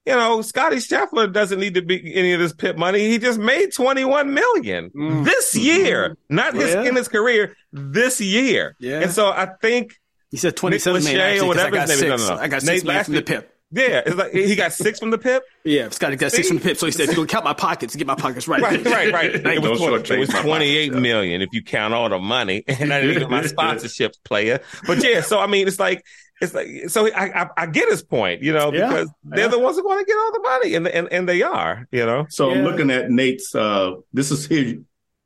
you 0.06 0.14
know 0.14 0.42
scottie 0.42 0.78
scheffler 0.78 1.32
doesn't 1.32 1.60
need 1.60 1.74
to 1.74 1.82
be 1.82 2.14
any 2.16 2.34
of 2.34 2.40
this 2.40 2.54
pit 2.54 2.78
money 2.78 3.08
he 3.10 3.18
just 3.18 3.40
made 3.40 3.74
21 3.74 4.34
million 4.34 4.90
Mm. 4.92 5.26
this 5.26 5.56
year 5.56 6.18
not 6.30 6.54
his 6.54 6.74
Yeah. 6.74 6.84
in 6.84 6.96
his 6.96 7.08
career 7.08 7.56
this 7.74 8.22
year 8.22 8.76
Yeah. 8.80 9.02
and 9.02 9.12
so 9.12 9.28
i 9.30 9.48
think 9.62 10.00
He 10.32 10.38
said 10.38 10.56
twenty 10.56 10.78
seven 10.78 11.04
Nick 11.04 11.14
million. 11.14 11.44
Lachey 11.44 11.48
or 11.48 11.60
Actually, 11.60 11.80
'cause 11.80 11.90
I 11.90 11.90
got 11.90 11.90
his 11.90 12.02
name 12.02 12.12
is. 12.14 12.22
six. 12.22 12.30
No, 12.30 12.36
no, 12.36 12.36
no. 12.36 12.42
I 12.44 12.48
got 12.48 12.64
Nate 12.64 12.76
six 12.76 12.84
million 12.84 13.04
from 13.06 13.14
the 13.16 13.22
pip. 13.24 13.56
Yeah 13.72 14.02
it's 14.06 14.16
like 14.16 14.32
he 14.32 14.56
got 14.56 14.74
six 14.74 15.00
from 15.00 15.12
the 15.12 15.18
pip 15.18 15.44
Yeah, 15.64 15.90
Scottie 15.90 16.16
got 16.16 16.32
six 16.32 16.48
from 16.48 16.58
the 16.58 16.64
pip. 16.64 16.78
So 16.78 16.86
he 16.88 16.92
said, 16.92 17.04
if 17.04 17.10
you 17.12 17.16
don't 17.18 17.30
count 17.30 17.46
my 17.46 17.54
pockets, 17.54 17.94
and 17.94 18.00
get 18.00 18.08
my 18.08 18.16
pockets 18.16 18.48
right. 18.48 18.62
Right, 18.62 18.84
right, 18.84 19.14
right. 19.14 19.36
It 19.36 19.44
Don't 19.62 19.70
was, 19.70 19.80
20, 19.80 20.14
it 20.16 20.20
was 20.20 20.30
28 20.30 20.90
pockets, 20.90 21.02
million 21.02 21.42
if 21.42 21.50
you 21.52 21.64
count 21.64 21.94
all 21.94 22.10
the 22.10 22.18
money, 22.20 22.64
and 22.68 22.92
I 22.94 23.02
didn't 23.02 23.20
get 23.20 23.30
my 23.30 23.42
sponsorships 23.44 24.16
player. 24.24 24.60
But 24.88 25.04
yeah, 25.04 25.22
so 25.22 25.40
I 25.40 25.48
mean, 25.48 25.68
it's 25.68 25.80
like 25.80 26.04
it's 26.42 26.54
like 26.54 26.68
so 26.90 27.08
I 27.14 27.44
I, 27.44 27.50
I 27.58 27.66
get 27.68 27.90
his 27.90 28.02
point, 28.02 28.42
you 28.42 28.54
know, 28.54 28.74
Yeah, 28.74 28.88
because 28.88 29.10
they're 29.24 29.40
yeah. 29.42 29.48
the 29.50 29.60
ones 29.60 29.78
who 29.78 29.86
want 29.86 30.00
to 30.00 30.06
get 30.06 30.18
all 30.18 30.32
the 30.32 30.40
money, 30.42 30.76
and 30.76 30.88
and 30.88 31.08
and 31.12 31.30
they 31.30 31.42
are, 31.44 31.88
you 31.92 32.06
know. 32.06 32.26
So 32.30 32.50
I'm 32.52 32.64
looking 32.64 32.90
at 32.90 33.12
Nate's. 33.12 33.54
Uh, 33.54 33.92
this 34.14 34.32
is 34.32 34.46
his 34.48 34.76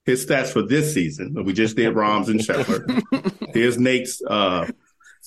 his 0.05 0.25
stats 0.25 0.47
for 0.47 0.63
this 0.63 0.93
season. 0.93 1.33
We 1.45 1.53
just 1.53 1.77
did 1.77 1.95
Rahms 1.95 2.27
and 2.27 2.41
Scheffler. 2.41 3.53
Here's 3.53 3.77
Nate's. 3.77 4.21
Uh, 4.21 4.67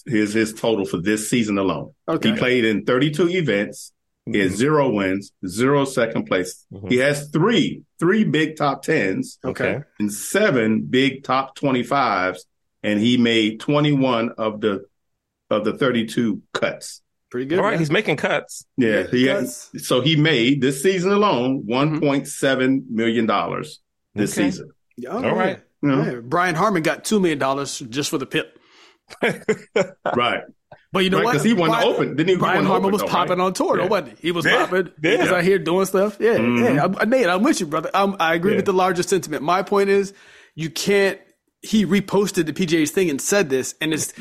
here's 0.07 0.33
his 0.33 0.53
total 0.55 0.85
for 0.85 0.99
this 0.99 1.29
season 1.31 1.59
alone. 1.59 1.93
Okay. 2.09 2.31
He 2.31 2.37
played 2.37 2.65
in 2.65 2.85
32 2.85 3.29
events. 3.31 3.93
He 4.31 4.39
has 4.41 4.53
zero 4.57 4.91
wins, 4.91 5.31
zero 5.47 5.85
second 5.85 6.25
place. 6.27 6.67
Mhm. 6.73 6.91
He 6.91 6.97
has 6.99 7.29
three 7.31 7.83
three 8.01 8.25
big 8.25 8.57
top 8.57 8.83
tens 8.83 9.39
Okay. 9.45 9.81
and 10.01 10.13
seven 10.13 10.83
big 10.83 11.23
top 11.23 11.57
25s, 11.57 12.41
and 12.83 12.99
he 13.01 13.17
made 13.19 13.61
21 13.61 14.31
of 14.37 14.61
the 14.61 14.85
of 15.49 15.65
the 15.65 15.73
32 15.79 16.43
cuts. 16.53 17.03
Pretty 17.31 17.47
good. 17.47 17.59
All 17.59 17.65
right, 17.65 17.73
man. 17.73 17.79
he's 17.79 17.91
making 17.91 18.17
cuts. 18.17 18.65
Yeah, 18.77 18.89
Yeah, 19.03 19.07
he 19.13 19.27
cuts. 19.27 19.71
so 19.87 20.01
he 20.01 20.17
made 20.17 20.61
this 20.61 20.83
season 20.83 21.13
alone 21.13 21.63
1.7 21.67 22.85
million 22.91 23.27
dollars 23.27 23.81
this 24.15 24.33
Okay. 24.37 24.51
season. 24.51 24.71
Oh, 25.09 25.25
All 25.25 25.37
right. 25.37 25.61
You 25.83 25.89
know? 25.89 26.03
Yeah. 26.05 26.21
Brian 26.23 26.55
Harman 26.55 26.83
got 26.83 27.05
two 27.05 27.21
million 27.21 27.39
dollars 27.39 27.79
just 27.79 28.11
for 28.11 28.19
the 28.19 28.27
pip. 28.27 28.59
Right. 30.15 30.43
But 30.93 31.05
you 31.05 31.11
know 31.11 31.19
Right, 31.19 31.25
what? 31.25 31.33
'cause 31.35 31.45
he 31.45 31.53
won 31.53 31.71
the 31.71 31.83
Open. 31.85 32.17
Didn't 32.17 32.29
he? 32.29 32.35
He 32.35 32.39
Brian 32.39 32.59
won 32.59 32.67
Harman 32.67 32.85
Open, 32.87 32.93
was 32.93 33.03
though, 33.03 33.09
popping 33.09 33.39
right? 33.39 33.45
on 33.45 33.53
tour, 33.53 33.77
Yeah. 33.77 33.83
though, 33.85 33.89
wasn't 33.91 34.11
he? 34.19 34.29
He 34.29 34.33
was 34.33 34.45
Yeah. 34.47 34.65
popping. 34.67 34.91
Yeah. 35.03 35.11
He 35.11 35.17
was 35.19 35.31
out 35.33 35.45
here 35.45 35.59
doing 35.59 35.85
stuff. 35.87 36.17
Yeah, 36.21 36.37
Mhm. 36.39 36.75
yeah. 36.77 36.85
I'm, 37.01 37.11
Nate, 37.11 37.27
I'm 37.27 37.43
with 37.43 37.61
you, 37.61 37.67
brother. 37.67 37.91
I'm, 37.93 38.17
I 38.19 38.35
agree 38.35 38.53
Yeah. 38.53 38.57
with 38.57 38.65
the 38.67 38.73
larger 38.73 39.03
sentiment. 39.03 39.43
My 39.43 39.63
point 39.63 39.91
is, 39.91 40.15
you 40.55 40.71
can't. 40.71 41.19
He 41.63 41.85
reposted 41.85 42.47
the 42.47 42.53
PGA's 42.53 42.91
thing 42.93 43.11
and 43.11 43.21
said 43.21 43.51
this, 43.51 43.75
and 43.81 43.93
it's. 43.93 44.13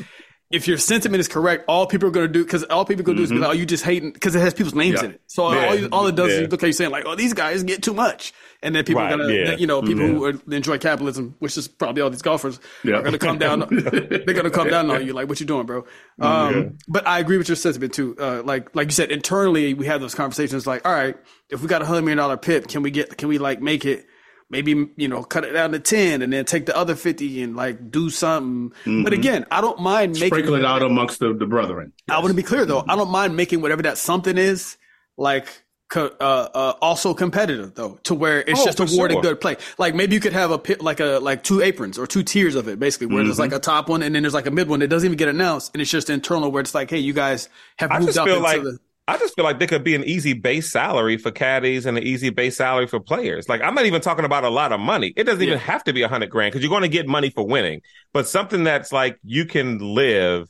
If 0.48 0.68
your 0.68 0.78
sentiment 0.78 1.18
is 1.20 1.26
correct, 1.26 1.64
all 1.66 1.88
people 1.88 2.06
are 2.08 2.12
going 2.12 2.28
to 2.28 2.32
do 2.32 2.44
because 2.44 2.62
all 2.64 2.84
people 2.84 3.00
are 3.00 3.04
going 3.04 3.16
to 3.16 3.20
do 3.20 3.24
is 3.24 3.30
be 3.32 3.38
like, 3.38 3.50
"Oh, 3.50 3.52
you 3.52 3.66
just 3.66 3.82
hating," 3.82 4.12
because 4.12 4.36
it 4.36 4.38
has 4.40 4.54
people's 4.54 4.76
names 4.76 4.98
Mm-hmm. 4.98 5.04
Yeah. 5.04 5.08
in 5.08 5.14
it. 5.16 5.20
So 5.26 5.52
Yeah. 5.52 5.66
all, 5.66 5.74
you- 5.74 5.88
all 5.90 6.06
it 6.06 6.14
does 6.14 6.30
Yeah. 6.32 6.42
is 6.42 6.50
look 6.52 6.62
at 6.62 6.66
you 6.68 6.72
saying 6.72 6.92
like, 6.92 7.02
"Oh, 7.04 7.16
these 7.16 7.34
guys 7.34 7.64
get 7.64 7.82
too 7.82 7.92
much," 7.92 8.32
and 8.62 8.72
then 8.72 8.84
people 8.84 9.02
Right, 9.02 9.12
are 9.12 9.16
gonna, 9.18 9.32
yeah. 9.34 9.56
you 9.56 9.66
know, 9.66 9.82
people 9.82 10.04
Mhm. 10.04 10.14
who 10.14 10.24
are, 10.24 10.34
enjoy 10.54 10.78
capitalism, 10.78 11.34
which 11.40 11.56
is 11.58 11.66
probably 11.66 12.00
all 12.00 12.10
these 12.10 12.22
golfers, 12.22 12.60
Yeah. 12.84 12.94
are 12.94 13.00
going 13.00 13.12
to 13.14 13.18
come 13.18 13.38
down. 13.38 13.58
they're 13.70 14.20
going 14.20 14.44
to 14.44 14.50
come 14.50 14.68
down 14.70 14.88
on 14.88 15.04
you 15.04 15.14
like, 15.14 15.28
"What 15.28 15.40
you 15.40 15.46
doing, 15.46 15.66
bro?" 15.66 15.84
Um, 16.20 16.78
But 16.86 17.08
I 17.08 17.18
agree 17.18 17.38
with 17.38 17.48
your 17.48 17.56
sentiment 17.56 17.92
too. 17.92 18.14
Uh, 18.16 18.42
like, 18.44 18.68
like 18.76 18.86
you 18.86 18.92
said, 18.92 19.10
internally 19.10 19.74
we 19.74 19.86
have 19.86 20.00
those 20.00 20.14
conversations. 20.14 20.64
Like, 20.64 20.86
all 20.86 20.92
right, 20.94 21.16
if 21.50 21.60
we 21.60 21.66
got 21.66 21.82
a 21.82 21.86
hundred 21.86 22.02
million 22.02 22.18
dollar 22.18 22.36
pip, 22.36 22.68
can 22.68 22.82
we 22.82 22.92
get? 22.92 23.18
Can 23.18 23.28
we 23.28 23.38
like 23.38 23.60
make 23.60 23.84
it? 23.84 24.06
Maybe 24.48 24.88
you 24.96 25.08
know, 25.08 25.24
cut 25.24 25.44
it 25.44 25.50
down 25.52 25.72
to 25.72 25.80
ten, 25.80 26.22
and 26.22 26.32
then 26.32 26.44
take 26.44 26.66
the 26.66 26.76
other 26.76 26.94
fifty 26.94 27.42
and 27.42 27.56
like 27.56 27.90
do 27.90 28.10
something. 28.10 28.72
But 29.02 29.12
again, 29.12 29.44
I 29.50 29.60
don't 29.60 29.80
mind 29.80 30.12
making 30.12 30.28
Sprinkle 30.28 30.54
it 30.54 30.64
out 30.64 30.82
amongst 30.82 31.18
the, 31.18 31.34
the 31.34 31.46
brethren. 31.46 31.92
I 32.08 32.18
want 32.18 32.28
to 32.28 32.34
be 32.34 32.44
clear 32.44 32.64
though. 32.64 32.84
I 32.88 32.94
don't 32.94 33.10
mind 33.10 33.36
making 33.36 33.60
whatever 33.60 33.82
that 33.82 33.98
something 33.98 34.38
is 34.38 34.76
like 35.16 35.48
co- 35.88 36.14
uh, 36.20 36.48
uh, 36.54 36.74
also 36.80 37.12
competitive 37.12 37.74
though, 37.74 37.98
to 38.04 38.14
where 38.14 38.40
it's 38.40 38.60
Oh, 38.60 38.64
just 38.66 38.78
awarding 38.78 39.16
sure. 39.16 39.22
good 39.22 39.40
play. 39.40 39.56
Like 39.78 39.96
maybe 39.96 40.14
you 40.14 40.20
could 40.20 40.32
have 40.32 40.52
a 40.52 40.58
pit, 40.60 40.80
like 40.80 41.00
a 41.00 41.18
like 41.20 41.42
two 41.42 41.60
aprons 41.60 41.98
or 41.98 42.06
two 42.06 42.22
tiers 42.22 42.54
of 42.54 42.68
it, 42.68 42.78
basically, 42.78 43.08
where 43.08 43.24
there's 43.24 43.40
like 43.40 43.50
Mm-hmm. 43.50 43.56
a 43.56 43.60
top 43.60 43.88
one 43.88 44.02
and 44.02 44.14
then 44.14 44.22
there's 44.22 44.34
like 44.34 44.46
a 44.46 44.50
mid 44.52 44.68
one 44.68 44.78
that 44.78 44.86
doesn't 44.88 45.06
even 45.08 45.16
get 45.18 45.26
announced, 45.28 45.72
and 45.74 45.82
it's 45.82 45.90
just 45.90 46.08
internal 46.08 46.52
where 46.52 46.60
it's 46.60 46.74
like, 46.74 46.88
hey, 46.88 46.98
you 46.98 47.12
guys 47.14 47.48
have 47.78 47.90
moved 48.00 48.16
up 48.16 48.28
into 48.28 48.38
like 48.40 48.62
the. 48.62 48.78
I 49.08 49.16
just 49.18 49.36
feel 49.36 49.44
like 49.44 49.58
there 49.60 49.68
could 49.68 49.84
be 49.84 49.94
an 49.94 50.02
easy 50.04 50.32
base 50.32 50.70
salary 50.70 51.16
for 51.16 51.30
caddies 51.30 51.86
and 51.86 51.96
an 51.96 52.02
easy 52.02 52.30
base 52.30 52.56
salary 52.56 52.88
for 52.88 52.98
players. 52.98 53.48
Like 53.48 53.60
I'm 53.62 53.74
not 53.74 53.86
even 53.86 54.00
talking 54.00 54.24
about 54.24 54.42
a 54.44 54.50
lot 54.50 54.72
of 54.72 54.80
money. 54.80 55.12
It 55.16 55.24
doesn't 55.24 55.42
even 55.42 55.58
have 55.58 55.84
to 55.84 55.92
be 55.92 56.02
a 56.02 56.08
hundred 56.08 56.30
grand 56.30 56.52
because 56.52 56.62
you're 56.62 56.70
going 56.70 56.82
to 56.82 56.88
get 56.88 57.06
money 57.06 57.30
for 57.30 57.46
winning. 57.46 57.82
But 58.12 58.26
something 58.26 58.64
that's 58.64 58.92
like 58.92 59.18
you 59.22 59.44
can 59.44 59.78
live 59.78 60.48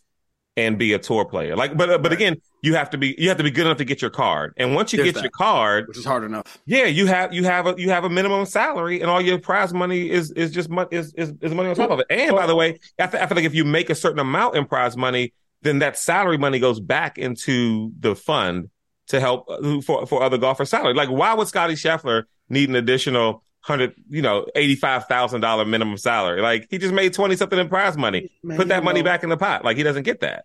and 0.56 0.78
be 0.78 0.94
a 0.94 0.98
tour 0.98 1.26
player. 1.26 1.54
Like, 1.54 1.76
but 1.76 1.90
uh, 1.90 1.98
but 1.98 2.12
again, 2.14 2.36
you 2.62 2.74
have 2.76 2.88
to 2.90 2.96
be 2.98 3.14
you 3.18 3.28
have 3.28 3.36
to 3.36 3.44
be 3.44 3.50
good 3.50 3.66
enough 3.66 3.76
to 3.76 3.84
get 3.84 4.00
your 4.00 4.10
card. 4.10 4.54
And 4.56 4.74
once 4.74 4.90
you 4.90 4.96
There's 4.96 5.08
get 5.08 5.14
that. 5.16 5.24
your 5.24 5.30
card, 5.32 5.88
Which 5.88 5.98
is 5.98 6.04
hard 6.06 6.24
enough. 6.24 6.56
yeah, 6.64 6.86
you 6.86 7.04
have 7.08 7.34
you 7.34 7.44
have 7.44 7.66
a 7.66 7.74
you 7.76 7.90
have 7.90 8.04
a 8.04 8.08
minimum 8.08 8.46
salary, 8.46 9.02
and 9.02 9.10
all 9.10 9.20
your 9.20 9.38
prize 9.38 9.74
money 9.74 10.08
is 10.08 10.30
is 10.30 10.50
just 10.50 10.70
mon- 10.70 10.88
is, 10.90 11.12
is 11.12 11.34
is 11.42 11.52
money 11.52 11.68
on 11.68 11.74
top 11.74 11.90
of 11.90 12.00
it. 12.00 12.06
And 12.08 12.34
by 12.34 12.46
the 12.46 12.56
way, 12.56 12.78
I, 12.98 13.06
th- 13.06 13.22
I 13.22 13.26
feel 13.26 13.36
like 13.36 13.44
if 13.44 13.54
you 13.54 13.66
make 13.66 13.90
a 13.90 13.94
certain 13.94 14.18
amount 14.18 14.56
in 14.56 14.64
prize 14.64 14.96
money, 14.96 15.34
then 15.66 15.80
that 15.80 15.98
salary 15.98 16.38
money 16.38 16.58
goes 16.58 16.80
back 16.80 17.18
into 17.18 17.92
the 17.98 18.14
fund 18.14 18.70
to 19.08 19.20
help 19.20 19.46
uh, 19.48 19.80
for 19.82 20.06
for 20.06 20.22
other 20.22 20.38
golfers' 20.38 20.70
salary. 20.70 20.94
Like, 20.94 21.10
why 21.10 21.34
would 21.34 21.48
Scottie 21.48 21.74
Scheffler 21.74 22.24
need 22.48 22.68
an 22.68 22.76
additional 22.76 23.42
hundred, 23.60 23.94
you 24.08 24.22
know, 24.22 24.46
eighty 24.54 24.76
five 24.76 25.06
thousand 25.06 25.40
dollar 25.40 25.64
minimum 25.64 25.96
salary? 25.96 26.40
Like, 26.40 26.66
he 26.70 26.78
just 26.78 26.94
made 26.94 27.12
twenty 27.14 27.36
something 27.36 27.58
in 27.58 27.68
prize 27.68 27.96
money. 27.96 28.30
Man, 28.42 28.56
Put 28.56 28.68
that 28.68 28.84
money 28.84 29.00
know. 29.00 29.04
back 29.04 29.22
in 29.22 29.28
the 29.30 29.36
pot. 29.36 29.64
Like, 29.64 29.76
he 29.76 29.82
doesn't 29.82 30.04
get 30.04 30.20
that. 30.20 30.44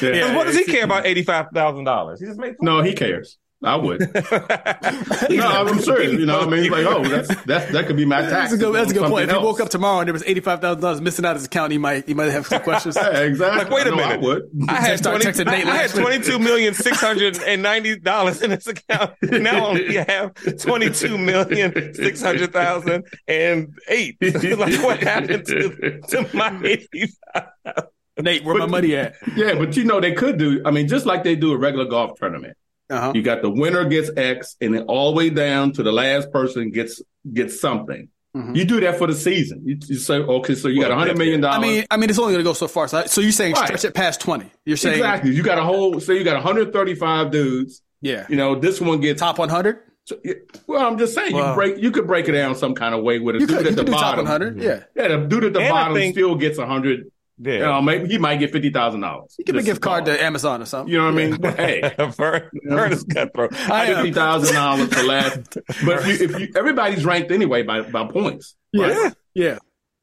Yeah. 0.00 0.20
'Cause 0.20 0.36
what 0.36 0.46
does 0.46 0.56
he 0.56 0.64
care 0.64 0.84
about 0.84 1.04
eighty 1.06 1.22
five 1.22 1.46
thousand 1.52 1.84
dollars? 1.84 2.20
He 2.20 2.26
just 2.26 2.38
made. 2.38 2.54
No, 2.60 2.82
he 2.82 2.94
cares. 2.94 3.38
I 3.64 3.76
would. 3.76 4.00
no, 5.30 5.46
I'm 5.46 5.78
serious. 5.78 6.12
You 6.12 6.26
know, 6.26 6.38
what 6.38 6.48
I 6.48 6.50
mean, 6.50 6.70
like, 6.70 6.84
oh, 6.84 7.04
that's 7.04 7.28
that's 7.44 7.70
that 7.72 7.86
could 7.86 7.96
be 7.96 8.04
my 8.04 8.20
tax. 8.22 8.32
That's 8.32 8.52
a 8.54 8.56
good. 8.56 8.74
That's 8.74 8.90
a 8.90 8.94
good 8.94 9.08
point. 9.08 9.30
If 9.30 9.36
he 9.36 9.42
woke 9.42 9.60
up 9.60 9.68
tomorrow 9.68 10.00
and 10.00 10.08
there 10.08 10.12
was 10.12 10.24
eighty 10.26 10.40
five 10.40 10.60
thousand 10.60 10.82
dollars 10.82 11.00
missing 11.00 11.24
out 11.24 11.32
of 11.32 11.36
his 11.36 11.46
account, 11.46 11.70
he 11.70 11.78
might 11.78 12.06
he 12.06 12.14
might 12.14 12.30
have 12.30 12.46
some 12.46 12.62
questions. 12.62 12.96
Yeah, 13.02 13.20
exactly. 13.20 13.64
Like, 13.64 13.70
wait 13.70 13.86
a 13.86 13.88
I 13.88 13.90
know 13.90 13.96
minute. 13.96 14.12
I 14.12 14.16
would. 14.16 14.42
I 14.68 14.74
had 14.80 14.98
Start 14.98 15.22
20, 15.22 15.38
texting 15.38 15.46
Nate 15.46 15.66
I 15.66 15.76
had 15.76 15.82
last 15.82 15.94
week. 15.94 16.04
twenty 16.04 16.24
two 16.24 16.38
million 16.38 16.74
six 16.74 17.00
hundred 17.00 17.38
and 17.42 17.62
ninety 17.62 17.98
dollars 17.98 18.42
in 18.42 18.50
this 18.50 18.66
account. 18.66 19.12
Now 19.22 19.56
I 19.66 19.68
only 19.68 19.94
have 19.96 20.34
twenty 20.58 20.90
two 20.90 21.18
million 21.18 21.94
six 21.94 22.22
hundred 22.22 22.52
thousand 22.52 23.04
and 23.28 23.74
eight. 23.88 24.16
like 24.20 24.82
what 24.82 25.02
happened 25.02 25.46
to, 25.46 26.00
to 26.08 26.28
my 26.36 26.58
eighty 26.64 27.12
five? 27.34 27.86
Nate, 28.18 28.44
where 28.44 28.56
my 28.56 28.66
money 28.66 28.94
at? 28.94 29.14
Yeah, 29.36 29.54
but 29.54 29.76
you 29.76 29.84
know 29.84 30.00
they 30.00 30.12
could 30.12 30.38
do. 30.38 30.62
I 30.64 30.70
mean, 30.70 30.86
just 30.88 31.06
like 31.06 31.24
they 31.24 31.34
do 31.36 31.52
a 31.52 31.56
regular 31.58 31.86
golf 31.86 32.18
tournament. 32.18 32.56
Uh-huh. 32.92 33.12
You 33.14 33.22
got 33.22 33.42
the 33.42 33.50
winner 33.50 33.84
gets 33.86 34.10
X, 34.16 34.56
and 34.60 34.74
then 34.74 34.82
all 34.84 35.12
the 35.12 35.16
way 35.18 35.30
down 35.30 35.72
to 35.72 35.82
the 35.82 35.92
last 35.92 36.30
person 36.32 36.70
gets 36.70 37.00
gets 37.32 37.60
something. 37.60 38.08
Mhm. 38.36 38.56
You 38.56 38.64
do 38.64 38.80
that 38.80 38.96
for 38.96 39.06
the 39.06 39.14
season. 39.14 39.62
You, 39.66 39.76
you 39.88 39.96
say, 39.96 40.14
okay, 40.16 40.54
so 40.54 40.68
you 40.68 40.80
got 40.80 40.90
a 40.90 40.94
hundred 40.96 41.18
million 41.18 41.44
I 41.44 41.58
mean, 41.58 41.84
I 41.90 41.98
mean, 41.98 42.08
it's 42.08 42.18
only 42.18 42.32
going 42.32 42.42
to 42.42 42.48
go 42.48 42.54
so 42.54 42.66
far. 42.66 42.88
So, 42.88 43.04
so 43.04 43.20
you're 43.20 43.30
saying 43.30 43.52
Right. 43.54 43.66
stretch 43.66 43.84
it 43.84 43.94
past 43.94 44.20
twenty? 44.22 44.50
You're 44.64 44.78
saying 44.78 44.96
exactly. 44.96 45.34
You 45.34 45.42
got 45.42 45.58
a 45.58 45.62
whole. 45.62 46.00
Say 46.00 46.16
you 46.16 46.24
got 46.24 46.34
135 46.36 47.30
dudes. 47.30 47.82
yeah, 48.00 48.26
You 48.30 48.36
know, 48.36 48.54
this 48.54 48.80
one 48.80 49.00
gets. 49.00 49.20
top 49.20 49.38
one 49.38 49.48
hundred. 49.50 49.80
So, 50.04 50.16
yeah, 50.24 50.34
well, 50.66 50.84
I'm 50.84 50.98
just 50.98 51.14
saying 51.14 51.36
you 51.36 51.54
break. 51.54 51.78
You 51.78 51.90
could 51.92 52.06
break 52.08 52.28
it 52.28 52.32
down 52.32 52.56
some 52.56 52.74
kind 52.74 52.92
of 52.94 53.04
way 53.04 53.20
with 53.20 53.36
a 53.36 53.38
dude 53.38 53.48
could, 53.50 53.60
you 53.62 53.68
at 53.68 53.76
the 53.76 53.82
could 53.82 53.86
do 53.86 53.92
top 53.92 54.00
bottom. 54.00 54.24
one 54.24 54.26
hundred. 54.26 54.60
Yeah, 54.62 54.82
Yeah, 54.96 55.08
the 55.08 55.18
dude 55.28 55.44
at 55.44 55.52
the 55.52 55.60
And 55.60 55.70
bottom 55.70 55.94
think- 55.94 56.14
still 56.14 56.34
gets 56.34 56.58
hundred. 56.58 57.11
Yeah. 57.38 57.52
You 57.54 57.58
know, 57.60 57.82
maybe 57.82 58.08
he 58.08 58.18
might 58.18 58.36
get 58.36 58.52
fifty 58.52 58.70
thousand 58.70 59.00
dollars. 59.00 59.34
you 59.38 59.44
give 59.44 59.56
a 59.56 59.62
gift 59.62 59.80
card 59.80 60.04
to 60.06 60.22
Amazon 60.22 60.62
or 60.62 60.66
something. 60.66 60.92
You 60.92 60.98
know 60.98 61.06
what 61.06 61.14
I 61.14 61.16
mean? 61.16 61.36
But 61.40 61.56
hey, 61.56 61.94
Vern, 62.16 62.48
Vern 62.64 62.92
is 62.92 63.04
cutthroat. 63.04 63.54
Fifty 63.54 64.12
thousand 64.12 64.54
dollars 64.54 64.92
for 64.92 65.02
last. 65.02 65.58
But 65.84 66.06
you, 66.06 66.14
if 66.14 66.38
you, 66.38 66.48
everybody's 66.56 67.04
ranked 67.04 67.30
anyway 67.32 67.62
by 67.62 67.82
by 67.82 68.06
points. 68.06 68.54
yeah, 68.72 69.10
yeah. 69.34 69.58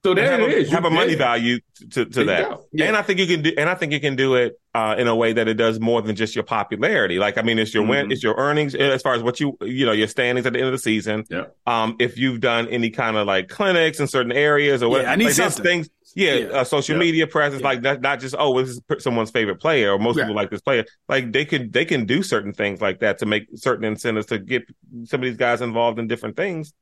So 0.06 0.14
there 0.14 0.32
have 0.32 0.40
it 0.40 0.50
a, 0.50 0.58
is. 0.60 0.70
You- 0.70 0.76
have 0.76 0.86
a 0.86 0.90
money 0.90 1.10
there- 1.10 1.18
value 1.18 1.60
to, 1.92 2.06
to 2.06 2.24
that. 2.26 2.58
Yeah. 2.72 2.86
And 2.86 2.96
I 2.96 3.02
think 3.02 3.20
you 3.20 3.28
can 3.28 3.42
do, 3.42 3.52
and 3.58 3.70
I 3.70 3.76
think 3.76 3.92
you 3.92 4.00
can 4.00 4.16
do 4.16 4.36
it 4.36 4.58
uh, 4.74 4.96
in 4.98 5.08
a 5.10 5.16
way 5.16 5.34
that 5.34 5.50
it 5.50 5.56
does 5.56 5.78
more 5.82 6.02
than 6.02 6.16
just 6.16 6.36
your 6.36 6.46
popularity. 6.46 7.20
Like, 7.20 7.38
I 7.38 7.42
mean, 7.42 7.60
it's 7.60 7.74
your 7.74 7.86
win, 7.86 8.08
Mhm. 8.08 8.14
it's 8.14 8.24
your 8.24 8.36
earnings 8.38 8.76
uh, 8.76 8.78
as 8.78 9.02
far 9.02 9.14
as 9.16 9.22
what 9.24 9.42
you, 9.42 9.58
you 9.62 9.86
know, 9.86 9.92
your 9.92 10.08
standings 10.08 10.46
at 10.48 10.54
the 10.54 10.60
end 10.60 10.68
of 10.68 10.72
the 10.72 10.78
season. 10.80 11.26
Yeah. 11.30 11.48
Um, 11.68 11.98
if 12.00 12.18
you've 12.18 12.40
done 12.40 12.70
any 12.70 12.92
kind 12.92 13.18
of 13.18 13.28
like 13.28 13.50
clinics 13.50 14.00
in 14.00 14.08
certain 14.08 14.32
areas 14.32 14.82
or 14.82 14.90
what, 14.90 15.02
Yeah, 15.02 15.12
I 15.12 15.16
need 15.18 15.26
like, 15.26 15.34
something. 15.34 15.64
things. 15.64 15.90
Yeah, 16.16 16.34
Yeah. 16.36 16.46
Uh, 16.48 16.64
social 16.64 16.96
Yeah. 16.96 17.00
media 17.00 17.28
presence, 17.28 17.62
Yeah. 17.62 17.68
like 17.68 17.82
not, 17.82 18.02
not 18.02 18.20
just 18.20 18.36
oh, 18.38 18.60
this 18.62 18.70
is 18.70 18.82
someone's 19.00 19.32
favorite 19.32 19.60
player, 19.60 19.94
or 19.94 20.00
most 20.00 20.18
people 20.18 20.34
like 20.36 20.50
this 20.50 20.62
player. 20.62 20.86
Like 21.08 21.32
they 21.32 21.46
can 21.46 21.72
they 21.72 21.86
can 21.86 22.06
do 22.06 22.24
certain 22.24 22.54
things 22.54 22.82
like 22.82 23.00
that 23.00 23.20
to 23.20 23.26
make 23.26 23.48
certain 23.56 23.86
incentives 23.86 24.28
to 24.28 24.40
get 24.40 24.64
some 25.06 25.22
of 25.22 25.26
these 25.26 25.38
guys 25.38 25.62
involved 25.62 26.00
in 26.00 26.08
different 26.08 26.36
things. 26.38 26.74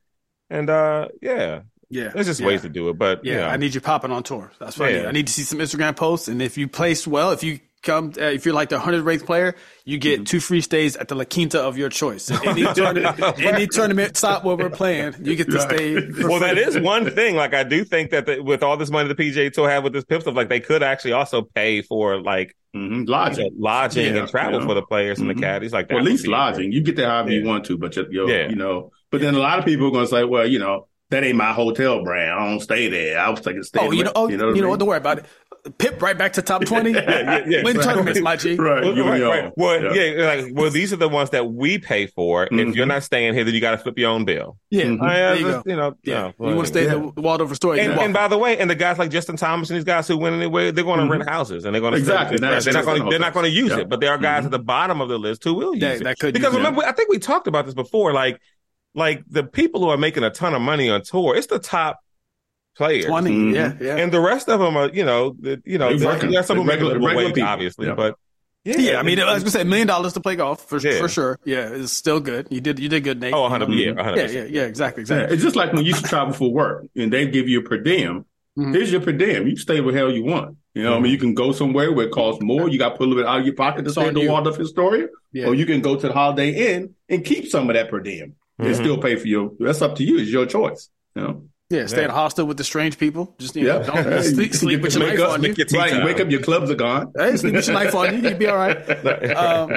And 0.49 0.69
uh, 0.69 1.09
yeah, 1.21 1.61
Yeah, 1.89 2.09
there's 2.09 2.27
just 2.27 2.39
yeah. 2.39 2.47
ways 2.47 2.61
to 2.61 2.69
do 2.69 2.89
it. 2.89 2.97
But 2.97 3.23
Yeah, 3.25 3.31
you 3.33 3.39
know. 3.39 3.47
I 3.47 3.57
need 3.57 3.73
you 3.75 3.81
popping 3.81 4.11
on 4.11 4.23
tour. 4.23 4.51
That's 4.59 4.77
what 4.77 4.89
I 4.89 4.91
Yeah. 4.91 4.97
need. 5.01 5.07
I 5.07 5.11
need 5.11 5.27
to 5.27 5.33
see 5.33 5.43
some 5.43 5.59
Instagram 5.59 5.95
posts, 5.95 6.27
and 6.27 6.41
if 6.41 6.57
you 6.57 6.67
place 6.67 7.05
well, 7.07 7.31
if 7.31 7.43
you 7.43 7.59
come, 7.83 8.13
uh, 8.17 8.23
if 8.25 8.45
you're 8.45 8.53
like 8.55 8.69
the 8.69 8.79
hundred 8.79 9.03
ranked 9.03 9.25
player, 9.25 9.55
you 9.85 9.97
get 9.97 10.25
two 10.25 10.39
free 10.39 10.61
stays 10.61 10.95
at 10.95 11.07
the 11.07 11.15
La 11.15 11.23
Quinta 11.23 11.61
of 11.61 11.77
your 11.77 11.89
choice. 11.89 12.29
Any 12.29 12.63
tournament, 12.73 13.19
any 13.39 13.67
tournament 13.67 14.17
stop 14.17 14.43
where 14.43 14.55
we're 14.55 14.69
playing, 14.69 15.15
you 15.23 15.35
get 15.35 15.49
to 15.49 15.59
stay. 15.61 15.95
well, 16.23 16.39
that 16.39 16.55
free. 16.55 16.63
is 16.63 16.79
one 16.79 17.09
thing. 17.11 17.35
Like, 17.35 17.53
I 17.53 17.63
do 17.63 17.83
think 17.83 18.11
that 18.11 18.25
the, 18.25 18.41
with 18.41 18.63
all 18.63 18.77
this 18.77 18.89
money 18.89 19.07
the 19.07 19.15
PGA 19.15 19.51
Tour 19.51 19.69
have 19.69 19.83
with 19.83 19.93
this 19.93 20.03
PIP 20.05 20.21
stuff, 20.21 20.35
like 20.35 20.49
they 20.49 20.59
could 20.59 20.83
actually 20.83 21.13
also 21.13 21.41
pay 21.41 21.81
for 21.81 22.21
like 22.21 22.55
Mhm, 22.75 23.07
lodging. 23.07 23.51
lodging 23.57 24.13
Yeah, 24.13 24.21
and 24.21 24.29
travel 24.29 24.59
yeah. 24.59 24.65
for 24.67 24.73
the 24.75 24.81
players 24.83 25.19
and 25.19 25.29
Mhm. 25.29 25.35
the 25.35 25.41
caddies. 25.41 25.73
Like 25.73 25.87
that, 25.87 25.95
Or 25.95 25.99
at 25.99 26.03
least 26.03 26.25
be- 26.25 26.29
lodging. 26.29 26.71
You 26.71 26.81
get 26.81 26.95
there 26.97 27.07
however 27.09 27.31
you 27.31 27.45
want 27.45 27.65
to, 27.65 27.77
but 27.77 27.95
you, 27.95 28.05
you 28.11 28.29
Yeah. 28.29 28.49
you 28.49 28.55
know. 28.55 28.91
But 29.09 29.21
then 29.21 29.33
a 29.35 29.39
lot 29.39 29.57
of 29.57 29.65
people 29.65 29.87
are 29.87 29.91
going 29.91 30.03
to 30.05 30.11
say, 30.11 30.23
well, 30.25 30.45
you 30.45 30.59
know, 30.59 30.87
that 31.09 31.23
ain't 31.23 31.37
my 31.37 31.53
hotel 31.53 32.03
brand. 32.03 32.31
I 32.31 32.49
don't 32.49 32.59
stay 32.59 32.89
there. 32.89 33.19
I 33.19 33.29
was 33.29 33.39
thinking 33.39 33.63
stay. 33.63 33.79
Oh, 33.81 33.91
you 33.91 34.03
know, 34.03 34.11
oh, 34.15 34.27
you 34.27 34.37
know, 34.37 34.47
what 34.47 34.51
I 34.51 34.59
mean? 34.59 34.69
what? 34.69 34.79
Don't 34.79 34.87
worry 34.89 34.97
about 34.97 35.19
it. 35.19 35.25
Pip 35.79 36.01
right 36.01 36.17
back 36.17 36.31
to 36.33 36.41
top 36.41 36.63
twenty. 36.63 36.91
yeah, 36.91 37.43
yeah. 37.45 37.61
Win 37.63 37.75
Right. 37.75 37.83
tournaments, 37.83 38.21
my 38.21 38.37
G. 38.37 38.55
Right. 38.55 38.83
Well, 38.85 38.95
you 38.95 39.03
right, 39.03 39.21
right. 39.21 39.51
Well, 39.57 39.93
Yeah. 39.95 40.03
yeah. 40.03 40.25
like, 40.43 40.45
well, 40.53 40.69
these 40.69 40.93
are 40.93 40.97
the 40.97 41.09
ones 41.09 41.31
that 41.31 41.51
we 41.51 41.77
pay 41.77 42.07
for. 42.07 42.43
If 42.45 42.51
Mhm. 42.51 42.73
you're 42.75 42.85
not 42.85 43.03
staying 43.03 43.33
here, 43.33 43.43
then 43.43 43.53
you 43.53 43.59
got 43.59 43.71
to 43.71 43.77
flip 43.77 43.97
your 43.97 44.09
own 44.11 44.23
bill. 44.23 44.57
Yeah, 44.69 44.85
Mhm. 44.85 45.01
I, 45.01 45.13
there 45.17 45.35
you 45.35 45.43
go. 45.43 45.51
just, 45.53 45.67
you 45.67 45.75
know, 45.75 45.93
Yeah, 46.03 46.13
no, 46.21 46.27
you 46.27 46.33
well, 46.37 46.55
want 46.55 46.67
to 46.67 46.73
stay 46.73 46.85
Yeah. 46.85 46.95
at 46.95 47.15
the 47.15 47.21
Waldorf 47.21 47.51
Astoria? 47.51 47.83
And, 47.83 47.99
and 47.99 48.13
by 48.13 48.29
the 48.29 48.37
way, 48.37 48.57
and 48.57 48.69
the 48.69 48.75
guys 48.75 48.97
like 48.97 49.09
Justin 49.09 49.35
Thomas 49.35 49.69
and 49.69 49.75
these 49.75 49.83
guys 49.83 50.07
who 50.07 50.17
win 50.17 50.35
anyway, 50.35 50.71
they're 50.71 50.85
going 50.85 51.01
to 51.01 51.07
rent 51.11 51.27
houses 51.27 51.65
and 51.65 51.73
they're 51.75 51.81
going 51.81 51.93
to 51.93 51.99
Exactly. 51.99 52.37
They're, 52.37 52.51
That's 52.51 52.65
not 52.65 52.85
going. 52.85 53.03
to 53.03 53.09
They're 53.09 53.19
not 53.19 53.33
going 53.33 53.45
to 53.45 53.51
use 53.51 53.71
Yeah. 53.71 53.79
it, 53.79 53.89
but 53.89 53.99
there 53.99 54.11
are 54.11 54.17
guys 54.17 54.45
at 54.45 54.51
the 54.51 54.59
bottom 54.59 55.01
of 55.01 55.09
the 55.09 55.17
list 55.19 55.43
who 55.43 55.53
will 55.53 55.73
use 55.73 55.81
That- 55.81 55.95
it. 55.97 56.03
that 56.05 56.19
could 56.19 56.33
because 56.33 56.53
use 56.53 56.55
it. 56.55 56.57
remember, 56.59 56.83
I 56.85 56.93
think 56.93 57.09
we 57.09 57.19
talked 57.19 57.47
about 57.47 57.65
this 57.65 57.73
before. 57.73 58.13
Like, 58.13 58.39
like 58.97 59.23
the 59.29 59.43
people 59.43 59.79
who 59.81 59.89
are 59.89 59.97
making 59.97 60.23
a 60.23 60.29
ton 60.29 60.53
of 60.53 60.61
money 60.61 60.89
on 60.89 61.01
tour, 61.03 61.35
it's 61.35 61.47
the 61.47 61.59
top 61.59 61.99
players. 62.75 63.05
20 63.05 63.29
Mhm. 63.31 63.53
Yeah, 63.55 63.73
yeah. 63.79 63.95
And 63.97 64.11
the 64.11 64.19
rest 64.19 64.49
of 64.49 64.59
them 64.59 64.75
are, 64.75 64.89
you 64.89 65.05
know, 65.05 65.35
the, 65.39 65.61
you 65.65 65.77
know, 65.77 65.89
They 65.89 65.97
there, 65.99 66.07
working. 66.09 66.31
there 66.31 66.39
are 66.41 66.43
some 66.43 66.57
They're 66.57 66.65
make 66.65 66.79
a 66.81 66.85
regular- 66.85 66.99
regular 67.07 67.25
wage, 67.27 67.35
people. 67.35 67.49
obviously, 67.49 67.87
Yeah. 67.87 67.95
but 67.95 68.15
yeah, 68.65 68.77
yeah, 68.79 68.99
I 68.99 69.03
mean, 69.03 69.19
I 69.19 69.33
was 69.33 69.43
gonna 69.43 69.51
say 69.51 69.61
a 69.61 69.65
million 69.65 69.87
dollars 69.87 70.13
to 70.13 70.19
play 70.19 70.35
golf 70.35 70.67
for 70.67 70.77
Yeah. 70.79 70.99
for 70.99 71.07
sure. 71.07 71.39
Yeah, 71.45 71.69
it's 71.71 71.93
still 71.93 72.19
good. 72.19 72.47
You 72.49 72.59
did 72.59 72.79
you 72.79 72.89
did 72.89 73.03
good, 73.03 73.21
Nate. 73.21 73.33
oh, 73.33 73.43
100, 73.43 73.69
yeah, 73.73 73.91
100. 73.93 74.29
yeah, 74.31 74.41
yeah, 74.41 74.47
yeah, 74.49 74.61
exactly, 74.63 75.03
Yeah, 75.07 75.27
it's 75.29 75.41
just 75.43 75.55
like 75.55 75.71
when 75.73 75.83
you 75.85 75.89
used 75.91 76.03
to 76.03 76.09
travel 76.09 76.33
for 76.33 76.51
work 76.51 76.85
and 76.95 77.11
they 77.13 77.27
give 77.27 77.47
you 77.47 77.59
a 77.59 77.63
per 77.63 77.77
diem. 77.77 78.25
Mhm. 78.59 78.73
Here's 78.73 78.91
your 78.91 79.01
per 79.01 79.11
diem. 79.11 79.47
You 79.47 79.55
stay 79.55 79.79
where 79.81 79.93
hell 79.95 80.11
you 80.11 80.23
want. 80.23 80.57
You 80.73 80.83
know, 80.83 80.91
what 80.91 80.97
I 80.97 81.01
mean, 81.01 81.11
you 81.11 81.17
can 81.19 81.33
go 81.35 81.51
somewhere 81.51 81.91
where 81.91 82.05
it 82.07 82.11
costs 82.11 82.41
more. 82.41 82.67
You 82.69 82.77
got 82.77 82.89
to 82.89 82.97
put 82.97 83.05
a 83.05 83.07
little 83.09 83.23
bit 83.23 83.27
out 83.29 83.39
of 83.39 83.45
your 83.45 83.55
pocket 83.55 83.83
to 83.83 83.85
It's 83.85 83.93
stay 83.93 84.01
on 84.01 84.07
at 84.09 84.13
the 84.15 84.21
you. 84.21 84.29
Waldorf 84.29 84.59
Astoria, 84.59 85.07
Yeah. 85.33 85.45
or 85.47 85.55
you 85.55 85.65
can 85.65 85.81
go 85.81 85.95
to 85.95 86.07
the 86.07 86.13
Holiday 86.13 86.51
Inn 86.75 86.89
and 87.09 87.23
keep 87.25 87.47
some 87.47 87.67
of 87.69 87.75
that 87.75 87.89
per 87.89 87.99
diem. 87.99 88.33
And 88.59 88.75
still 88.75 88.97
pay 88.97 89.15
for 89.15 89.27
your. 89.27 89.51
That's 89.59 89.81
up 89.81 89.95
to 89.97 90.03
you. 90.03 90.17
It's 90.19 90.29
your 90.29 90.45
choice. 90.45 90.89
You 91.15 91.21
know. 91.21 91.43
Yeah, 91.69 91.85
stay 91.87 92.05
in 92.05 92.09
a 92.09 92.13
hostel 92.13 92.45
with 92.45 92.55
the 92.55 92.63
strange 92.63 92.97
people. 92.97 93.35
Just 93.39 93.53
you 93.57 93.65
know, 93.65 93.81
Yeah. 93.81 94.01
don't 94.03 94.23
sleep, 94.23 94.53
sleep 94.53 94.81
with 94.81 94.95
your 94.95 95.03
Wake 95.03 95.17
knife 95.19 95.27
up, 95.27 95.33
on 95.33 95.43
you. 95.43 95.53
your 95.57 95.67
Right. 95.73 95.91
time. 95.91 96.05
Wake 96.05 96.19
up. 96.21 96.31
Your 96.31 96.39
clubs 96.41 96.71
are 96.71 96.75
gone. 96.75 97.11
Hey, 97.17 97.35
sleep 97.35 97.55
with 97.55 97.67
your 97.67 97.73
knife 97.73 97.93
on 97.93 98.15
you. 98.15 98.29
You'd 98.29 98.39
be 98.39 98.47
all 98.47 98.55
right. 98.55 98.77
Um, 99.37 99.71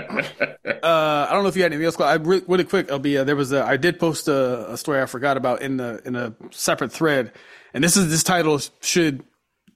uh, 0.83 1.27
I 1.29 1.33
don't 1.33 1.43
know 1.43 1.49
if 1.49 1.57
you 1.57 1.63
had 1.63 1.73
anything 1.73 1.87
else. 1.87 1.99
I 2.01 2.15
really, 2.15 2.43
really 2.47 2.65
quick. 2.65 2.93
I'll 2.93 3.01
be. 3.01 3.19
Uh, 3.19 3.25
there 3.25 3.35
was 3.37 3.51
a. 3.53 3.65
I 3.65 3.77
did 3.77 3.99
post 3.99 4.29
a, 4.29 4.71
a 4.73 4.77
story 4.77 5.03
I 5.03 5.07
forgot 5.07 5.37
about 5.37 5.63
in 5.63 5.79
the 5.79 6.01
in 6.05 6.15
a 6.15 6.33
separate 6.51 6.93
thread, 6.93 7.33
and 7.75 7.83
this 7.83 7.97
is 7.97 8.09
this 8.09 8.23
title 8.23 8.61
should 8.81 9.25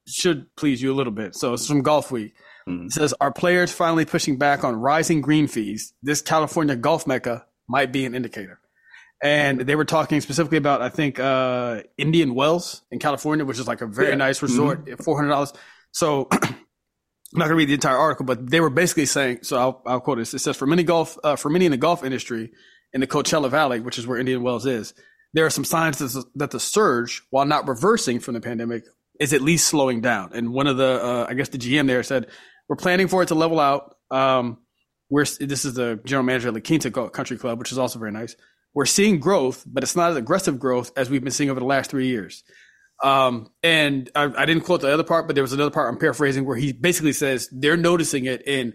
should 0.07 0.55
please 0.57 0.81
you 0.81 0.93
a 0.93 0.95
little 0.97 1.13
bit. 1.13 1.35
So 1.35 1.55
it's 1.55 1.67
from 1.67 1.83
Golf 1.83 2.11
Week. 2.13 2.33
It 2.67 2.93
says, 2.93 3.13
"Are 3.21 3.33
players 3.33 3.73
finally 3.73 4.05
pushing 4.05 4.39
back 4.39 4.63
on 4.65 4.77
rising 4.77 5.21
green 5.21 5.49
fees? 5.49 5.93
This 6.03 6.23
California 6.23 6.77
golf 6.77 7.07
mecca 7.07 7.45
might 7.69 7.91
be 7.93 8.05
an 8.07 8.15
indicator." 8.15 8.61
And 9.23 9.61
they 9.61 9.75
were 9.77 9.85
talking 9.87 10.21
specifically 10.21 10.59
about, 10.59 10.83
I 10.83 10.89
think, 10.91 11.19
uh, 11.19 11.83
Indian 11.97 12.35
Wells 12.35 12.83
in 12.91 12.99
California, 12.99 13.45
which 13.45 13.59
is 13.59 13.67
like 13.67 13.81
a 13.81 13.87
very 13.87 14.11
Yeah. 14.11 14.17
nice 14.17 14.43
resort, 14.43 14.89
four 15.03 15.17
hundred 15.17 15.31
dollars. 15.31 15.53
So 15.93 16.29
I'm 16.33 16.41
not 17.33 17.45
gonna 17.47 17.55
read 17.57 17.69
the 17.69 17.75
entire 17.75 17.97
article, 17.97 18.27
but 18.27 18.51
they 18.51 18.61
were 18.61 18.71
basically 18.71 19.07
saying. 19.07 19.39
So 19.43 19.57
I'll, 19.57 19.83
I'll 19.87 20.01
quote 20.01 20.19
this. 20.19 20.35
It 20.35 20.41
says, 20.41 20.57
"For 20.57 20.67
many 20.67 20.83
golf, 20.83 21.17
uh, 21.25 21.37
for 21.37 21.49
many 21.49 21.65
in 21.65 21.71
the 21.71 21.79
golf 21.79 22.05
industry 22.05 22.53
in 22.93 23.01
the 23.01 23.07
Coachella 23.07 23.51
Valley, 23.51 23.81
which 23.81 23.99
is 23.99 24.07
where 24.07 24.19
Indian 24.19 24.43
Wells 24.43 24.67
is, 24.67 24.93
there 25.33 25.47
are 25.47 25.51
some 25.51 25.65
signs 25.65 25.99
that 25.99 26.09
the, 26.09 26.25
that 26.37 26.51
the 26.51 26.61
surge, 26.61 27.23
while 27.31 27.45
not 27.47 27.67
reversing 27.67 28.21
from 28.21 28.35
the 28.35 28.41
pandemic, 28.41 28.85
is 29.19 29.33
at 29.33 29.41
least 29.41 29.67
slowing 29.69 30.01
down." 30.01 30.33
And 30.35 30.53
one 30.53 30.67
of 30.67 30.77
the, 30.77 31.03
uh, 31.03 31.27
I 31.29 31.35
guess, 31.35 31.49
the 31.49 31.59
GM 31.59 31.87
there 31.87 32.03
said, 32.03 32.27
"We're 32.69 32.77
planning 32.77 33.09
for 33.09 33.23
it 33.23 33.27
to 33.29 33.35
level 33.35 33.59
out." 33.59 33.97
Um, 34.11 34.59
we're 35.11 35.25
this 35.25 35.65
is 35.65 35.75
the 35.75 36.01
general 36.05 36.25
manager 36.25 36.49
of 36.51 36.55
La 36.55 36.61
Quinta 36.61 36.91
Country 36.91 37.37
Club, 37.39 37.59
which 37.59 37.73
is 37.73 37.79
also 37.79 37.99
very 37.99 38.13
nice. 38.13 38.37
We're 38.75 38.87
seeing 38.87 39.21
growth, 39.21 39.65
but 39.67 39.83
it's 39.83 39.97
not 39.97 40.11
as 40.11 40.17
aggressive 40.17 40.59
growth 40.59 40.93
as 40.97 41.09
we've 41.09 41.23
been 41.23 41.33
seeing 41.33 41.51
over 41.51 41.61
the 41.61 41.67
last 41.67 41.91
three 41.91 42.09
years. 42.09 42.43
Um, 43.03 43.51
and 43.63 44.11
I, 44.15 44.25
I 44.37 44.47
didn't 44.47 44.65
quote 44.65 44.81
the 44.81 44.93
other 44.93 45.05
part, 45.05 45.27
but 45.27 45.35
there 45.35 45.45
was 45.45 45.53
another 45.53 45.71
part 45.71 45.93
I'm 45.93 45.99
paraphrasing 45.99 46.45
where 46.45 46.57
he 46.57 46.73
basically 46.73 47.13
says 47.13 47.49
they're 47.53 47.77
noticing 47.77 48.25
it 48.25 48.47
in 48.47 48.75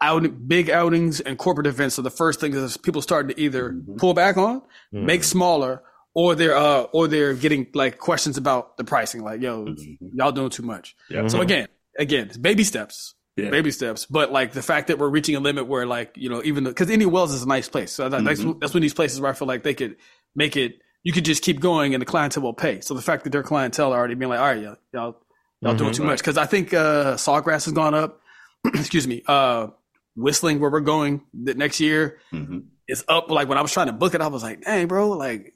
out, 0.00 0.48
big 0.48 0.70
outings 0.70 1.20
and 1.20 1.38
corporate 1.38 1.66
events. 1.66 1.94
So 1.94 2.02
the 2.02 2.10
first 2.10 2.40
thing 2.40 2.54
is 2.54 2.76
people 2.76 3.02
starting 3.02 3.34
to 3.34 3.40
either 3.40 3.80
pull 3.96 4.14
back 4.14 4.36
on, 4.36 4.62
make 4.92 5.24
smaller, 5.24 5.82
or 6.14 6.34
they're 6.34 6.56
uh, 6.56 6.82
or 6.92 7.06
they're 7.06 7.34
getting 7.34 7.68
like 7.74 7.98
questions 7.98 8.36
about 8.36 8.76
the 8.76 8.84
pricing, 8.84 9.22
like 9.22 9.40
yo, 9.40 9.74
y'all 10.14 10.32
doing 10.32 10.50
too 10.50 10.64
much. 10.64 10.96
Yeah. 11.08 11.28
So 11.28 11.40
again, 11.40 11.68
again, 11.98 12.30
baby 12.40 12.64
steps. 12.64 13.14
Yeah. 13.38 13.50
Baby 13.50 13.70
steps, 13.70 14.04
but 14.06 14.32
like 14.32 14.52
the 14.52 14.62
fact 14.62 14.88
that 14.88 14.98
we're 14.98 15.08
reaching 15.08 15.36
a 15.36 15.40
limit 15.40 15.66
where, 15.68 15.86
like, 15.86 16.12
you 16.16 16.28
know, 16.28 16.42
even 16.44 16.64
because 16.64 16.90
Indian 16.90 17.10
Wells 17.12 17.32
is 17.32 17.44
a 17.44 17.46
nice 17.48 17.68
place, 17.68 17.92
so 17.92 18.08
that, 18.08 18.24
that's 18.24 18.40
that's 18.42 18.74
one 18.74 18.78
of 18.78 18.82
these 18.82 18.94
places 18.94 19.20
where 19.20 19.30
I 19.30 19.34
feel 19.34 19.46
like 19.46 19.62
they 19.62 19.74
could 19.74 19.96
make 20.34 20.56
it. 20.56 20.80
You 21.04 21.12
could 21.12 21.24
just 21.24 21.42
keep 21.44 21.60
going, 21.60 21.94
and 21.94 22.00
the 22.02 22.06
clientele 22.06 22.42
will 22.42 22.52
pay. 22.52 22.80
So 22.80 22.94
the 22.94 23.00
fact 23.02 23.22
that 23.24 23.30
their 23.30 23.44
clientele 23.44 23.92
are 23.92 23.98
already 23.98 24.14
being 24.14 24.28
like, 24.28 24.40
all 24.40 24.46
right, 24.46 24.60
y'all, 24.60 24.76
y'all, 24.92 25.16
y'all 25.60 25.74
doing 25.76 25.92
too 25.92 26.02
much, 26.02 26.18
because 26.18 26.36
I 26.36 26.46
think 26.46 26.74
uh, 26.74 27.14
Sawgrass 27.14 27.64
has 27.66 27.72
gone 27.72 27.94
up. 27.94 28.20
excuse 28.74 29.06
me, 29.06 29.22
uh, 29.28 29.68
Whistling, 30.16 30.58
where 30.58 30.70
we're 30.70 30.80
going 30.80 31.22
the 31.32 31.54
next 31.54 31.78
year, 31.78 32.18
Mhm. 32.32 32.64
is 32.88 33.04
up. 33.08 33.30
Like 33.30 33.48
when 33.48 33.56
I 33.56 33.62
was 33.62 33.72
trying 33.72 33.86
to 33.86 33.92
book 33.92 34.14
it, 34.14 34.20
I 34.20 34.26
was 34.26 34.42
like, 34.42 34.62
"Dang, 34.62 34.88
bro! 34.88 35.10
Like, 35.10 35.54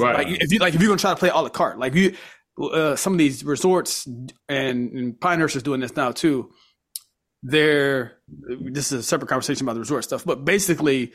Right. 0.00 0.16
like 0.26 0.42
if 0.42 0.52
you 0.52 0.58
like 0.58 0.74
if 0.74 0.80
you're 0.80 0.88
gonna 0.88 0.98
try 0.98 1.10
to 1.12 1.16
play 1.16 1.28
a 1.28 1.36
la 1.36 1.48
carte, 1.50 1.78
like 1.78 1.94
you, 1.94 2.16
uh, 2.60 2.96
some 2.96 3.12
of 3.12 3.18
these 3.20 3.44
resorts 3.44 4.06
and, 4.06 4.32
and 4.48 5.20
Pinehurst 5.20 5.54
is 5.56 5.62
doing 5.62 5.80
this 5.80 5.94
now 5.94 6.10
too. 6.10 6.50
They're 7.42 8.12
this 8.28 8.92
is 8.92 9.00
a 9.00 9.02
separate 9.02 9.28
conversation 9.28 9.64
about 9.64 9.74
the 9.74 9.80
resort 9.80 10.04
stuff, 10.04 10.24
but 10.24 10.44
basically, 10.44 11.12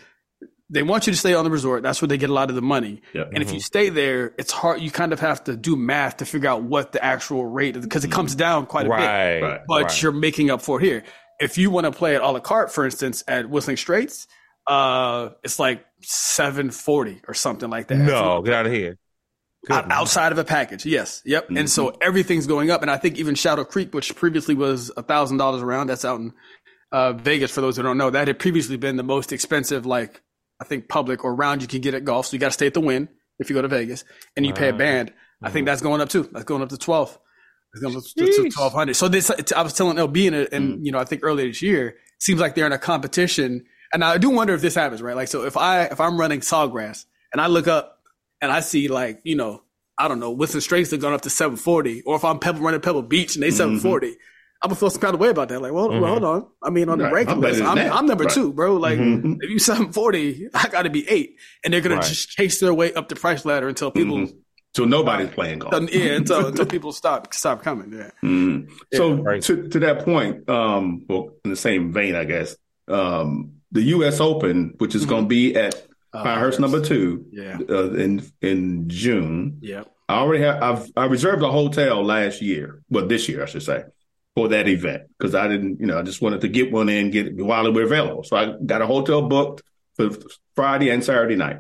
they 0.69 0.83
want 0.83 1.07
you 1.07 1.13
to 1.13 1.17
stay 1.17 1.33
on 1.33 1.45
the 1.45 1.51
resort. 1.51 1.83
That's 1.83 2.01
where 2.01 2.07
they 2.07 2.17
get 2.17 2.29
a 2.29 2.33
lot 2.33 2.49
of 2.49 2.55
the 2.55 2.61
money. 2.61 3.01
Yeah. 3.13 3.23
And 3.33 3.41
if 3.41 3.53
you 3.53 3.61
stay 3.61 3.89
there, 3.89 4.33
it's 4.37 4.51
hard. 4.51 4.81
You 4.81 4.91
kind 4.91 5.13
of 5.13 5.19
have 5.21 5.43
to 5.45 5.55
do 5.55 5.75
math 5.77 6.17
to 6.17 6.25
figure 6.25 6.49
out 6.49 6.63
what 6.63 6.91
the 6.91 7.03
actual 7.03 7.45
rate 7.45 7.79
because 7.79 8.03
it 8.03 8.11
comes 8.11 8.35
down 8.35 8.65
quite 8.65 8.85
a 8.85 8.89
bit 8.89 8.95
Right. 8.95 9.41
Right. 9.41 9.61
but 9.67 9.83
right. 9.83 10.01
you're 10.01 10.11
making 10.11 10.51
up 10.51 10.61
for 10.61 10.81
it 10.81 10.83
here. 10.83 11.03
If 11.39 11.57
you 11.57 11.71
want 11.71 11.85
to 11.85 11.91
play 11.91 12.15
at 12.15 12.21
a 12.21 12.27
la 12.29 12.39
carte, 12.39 12.71
for 12.71 12.83
instance, 12.83 13.23
at 13.27 13.49
Whistling 13.49 13.77
Straits, 13.77 14.27
uh, 14.67 15.29
it's 15.43 15.59
like 15.59 15.85
seven 16.01 16.71
forty 16.71 17.21
or 17.27 17.33
something 17.33 17.69
like 17.69 17.87
that. 17.87 17.97
No, 17.97 18.41
get 18.41 18.53
out 18.53 18.65
of 18.65 18.71
here. 18.73 18.97
Out- 19.69 19.91
outside 19.91 20.31
of 20.31 20.37
a 20.37 20.43
package, 20.43 20.85
yes, 20.85 21.21
yep. 21.25 21.49
And 21.49 21.69
so 21.69 21.89
everything's 22.01 22.47
going 22.47 22.71
up, 22.71 22.81
and 22.81 22.91
I 22.91 22.97
think 22.97 23.17
even 23.17 23.35
Shadow 23.35 23.65
Creek, 23.65 23.93
which 23.93 24.15
previously 24.15 24.55
was 24.55 24.91
a 24.95 25.03
thousand 25.03 25.37
dollars 25.37 25.61
around, 25.61 25.87
that's 25.87 26.05
out 26.05 26.19
in 26.19 26.33
uh, 26.91 27.13
Vegas. 27.13 27.51
For 27.51 27.61
those 27.61 27.75
who 27.75 27.83
don't 27.83 27.97
know, 27.97 28.09
that 28.09 28.27
had 28.27 28.39
previously 28.39 28.77
been 28.77 28.95
the 28.95 29.03
most 29.03 29.33
expensive, 29.33 29.85
like 29.85 30.21
I 30.61 30.65
think 30.65 30.87
public 30.87 31.25
or 31.25 31.35
round 31.35 31.61
you 31.61 31.67
can 31.67 31.81
get 31.81 31.93
at 31.93 32.05
golf. 32.05 32.27
So 32.27 32.35
you 32.35 32.39
got 32.39 32.47
to 32.47 32.53
stay 32.53 32.67
at 32.67 32.73
the 32.73 32.81
Wynn 32.81 33.09
if 33.39 33.49
you 33.49 33.55
go 33.55 33.61
to 33.61 33.67
Vegas, 33.67 34.05
and 34.35 34.45
you 34.45 34.53
pay 34.53 34.69
a 34.69 34.73
band. 34.73 35.13
I 35.43 35.49
think 35.49 35.65
that's 35.65 35.81
going 35.81 36.01
up 36.01 36.09
too. 36.09 36.29
That's 36.31 36.45
going 36.45 36.61
up 36.61 36.69
to 36.69 36.77
twelve. 36.77 37.17
It's 37.73 37.81
going 37.83 37.95
up 37.95 38.03
to 38.03 38.49
twelve 38.49 38.73
hundred. 38.73 38.95
So 38.95 39.07
this, 39.07 39.29
I 39.55 39.61
was 39.61 39.73
telling 39.73 39.97
LB, 39.97 40.27
and, 40.27 40.47
and 40.53 40.85
you 40.85 40.91
know, 40.91 40.99
I 40.99 41.03
think 41.03 41.21
earlier 41.23 41.47
this 41.47 41.61
year, 41.61 41.97
seems 42.19 42.39
like 42.39 42.55
they're 42.55 42.65
in 42.65 42.71
a 42.71 42.79
competition. 42.79 43.65
And 43.93 44.03
I 44.03 44.17
do 44.17 44.29
wonder 44.29 44.53
if 44.53 44.61
this 44.61 44.75
happens, 44.75 45.01
right? 45.01 45.15
Like, 45.15 45.27
so 45.27 45.45
if 45.45 45.57
I 45.57 45.83
if 45.83 45.99
I'm 45.99 46.19
running 46.19 46.39
Sawgrass 46.39 47.05
and 47.31 47.41
I 47.41 47.47
look 47.47 47.67
up 47.67 47.96
and 48.41 48.51
I 48.51 48.59
see 48.61 48.87
like 48.87 49.21
you 49.23 49.35
know 49.35 49.63
I 49.97 50.07
don't 50.07 50.19
know 50.19 50.39
Straits 50.45 50.91
have 50.91 51.01
gone 51.01 51.13
up 51.13 51.21
to 51.21 51.29
740, 51.29 52.03
or 52.03 52.15
if 52.15 52.23
I'm 52.23 52.39
Pebble 52.39 52.61
running 52.61 52.81
Pebble 52.81 53.01
Beach 53.01 53.35
and 53.35 53.43
they 53.43 53.49
740, 53.51 54.09
I'm 54.61 54.69
gonna 54.69 54.75
feel 54.75 54.89
some 54.91 55.01
kind 55.01 55.13
of 55.15 55.19
way 55.19 55.29
about 55.29 55.49
that. 55.49 55.61
Like, 55.61 55.71
well, 55.71 55.89
well 55.89 56.05
hold 56.05 56.23
on. 56.23 56.47
I 56.63 56.69
mean, 56.69 56.89
on 56.89 56.99
the 56.99 57.09
ranking 57.11 57.39
list, 57.41 57.61
I'm. 57.61 57.77
I'm 57.77 58.05
number 58.05 58.25
Right. 58.25 58.33
two, 58.33 58.53
bro. 58.53 58.75
Like, 58.77 58.99
Mhm. 58.99 59.37
if 59.41 59.49
you 59.49 59.59
740, 59.59 60.49
I 60.53 60.67
got 60.69 60.83
to 60.83 60.89
be 60.89 61.07
eight, 61.09 61.37
and 61.63 61.73
they're 61.73 61.81
gonna 61.81 61.95
Right. 61.95 62.03
just 62.03 62.29
chase 62.29 62.59
their 62.59 62.73
way 62.73 62.93
up 62.93 63.09
the 63.09 63.15
price 63.15 63.43
ladder 63.45 63.67
until 63.67 63.91
people. 63.91 64.27
So 64.75 64.85
nobody's 64.85 65.29
playing 65.29 65.59
golf. 65.59 65.73
yeah, 65.91 66.11
until, 66.13 66.47
until 66.47 66.65
people 66.75 66.91
stop 66.91 67.33
stop 67.33 67.63
coming. 67.63 67.91
Yeah, 67.93 68.11
Mhm. 68.23 68.69
So 68.93 69.13
right. 69.15 69.41
to 69.43 69.67
to 69.69 69.79
that 69.79 70.05
point, 70.05 70.47
um, 70.49 71.05
well, 71.09 71.31
in 71.43 71.49
the 71.49 71.55
same 71.57 71.91
vein, 71.91 72.13
I 72.15 72.25
guess, 72.25 72.55
um, 72.87 73.53
the 73.71 73.81
U.S. 73.95 74.19
Open, 74.19 74.75
which 74.77 74.93
is 74.93 75.05
going 75.05 75.23
to 75.23 75.27
be 75.27 75.55
at 75.55 75.87
Pinehurst 76.23 76.59
number 76.59 76.81
two, 76.81 77.25
Yeah. 77.31 77.57
uh, 77.69 77.91
in 77.93 78.21
in 78.41 78.87
June. 78.89 79.57
yeah, 79.61 79.83
I 80.09 80.15
already 80.19 80.43
have. 80.43 80.61
I've 80.63 80.91
I 80.95 81.05
reserved 81.05 81.43
a 81.43 81.51
hotel 81.51 82.03
last 82.03 82.41
year, 82.41 82.81
well, 82.89 83.07
this 83.07 83.27
year 83.29 83.43
I 83.43 83.45
should 83.45 83.63
say, 83.63 83.83
for 84.35 84.47
that 84.49 84.67
event 84.67 85.03
because 85.17 85.33
I 85.35 85.47
didn't, 85.47 85.79
you 85.79 85.87
know, 85.87 85.97
I 85.99 86.03
just 86.03 86.21
wanted 86.21 86.41
to 86.41 86.47
get 86.47 86.71
one 86.71 86.89
in, 86.89 87.11
get 87.11 87.27
it 87.27 87.35
while 87.43 87.65
it 87.67 87.73
were 87.73 87.83
available. 87.83 88.23
So 88.23 88.35
I 88.37 88.53
got 88.65 88.81
a 88.81 88.87
hotel 88.87 89.27
booked 89.27 89.61
for 89.95 90.09
Friday 90.55 90.89
and 90.89 91.03
Saturday 91.03 91.35
night, 91.35 91.57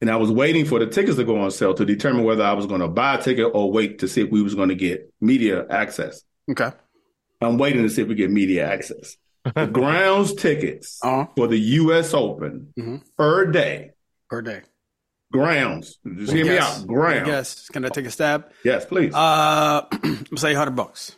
and 0.00 0.10
I 0.10 0.16
was 0.16 0.30
waiting 0.30 0.64
for 0.64 0.78
the 0.78 0.86
tickets 0.86 1.16
to 1.16 1.24
go 1.24 1.38
on 1.40 1.50
sale 1.50 1.74
to 1.74 1.84
determine 1.84 2.24
whether 2.24 2.42
I 2.44 2.52
was 2.54 2.66
going 2.66 2.80
to 2.80 2.88
buy 2.88 3.14
a 3.14 3.22
ticket 3.22 3.50
or 3.54 3.70
wait 3.70 4.00
to 4.00 4.08
see 4.08 4.22
if 4.22 4.30
we 4.30 4.42
was 4.42 4.54
going 4.54 4.68
to 4.70 4.74
get 4.74 5.12
media 5.20 5.66
access. 5.68 6.22
okay. 6.50 6.70
I'm 7.40 7.58
waiting 7.58 7.82
to 7.82 7.88
see 7.88 8.02
if 8.02 8.08
we 8.08 8.14
get 8.14 8.30
media 8.30 8.70
access. 8.70 9.16
The 9.44 9.66
grounds 9.72 10.34
tickets 10.34 10.98
Uh-huh. 11.02 11.26
for 11.36 11.48
the 11.48 11.58
U.S. 11.58 12.14
Open 12.14 12.72
Mhm. 12.78 13.02
per 13.16 13.46
day. 13.46 13.90
Per 14.30 14.42
day. 14.42 14.62
Grounds. 15.32 15.98
Just 16.16 16.32
hear 16.32 16.44
me 16.44 16.58
out. 16.58 16.86
Grounds. 16.86 17.26
Yes. 17.26 17.68
Can 17.68 17.84
I 17.84 17.88
take 17.88 18.04
a 18.06 18.10
stab? 18.10 18.50
Yes, 18.64 18.84
please. 18.84 19.14
Uh, 19.14 19.86
I'm 19.92 20.36
say 20.36 20.52
hundred 20.54 20.76
bucks. 20.76 21.16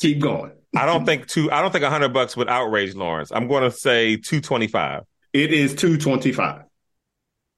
Keep 0.00 0.20
going. 0.20 0.52
I 0.76 0.86
don't 0.86 1.04
think 1.04 1.26
two. 1.26 1.50
I 1.50 1.60
don't 1.60 1.72
think 1.72 1.84
hundred 1.84 2.12
bucks 2.12 2.36
would 2.36 2.48
outrage 2.48 2.94
Lawrence. 2.94 3.32
I'm 3.32 3.48
going 3.48 3.64
to 3.64 3.70
say 3.76 4.16
two 4.16 4.40
twenty 4.40 4.68
five. 4.68 5.02
It 5.32 5.52
is 5.52 5.74
two 5.74 5.96
twenty 5.98 6.30
five. 6.32 6.62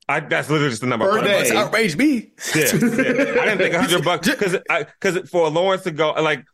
I 0.08 0.20
that's 0.20 0.48
literally 0.48 0.70
just 0.70 0.80
the 0.80 0.86
number. 0.88 1.04
Per 1.06 1.16
I'm- 1.18 1.24
day. 1.24 1.38
Bucks 1.40 1.50
outraged 1.52 1.98
me. 1.98 2.32
Yeah, 2.54 2.62
yeah. 2.62 2.64
I 2.64 2.72
didn't 2.72 3.58
think 3.58 3.74
hundred 3.74 4.04
bucks 4.04 4.28
because 4.28 4.56
because 5.00 5.28
for 5.28 5.50
Lawrence 5.50 5.82
to 5.84 5.90
go 5.90 6.12
like 6.12 6.44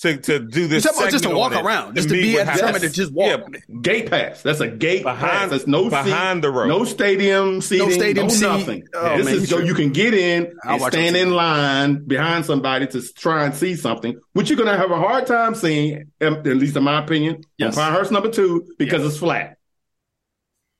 to 0.00 0.16
to 0.18 0.38
do 0.38 0.66
this. 0.66 0.84
You're 0.84 0.94
about 0.94 1.10
just 1.10 1.24
to 1.24 1.30
walk 1.30 1.52
around, 1.52 1.94
just 1.96 2.08
to 2.08 2.14
be 2.14 2.32
would 2.34 2.40
at 2.42 2.46
have- 2.48 2.56
the 2.56 2.60
tournament 2.62 2.84
to 2.84 2.90
just 3.00 3.12
walk. 3.12 3.42
Yeah, 3.68 3.76
Gate 3.82 4.10
pass. 4.10 4.42
That's 4.42 4.60
a 4.60 4.68
gate 4.68 5.04
pass. 5.04 5.50
That's 5.50 5.66
no 5.66 5.90
behind 5.90 6.38
seat, 6.38 6.42
the 6.42 6.50
rope. 6.50 6.68
No 6.68 6.84
stadium 6.84 7.60
seating. 7.60 7.88
No, 7.88 7.94
stadium 7.94 8.30
seat. 8.30 8.46
nothing. 8.46 8.82
Oh, 8.94 9.16
this 9.16 9.26
man, 9.26 9.34
is 9.36 9.48
so 9.48 9.58
you 9.58 9.74
can 9.74 9.90
get 9.92 10.14
in 10.14 10.54
I'll 10.64 10.82
and 10.82 10.92
stand 10.92 11.16
in 11.16 11.32
line 11.32 12.04
behind 12.06 12.44
somebody 12.46 12.86
to 12.88 13.02
try 13.14 13.44
and 13.44 13.54
see 13.54 13.74
something, 13.74 14.18
which 14.32 14.48
you're 14.50 14.56
going 14.56 14.70
to 14.72 14.76
have 14.78 14.90
a 14.90 14.96
hard 14.98 15.26
time 15.26 15.54
seeing, 15.54 16.10
um, 16.20 16.34
at 16.36 16.46
least 16.46 16.76
in 16.76 16.82
my 16.84 17.02
opinion, 17.02 17.42
Yes. 17.58 17.76
on 17.76 17.84
Pinehurst 17.84 18.10
number 18.12 18.30
two 18.30 18.66
because 18.78 19.04
it's 19.04 19.18
flat. 19.18 19.56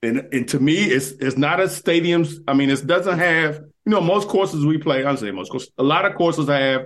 And 0.03 0.27
and 0.33 0.47
to 0.49 0.59
me, 0.59 0.77
it's 0.85 1.11
it's 1.11 1.37
not 1.37 1.59
a 1.59 1.69
stadium. 1.69 2.25
I 2.47 2.53
mean, 2.55 2.71
it 2.71 2.87
doesn't 2.87 3.19
have 3.19 3.57
you 3.85 3.91
know 3.91 4.01
most 4.01 4.27
courses 4.27 4.65
we 4.65 4.79
play. 4.79 5.05
I'm 5.05 5.15
saying 5.17 5.35
most 5.35 5.51
courses. 5.51 5.69
A 5.77 5.83
lot 5.83 6.05
of 6.05 6.15
courses 6.15 6.47
have 6.47 6.85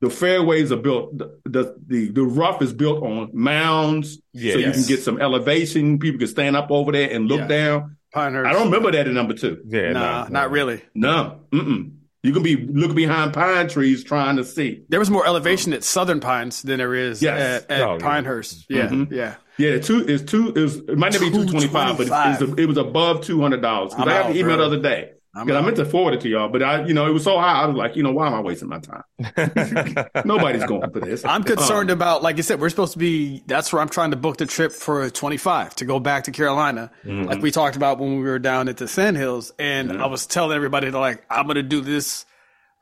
the 0.00 0.10
fairways 0.10 0.72
are 0.72 0.76
built. 0.76 1.16
The 1.18 1.38
the 1.44 1.76
the, 1.86 2.08
the 2.10 2.22
rough 2.22 2.60
is 2.62 2.72
built 2.72 3.02
on 3.02 3.30
mounds, 3.32 4.18
Yeah, 4.32 4.52
so 4.54 4.58
you 4.58 4.72
can 4.72 4.82
get 4.84 5.02
some 5.02 5.20
elevation. 5.20 5.98
People 5.98 6.18
can 6.18 6.28
stand 6.28 6.56
up 6.56 6.70
over 6.70 6.92
there 6.92 7.10
and 7.10 7.26
look 7.28 7.40
Yeah. 7.40 7.46
down. 7.48 7.96
Pinehurst. 8.12 8.48
I 8.48 8.52
don't 8.52 8.66
remember 8.66 8.92
that 8.92 9.06
in 9.08 9.14
number 9.14 9.34
two. 9.34 9.60
yeah, 9.66 9.92
Nah, 9.92 10.24
no, 10.24 10.28
not 10.30 10.50
really. 10.50 10.82
No, 10.94 11.40
mm-mm. 11.52 11.92
You 12.22 12.32
can 12.32 12.42
be 12.42 12.56
looking 12.56 12.96
behind 12.96 13.32
pine 13.34 13.68
trees 13.68 14.02
trying 14.02 14.36
to 14.36 14.44
see. 14.44 14.82
There 14.88 14.98
was 14.98 15.10
more 15.10 15.26
elevation 15.26 15.72
at 15.72 15.84
Southern 15.84 16.18
Pines 16.20 16.62
than 16.62 16.78
there 16.78 16.94
is 16.94 17.22
Yes. 17.22 17.64
at, 17.64 17.70
at 17.70 17.82
Oh, 17.82 17.92
yeah. 17.94 17.98
Pinehurst. 18.00 18.64
Yeah, 18.68 18.88
Mhm. 18.88 19.10
yeah. 19.12 19.34
Yeah, 19.58 19.78
two 19.78 20.04
is 20.06 20.22
two. 20.22 20.48
It, 20.54 20.60
was, 20.60 20.76
it 20.76 20.98
might 20.98 21.12
not 21.12 21.20
be 21.20 21.30
two 21.30 21.46
twenty 21.46 21.68
five, 21.68 21.96
but 21.96 22.06
it 22.08 22.10
was, 22.10 22.58
it 22.58 22.66
was 22.66 22.76
above 22.78 23.22
two 23.22 23.40
hundred 23.40 23.62
dollars. 23.62 23.92
I'm 23.94 24.02
I 24.02 24.04
got 24.22 24.32
the 24.32 24.38
email 24.38 24.56
the 24.58 24.64
other 24.64 24.80
day. 24.82 25.12
I'm 25.36 25.46
Because 25.46 25.60
I 25.60 25.64
meant 25.64 25.76
to 25.76 25.84
forward 25.84 26.14
it 26.14 26.20
to 26.22 26.28
y'all, 26.30 26.48
but 26.48 26.62
I, 26.62 26.86
you 26.86 26.94
know, 26.94 27.06
it 27.06 27.10
was 27.12 27.24
so 27.24 27.38
high. 27.38 27.60
I 27.62 27.66
was 27.66 27.76
like, 27.76 27.94
you 27.94 28.02
know, 28.02 28.10
why 28.12 28.26
am 28.26 28.32
I 28.34 28.40
wasting 28.40 28.68
my 28.68 28.78
time? 28.80 29.02
Nobody's 30.24 30.64
going 30.64 30.90
for 30.90 31.00
this. 31.00 31.24
I'm 31.24 31.42
concerned 31.44 31.90
Um, 31.90 31.96
about, 31.98 32.22
like 32.22 32.36
you 32.36 32.42
said, 32.42 32.60
we're 32.60 32.70
supposed 32.70 32.94
to 32.94 32.98
be. 32.98 33.42
That's 33.46 33.72
where 33.72 33.82
I'm 33.82 33.88
trying 33.88 34.12
to 34.12 34.16
book 34.16 34.38
the 34.38 34.46
trip 34.46 34.72
for 34.72 35.10
25 35.10 35.74
to 35.76 35.84
go 35.84 36.00
back 36.00 36.24
to 36.24 36.30
Carolina, 36.30 36.90
Mm-hmm. 37.04 37.24
like 37.24 37.42
we 37.42 37.50
talked 37.50 37.76
about 37.76 37.98
when 37.98 38.16
we 38.16 38.22
were 38.24 38.38
down 38.38 38.68
at 38.68 38.78
the 38.78 38.88
Sandhills. 38.88 39.52
And 39.58 39.92
I 40.00 40.06
was 40.06 40.26
telling 40.26 40.56
everybody 40.56 40.90
that, 40.90 40.98
like, 40.98 41.24
I'm 41.30 41.44
going 41.44 41.56
to 41.56 41.62
do 41.62 41.80
this 41.80 42.24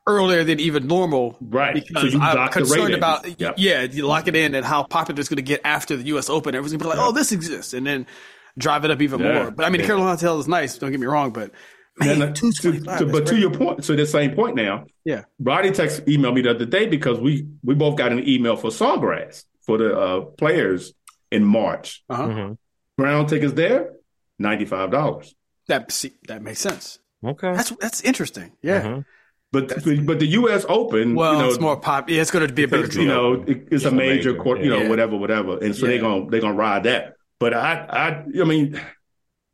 earlier 0.07 0.43
than 0.43 0.59
even 0.59 0.87
normal, 0.87 1.35
Right. 1.41 1.73
Because 1.73 2.13
So 2.13 2.19
I'm 2.19 2.49
concerned 2.49 2.93
about, 2.93 3.39
Yep. 3.39 3.55
yeah, 3.57 3.81
you 3.83 4.05
lock 4.05 4.27
it 4.27 4.35
in 4.35 4.53
and 4.55 4.65
how 4.65 4.83
popular 4.83 5.19
it's 5.19 5.29
going 5.29 5.37
to 5.37 5.41
get 5.41 5.61
after 5.65 5.95
the 5.97 6.03
U.S. 6.05 6.29
Open. 6.29 6.53
Everyone's 6.55 6.71
going 6.73 6.79
to 6.79 6.85
be 6.85 6.89
like, 6.89 6.99
oh, 6.99 7.11
this 7.11 7.31
exists, 7.31 7.73
and 7.73 7.85
then 7.87 8.05
drive 8.57 8.85
it 8.85 8.91
up 8.91 9.01
even 9.01 9.19
Yeah. 9.19 9.33
more. 9.33 9.51
But 9.51 9.65
I 9.65 9.69
mean, 9.69 9.79
the 9.79 9.83
Yeah. 9.83 9.87
Carolina 9.87 10.11
Hotel 10.11 10.39
is 10.39 10.47
nice. 10.47 10.77
Don't 10.77 10.91
get 10.91 10.99
me 10.99 11.07
wrong, 11.07 11.31
but 11.31 11.51
man, 11.99 12.21
and, 12.21 12.35
two 12.35 12.51
to- 12.51 12.61
twenty 12.79 12.97
to- 12.99 13.05
but 13.11 13.25
to 13.27 13.37
your 13.37 13.51
point, 13.51 13.83
so 13.85 13.95
the 13.95 14.05
same 14.05 14.35
point 14.35 14.55
now. 14.55 14.85
yeah, 15.05 15.23
Roddy 15.39 15.71
text 15.71 16.05
emailed 16.05 16.33
me 16.35 16.41
the 16.41 16.51
other 16.51 16.65
day 16.65 16.85
because 16.87 17.19
we 17.19 17.47
we 17.63 17.73
both 17.75 17.97
got 17.97 18.11
an 18.11 18.27
email 18.27 18.55
for 18.55 18.69
Sawgrass 18.69 19.43
for 19.65 19.77
the 19.77 19.97
uh, 19.97 20.21
players 20.21 20.93
in 21.31 21.43
March. 21.43 22.03
uh-huh. 22.09 22.27
Mhm. 22.27 22.57
Ground 22.97 23.29
tickets 23.29 23.53
there, 23.53 23.91
ninety 24.39 24.65
five 24.65 24.91
dollars. 24.91 25.35
that 25.67 25.91
see, 25.91 26.13
that 26.27 26.41
makes 26.41 26.59
sense. 26.59 26.99
Okay. 27.23 27.53
That's 27.53 27.71
that's 27.81 28.01
interesting. 28.01 28.51
Yeah. 28.61 28.81
Mhm. 28.83 29.05
But 29.51 29.69
but 30.05 30.19
the 30.19 30.27
U.S. 30.41 30.65
Open, 30.67 31.15
Well, 31.15 31.33
you 31.33 31.39
know, 31.39 31.47
it's 31.47 31.59
more 31.61 31.79
pop. 31.79 32.09
Yeah, 32.09 32.19
it's 32.21 32.29
going 32.31 32.45
to 32.45 32.53
be 32.53 32.63
a 32.63 32.67
bigger 32.67 32.83
Because, 32.83 32.97
you 32.97 33.05
know, 33.07 33.33
it, 33.47 33.67
it's 33.71 33.85
a 33.85 33.87
a 33.87 33.91
major, 33.91 34.31
major, 34.31 34.35
court, 34.43 34.59
you 34.59 34.69
know, 34.69 34.79
yeah. 34.81 34.89
whatever, 34.89 35.15
whatever, 35.15 35.57
and 35.63 35.73
so 35.73 35.85
Yeah. 35.85 35.91
they're 35.93 36.01
gonna 36.01 36.29
they're 36.29 36.41
gonna 36.41 36.55
ride 36.55 36.83
that. 36.83 37.13
But 37.39 37.53
I 37.53 37.85
I 37.89 38.41
I 38.41 38.43
mean, 38.43 38.79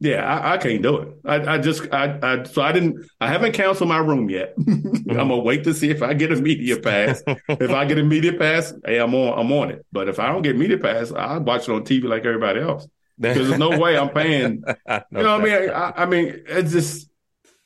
yeah, 0.02 0.26
I, 0.26 0.54
I 0.54 0.58
can't 0.58 0.82
do 0.82 0.98
it. 0.98 1.10
I, 1.24 1.54
I 1.54 1.58
just 1.60 1.84
I, 1.94 2.18
I 2.24 2.44
so 2.44 2.64
I 2.64 2.72
didn't 2.72 3.06
I 3.22 3.28
haven't 3.28 3.52
canceled 3.54 3.88
my 3.88 4.00
room 4.00 4.32
yet. 4.32 4.56
I'm 4.68 5.04
gonna 5.16 5.38
wait 5.38 5.64
to 5.66 5.76
see 5.76 5.92
if 5.92 6.02
I 6.02 6.16
get 6.16 6.32
a 6.32 6.36
media 6.38 6.80
pass. 6.80 7.22
if 7.28 7.70
I 7.70 7.86
get 7.86 8.00
a 8.00 8.04
media 8.04 8.34
pass, 8.34 8.74
hey, 8.84 8.98
I'm 8.98 9.14
on 9.14 9.38
I'm 9.38 9.52
on 9.52 9.70
it. 9.70 9.86
But 9.92 10.10
if 10.10 10.20
I 10.20 10.30
don't 10.30 10.42
get 10.42 10.58
media 10.58 10.80
pass, 10.80 11.12
I 11.12 11.38
watch 11.38 11.70
it 11.70 11.72
on 11.72 11.84
TV 11.84 12.06
like 12.06 12.26
everybody 12.26 12.60
else. 12.62 12.88
Because 13.22 13.50
there's 13.50 13.60
no 13.60 13.78
way 13.78 13.96
I'm 13.96 14.10
paying. 14.10 14.64
No 14.66 15.02
You 15.12 15.22
know 15.22 15.38
what 15.38 15.42
I 15.42 15.60
mean? 15.60 15.70
I, 15.70 15.94
I 15.96 16.06
mean, 16.08 16.42
it's 16.48 16.72
just 16.72 17.08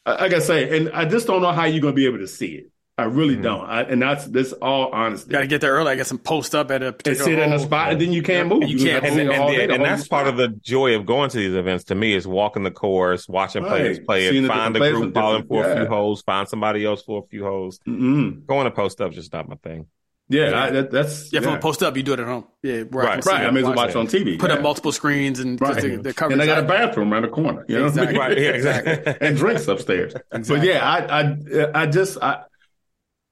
I- 0.05 0.23
like 0.23 0.33
I 0.33 0.39
say, 0.39 0.77
and 0.77 0.89
I 0.89 1.05
just 1.05 1.27
don't 1.27 1.41
know 1.41 1.53
how 1.53 1.63
you're 1.63 1.79
gonna 1.79 1.93
be 1.93 2.07
able 2.07 2.17
to 2.17 2.27
see 2.27 2.55
it. 2.55 2.71
I 2.97 3.03
really 3.05 3.35
Mhm. 3.35 3.43
don't. 3.43 3.65
I, 3.69 3.81
and 3.81 4.01
that's 4.01 4.25
this 4.25 4.53
all 4.53 4.89
honesty. 4.93 5.29
Got 5.29 5.41
to 5.41 5.47
get 5.47 5.59
there 5.59 5.73
early. 5.73 5.91
I 5.91 5.95
got 5.95 6.07
some 6.07 6.17
post 6.17 6.55
up 6.55 6.71
at 6.71 6.81
a 6.81 6.87
and 6.87 6.97
particular 6.97 7.25
sit 7.25 7.39
in 7.39 7.51
a 7.51 7.59
spot, 7.59 7.91
and 7.91 7.99
then 7.99 8.13
you 8.13 8.23
can't 8.23 8.47
move. 8.47 8.63
You 8.69 8.77
can't 8.77 9.03
and, 9.03 9.19
and, 9.19 9.31
and, 9.31 9.49
the 9.49 9.73
and 9.73 9.83
that's 9.83 10.07
part 10.07 10.27
of 10.27 10.37
the 10.37 10.47
joy 10.47 10.95
of 10.95 11.05
going 11.05 11.29
to 11.31 11.37
these 11.37 11.53
events 11.55 11.83
to 11.85 11.95
me 11.95 12.13
is 12.13 12.25
walking 12.25 12.63
the 12.63 12.71
course, 12.71 13.27
watching 13.27 13.65
players 13.65 13.99
play 13.99 14.29
Seeing 14.29 14.45
it, 14.45 14.47
find 14.47 14.77
a 14.77 14.79
group, 14.79 15.13
falling 15.13 15.41
from 15.41 15.47
for 15.49 15.69
a 15.69 15.75
few 15.75 15.85
holes, 15.87 16.21
find 16.21 16.47
somebody 16.47 16.85
else 16.85 17.03
for 17.03 17.21
a 17.25 17.27
few 17.27 17.43
holes. 17.43 17.79
Mm-mm. 17.85 18.45
Going 18.45 18.63
to 18.63 18.71
post 18.71 19.01
up's 19.01 19.15
just 19.15 19.33
not 19.33 19.49
my 19.49 19.55
thing. 19.55 19.87
Yeah, 20.27 20.59
I, 20.59 20.69
that, 20.71 20.89
that's 20.89 21.31
Yeah, 21.33 21.41
yeah. 21.41 21.49
I'm 21.49 21.59
post 21.59 21.83
up, 21.83 21.95
you 21.97 22.01
do 22.01 22.13
it 22.13 22.19
at 22.19 22.25
home. 22.25 22.45
Yeah, 22.63 22.75
I 22.77 22.81
Right, 22.83 23.25
right. 23.25 23.45
I 23.45 23.51
may 23.51 23.59
as 23.59 23.65
well 23.65 23.75
watch 23.75 23.93
watch 23.93 23.95
it. 23.95 23.95
on 23.97 24.07
TV. 24.07 24.39
Put 24.39 24.49
yeah. 24.49 24.55
up 24.55 24.63
multiple 24.63 24.91
screens 24.91 25.39
and 25.39 25.61
Right. 25.61 25.79
the, 25.79 25.97
the 25.97 26.13
coverage. 26.15 26.31
and 26.33 26.41
they 26.41 26.47
got 26.47 26.63
a 26.63 26.67
bathroom 26.67 27.13
around 27.13 27.23
the 27.23 27.27
corner. 27.27 27.63
You 27.67 27.77
know, 27.79 27.85
Exactly. 27.87 28.17
Right, 28.19 28.35
yeah, 28.37 28.49
exactly. 28.51 29.15
and 29.21 29.37
drinks 29.37 29.67
upstairs. 29.67 30.15
But 30.31 30.63
yeah, 30.63 30.79
I, 30.83 31.21
I, 31.21 31.81
I 31.83 31.85
just, 31.85 32.17
I, 32.23 32.41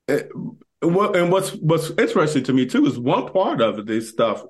it, 0.07 0.29
what, 0.81 1.15
and 1.15 1.31
what's 1.31 1.51
what's 1.55 1.89
interesting 1.91 2.43
to 2.45 2.53
me 2.53 2.65
too 2.65 2.85
is 2.85 2.99
one 2.99 3.31
part 3.31 3.61
of 3.61 3.85
this 3.85 4.09
stuff 4.09 4.43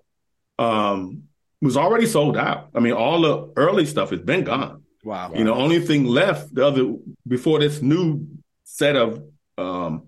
um, 0.59 1.23
was 1.61 1.77
already 1.77 2.05
sold 2.05 2.37
out. 2.37 2.69
I 2.73 2.79
mean, 2.79 2.93
all 2.93 3.21
the 3.21 3.53
early 3.55 3.85
stuff 3.85 4.09
has 4.09 4.21
been 4.21 4.43
gone. 4.43 4.83
wow. 5.03 5.31
You 5.33 5.43
know, 5.43 5.53
only 5.53 5.79
thing 5.79 6.05
left 6.05 6.53
the 6.53 6.65
other 6.65 6.95
before 7.27 7.59
this 7.59 7.81
new 7.81 8.27
set 8.63 8.95
of 8.95 9.23
um, 9.57 10.07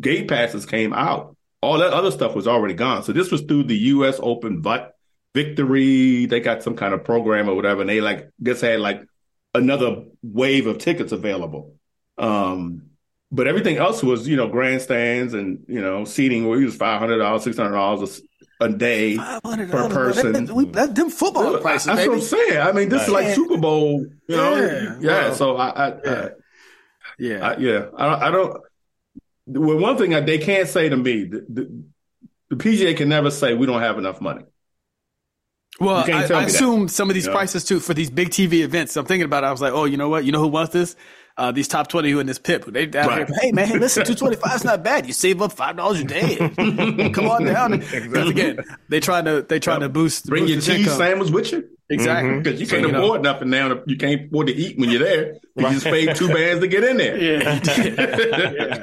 gate 0.00 0.28
passes 0.28 0.66
came 0.66 0.92
out. 0.92 1.36
All 1.60 1.78
that 1.78 1.92
other 1.92 2.10
stuff 2.10 2.34
was 2.34 2.46
already 2.46 2.74
gone. 2.74 3.02
So 3.02 3.12
this 3.12 3.30
was 3.30 3.40
through 3.42 3.64
the 3.64 3.76
U.S. 3.76 4.20
Open 4.22 4.62
vi- 4.62 4.88
victory. 5.34 6.26
They 6.26 6.40
got 6.40 6.62
some 6.62 6.76
kind 6.76 6.94
of 6.94 7.04
program 7.04 7.48
or 7.48 7.54
whatever, 7.54 7.80
and 7.80 7.90
they 7.90 8.00
like 8.00 8.30
just 8.42 8.60
had 8.60 8.80
like 8.80 9.02
another 9.54 10.04
wave 10.22 10.66
of 10.66 10.78
tickets 10.78 11.12
available. 11.12 11.74
Um, 12.18 12.90
but 13.34 13.46
everything 13.48 13.76
else 13.76 14.02
was, 14.02 14.28
you 14.28 14.36
know, 14.36 14.48
grandstands 14.48 15.34
and 15.34 15.64
you 15.68 15.80
know 15.80 16.04
seating 16.04 16.46
where 16.48 16.60
it 16.60 16.64
was 16.64 16.76
five 16.76 16.98
hundred 17.00 17.18
dollars, 17.18 17.42
six 17.42 17.56
hundred 17.56 17.72
dollars 17.72 18.22
a 18.60 18.68
day. 18.68 19.16
$500 19.16 19.70
per 19.70 19.88
person. 19.88 20.32
That, 20.32 20.46
that, 20.46 20.72
that, 20.72 20.94
them 20.94 21.10
football 21.10 21.50
That's 21.52 21.62
prices, 21.62 21.88
what 21.88 21.96
baby. 21.96 22.12
I'm 22.14 22.20
saying. 22.20 22.60
I 22.60 22.72
mean, 22.72 22.88
this 22.88 23.02
is 23.02 23.08
like 23.08 23.34
Super 23.34 23.56
Bowl, 23.58 24.06
you 24.28 24.36
know? 24.36 24.54
Yeah, 24.56 24.96
Yeah. 25.00 25.10
well, 25.24 25.34
so 25.34 25.56
I, 25.56 25.68
I, 25.70 25.88
yeah. 25.88 26.10
Uh, 26.10 26.28
yeah. 27.18 27.48
I, 27.48 27.56
yeah, 27.56 27.86
I, 27.96 28.28
I 28.28 28.30
don't. 28.30 28.62
Well, 29.46 29.78
one 29.78 29.98
thing 29.98 30.10
they 30.24 30.38
can't 30.38 30.68
say 30.68 30.88
to 30.88 30.96
me, 30.96 31.24
the, 31.24 31.44
the, 31.48 31.84
the 32.50 32.56
PGA 32.56 32.96
can 32.96 33.08
never 33.08 33.30
say 33.30 33.54
we 33.54 33.66
don't 33.66 33.82
have 33.82 33.98
enough 33.98 34.20
money. 34.20 34.44
Well, 35.80 36.06
You 36.06 36.12
can't 36.12 36.24
I, 36.24 36.28
tell 36.28 36.36
I 36.36 36.40
me 36.42 36.46
that. 36.46 36.54
assume 36.54 36.88
some 36.88 37.10
of 37.10 37.14
these 37.14 37.26
Yeah. 37.26 37.32
prices 37.32 37.64
too 37.64 37.80
for 37.80 37.92
these 37.92 38.08
big 38.10 38.30
TV 38.30 38.62
events. 38.62 38.96
I'm 38.96 39.04
thinking 39.04 39.24
about 39.26 39.42
it. 39.42 39.48
I 39.48 39.50
was 39.50 39.60
like, 39.60 39.72
oh, 39.72 39.84
you 39.84 39.96
know 39.96 40.08
what? 40.08 40.24
You 40.24 40.30
know 40.32 40.40
who 40.40 40.48
wants 40.48 40.72
this? 40.72 40.94
Uh, 41.36 41.50
these 41.50 41.66
top 41.66 41.88
20 41.88 42.12
who 42.12 42.20
in 42.20 42.26
this 42.28 42.38
pip. 42.38 42.64
They 42.64 42.86
down 42.86 43.08
Right. 43.08 43.26
here, 43.26 43.36
hey 43.42 43.50
man, 43.50 43.68
listen, 43.80 44.04
225 44.04 44.54
is 44.54 44.64
not 44.64 44.84
bad. 44.84 45.04
You 45.04 45.12
save 45.12 45.42
up 45.42 45.52
five 45.52 45.76
dollars 45.76 45.98
a 46.00 46.04
day. 46.04 46.36
Come 47.12 47.28
on 47.28 47.44
down. 47.44 47.72
Because 47.80 48.30
again, 48.30 48.60
they 48.88 49.00
trying 49.00 49.24
to 49.24 49.42
they 49.42 49.58
trying 49.58 49.80
to 49.80 49.88
boost 49.88 50.26
Bring 50.26 50.44
boost 50.46 50.68
your 50.68 50.76
cheese 50.76 50.84
income. 50.86 50.98
sandwich 50.98 51.30
with 51.30 51.50
you 51.50 51.68
Exactly. 51.90 52.38
because 52.40 52.60
you 52.60 52.68
can't 52.68 52.82
you 52.86 52.92
know. 52.92 53.02
afford 53.02 53.22
nothing 53.22 53.50
now. 53.50 53.80
You 53.84 53.96
can't 53.96 54.26
afford 54.28 54.46
to 54.46 54.54
eat 54.54 54.78
when 54.78 54.90
you're 54.90 55.02
there. 55.02 55.34
You 55.56 55.70
just 55.70 55.84
paid 55.86 56.14
two 56.14 56.28
bands 56.28 56.60
to 56.60 56.68
get 56.68 56.84
in 56.84 56.98
there. 56.98 57.16
Yeah, 57.20 57.54
you 57.54 57.60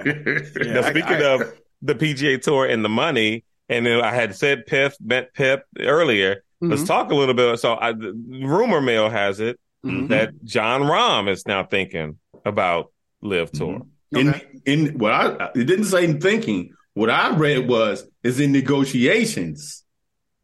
did. 0.03 0.65
Yeah. 0.65 0.73
Now, 0.73 0.81
speaking 0.89 1.03
I- 1.23 1.33
of 1.35 1.53
the 1.81 1.95
PGA 1.95 2.41
Tour 2.41 2.65
and 2.65 2.83
the 2.85 2.89
money, 2.89 3.43
and 3.69 3.85
then 3.85 4.01
I 4.01 4.13
had 4.13 4.35
said 4.35 4.65
PIF, 4.67 4.93
met 5.01 5.33
Pip 5.33 5.63
earlier. 5.79 6.43
Let's 6.59 6.83
Mhm. 6.83 6.87
talk 6.87 7.11
a 7.11 7.15
little 7.15 7.33
bit. 7.33 7.59
So, 7.59 7.73
I, 7.73 7.91
rumor 7.91 8.81
mill 8.81 9.09
has 9.09 9.39
it 9.39 9.57
Mhm. 9.85 10.09
that 10.09 10.43
Jon 10.43 10.81
Rahm 10.81 11.27
is 11.29 11.47
now 11.47 11.63
thinking 11.63 12.17
about 12.45 12.91
Liv 13.21 13.51
Tour. 13.51 13.81
Okay. 14.15 14.45
In 14.65 14.87
in 14.89 14.97
what 14.97 15.11
I 15.13 15.49
it 15.55 15.65
didn't 15.65 15.85
say 15.85 16.03
in 16.05 16.19
thinking. 16.19 16.73
What 16.93 17.09
I 17.09 17.33
read 17.35 17.69
was 17.69 18.05
is 18.23 18.41
in 18.41 18.51
negotiations 18.51 19.83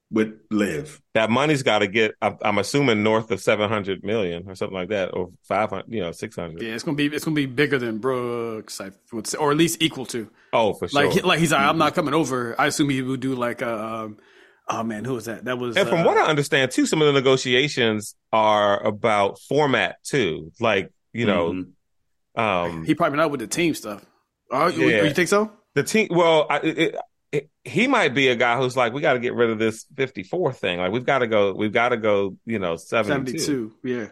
with 0.10 0.39
Live. 0.49 1.01
That 1.13 1.29
money's 1.29 1.63
got 1.63 1.79
to 1.79 1.88
get. 1.88 2.15
I'm, 2.21 2.38
I'm 2.41 2.57
assuming 2.60 3.03
north 3.03 3.29
of 3.31 3.41
seven 3.41 3.67
hundred 3.69 4.03
million 4.03 4.45
or 4.47 4.55
something 4.55 4.73
like 4.73 4.89
that, 4.89 5.13
or 5.13 5.31
five 5.43 5.69
hundred. 5.69 5.93
You 5.93 6.01
know, 6.01 6.12
six 6.13 6.38
hundred. 6.38 6.62
Yeah, 6.62 6.73
it's 6.73 6.83
gonna 6.83 6.95
be 6.95 7.07
it's 7.07 7.25
gonna 7.25 7.36
be 7.36 7.45
bigger 7.45 7.77
than 7.77 7.97
Brooks, 7.97 8.79
I 8.79 8.91
would 9.12 9.27
say, 9.27 9.38
or 9.38 9.51
at 9.51 9.57
least 9.57 9.81
equal 9.81 10.05
to. 10.07 10.29
Oh, 10.53 10.73
for 10.73 10.88
sure. 10.88 11.05
Like 11.07 11.23
like 11.25 11.39
he's 11.39 11.51
like, 11.51 11.60
I'm 11.62 11.77
not 11.77 11.93
coming 11.93 12.13
over. 12.13 12.55
I 12.60 12.67
assume 12.67 12.89
he 12.89 13.01
would 13.01 13.19
do 13.19 13.36
like 13.36 13.62
a. 13.62 13.83
Um, 13.86 14.17
oh 14.69 14.83
man, 14.83 15.03
who 15.03 15.15
was 15.15 15.25
that? 15.25 15.43
That 15.43 15.57
was. 15.57 15.75
And 15.75 15.89
from 15.89 15.99
uh, 15.99 16.05
what 16.05 16.17
I 16.17 16.27
understand 16.27 16.71
too, 16.71 16.86
some 16.86 17.01
of 17.01 17.07
the 17.07 17.13
negotiations 17.13 18.15
are 18.31 18.81
about 18.81 19.39
format 19.49 19.97
too. 20.05 20.53
Like 20.62 20.93
you 21.12 21.25
know, 21.25 21.51
Mhm. 21.51 21.71
Um, 22.38 22.86
he 22.86 22.95
probably 22.95 23.17
not 23.17 23.32
with 23.32 23.39
the 23.41 23.47
team 23.47 23.73
stuff. 23.73 24.06
Oh, 24.52 24.67
you, 24.67 24.88
Yeah. 24.88 25.04
you 25.04 25.13
think 25.13 25.28
so? 25.28 25.52
the 25.73 25.84
team. 25.84 26.08
Well, 26.10 26.47
I, 26.50 26.58
it, 26.60 26.95
it, 27.32 27.50
he 27.63 27.88
might 27.88 28.13
be 28.13 28.30
a 28.30 28.36
guy 28.36 28.58
who's 28.58 28.78
like, 28.78 28.93
we 28.93 29.02
got 29.02 29.13
to 29.13 29.19
get 29.19 29.34
rid 29.34 29.50
of 29.50 29.60
this 29.60 29.86
fifty-four 29.95 30.54
thing. 30.54 30.80
Like 30.80 30.91
we've 30.91 31.06
got 31.06 31.19
to 31.19 31.28
go. 31.28 31.54
We've 31.54 31.73
got 31.73 31.89
to 31.89 31.97
go. 31.97 32.38
You 32.45 32.60
know, 32.60 32.76
seventy-two. 32.78 33.39
Seventy-two. 33.39 33.73
Yeah. 33.84 34.08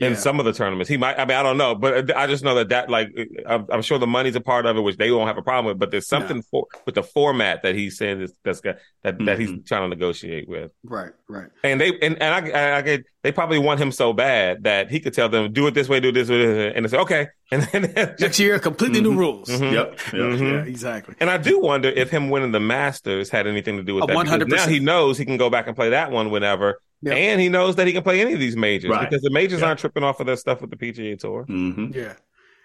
In 0.00 0.16
some 0.16 0.38
of 0.40 0.46
the 0.46 0.52
tournaments, 0.52 0.88
he 0.88 0.96
might. 0.96 1.18
I 1.18 1.24
mean, 1.26 1.36
I 1.36 1.42
don't 1.42 1.58
know, 1.58 1.74
but 1.74 2.16
I 2.16 2.26
just 2.26 2.42
know 2.42 2.54
that 2.54 2.70
that 2.70 2.88
like 2.88 3.08
I'm, 3.46 3.66
I'm 3.70 3.82
sure 3.82 3.98
the 3.98 4.06
money's 4.06 4.34
a 4.34 4.40
part 4.40 4.64
of 4.64 4.76
it, 4.76 4.80
which 4.80 4.96
they 4.96 5.10
won't 5.10 5.28
have 5.28 5.36
a 5.36 5.42
problem 5.42 5.66
with. 5.66 5.78
But 5.78 5.90
there's 5.90 6.06
something 6.08 6.42
for 6.42 6.66
with 6.86 6.94
the 6.94 7.02
format 7.02 7.62
that 7.62 7.74
he's 7.74 7.98
saying 7.98 8.22
is, 8.22 8.32
that's 8.42 8.60
got 8.60 8.76
that 9.02 9.18
that 9.26 9.38
he's 9.38 9.50
trying 9.66 9.82
to 9.82 9.88
negotiate 9.88 10.48
with. 10.48 10.72
Right. 10.84 11.12
Right. 11.28 11.48
And 11.62 11.80
they 11.80 11.88
and, 12.00 12.20
and 12.22 12.46
I, 12.46 12.50
I, 12.50 12.76
I 12.78 12.82
get 12.82 13.04
they 13.22 13.30
probably 13.32 13.58
want 13.58 13.78
him 13.78 13.92
so 13.92 14.12
bad 14.14 14.64
that 14.64 14.90
he 14.90 15.00
could 15.00 15.12
tell 15.12 15.28
them 15.28 15.52
do 15.52 15.66
it 15.66 15.74
this 15.74 15.88
way, 15.88 16.00
do 16.00 16.08
it 16.08 16.12
this 16.12 16.30
way, 16.30 16.72
and 16.74 16.84
they 16.84 16.88
say 16.88 16.96
okay, 16.98 17.28
and 17.52 17.62
then 17.64 18.14
Next 18.18 18.38
year, 18.38 18.58
completely 18.58 19.02
new 19.02 19.14
rules. 19.14 19.48
Mhm. 19.50 19.72
Yep. 19.72 19.98
Yep. 20.12 20.12
Mhm. 20.14 20.52
Yeah. 20.52 20.70
Exactly. 20.70 21.14
And 21.20 21.28
I 21.28 21.36
do 21.36 21.60
wonder 21.60 21.88
if 21.90 22.08
him 22.10 22.30
winning 22.30 22.52
the 22.52 22.60
Masters 22.60 23.28
had 23.28 23.46
anything 23.46 23.76
to 23.76 23.82
do 23.82 23.96
with 23.96 24.06
that. 24.06 24.16
100%. 24.16 24.48
Now 24.48 24.66
he 24.66 24.78
knows 24.80 25.18
he 25.18 25.26
can 25.26 25.36
go 25.36 25.50
back 25.50 25.66
and 25.66 25.76
play 25.76 25.90
that 25.90 26.10
one 26.10 26.30
whenever, 26.30 26.80
Yep. 27.02 27.16
and 27.16 27.40
he 27.40 27.48
knows 27.48 27.76
that 27.76 27.86
he 27.86 27.92
can 27.94 28.02
play 28.02 28.20
any 28.20 28.34
of 28.34 28.40
these 28.40 28.56
majors 28.56 28.90
Right. 28.90 29.08
because 29.08 29.22
the 29.22 29.30
majors 29.30 29.60
Yeah. 29.60 29.68
aren't 29.68 29.80
tripping 29.80 30.02
off 30.02 30.20
of 30.20 30.26
their 30.26 30.36
stuff 30.36 30.60
with 30.60 30.70
the 30.70 30.76
PGA 30.76 31.16
Tour. 31.18 31.46
Mhm. 31.48 31.94
Yeah. 31.94 32.12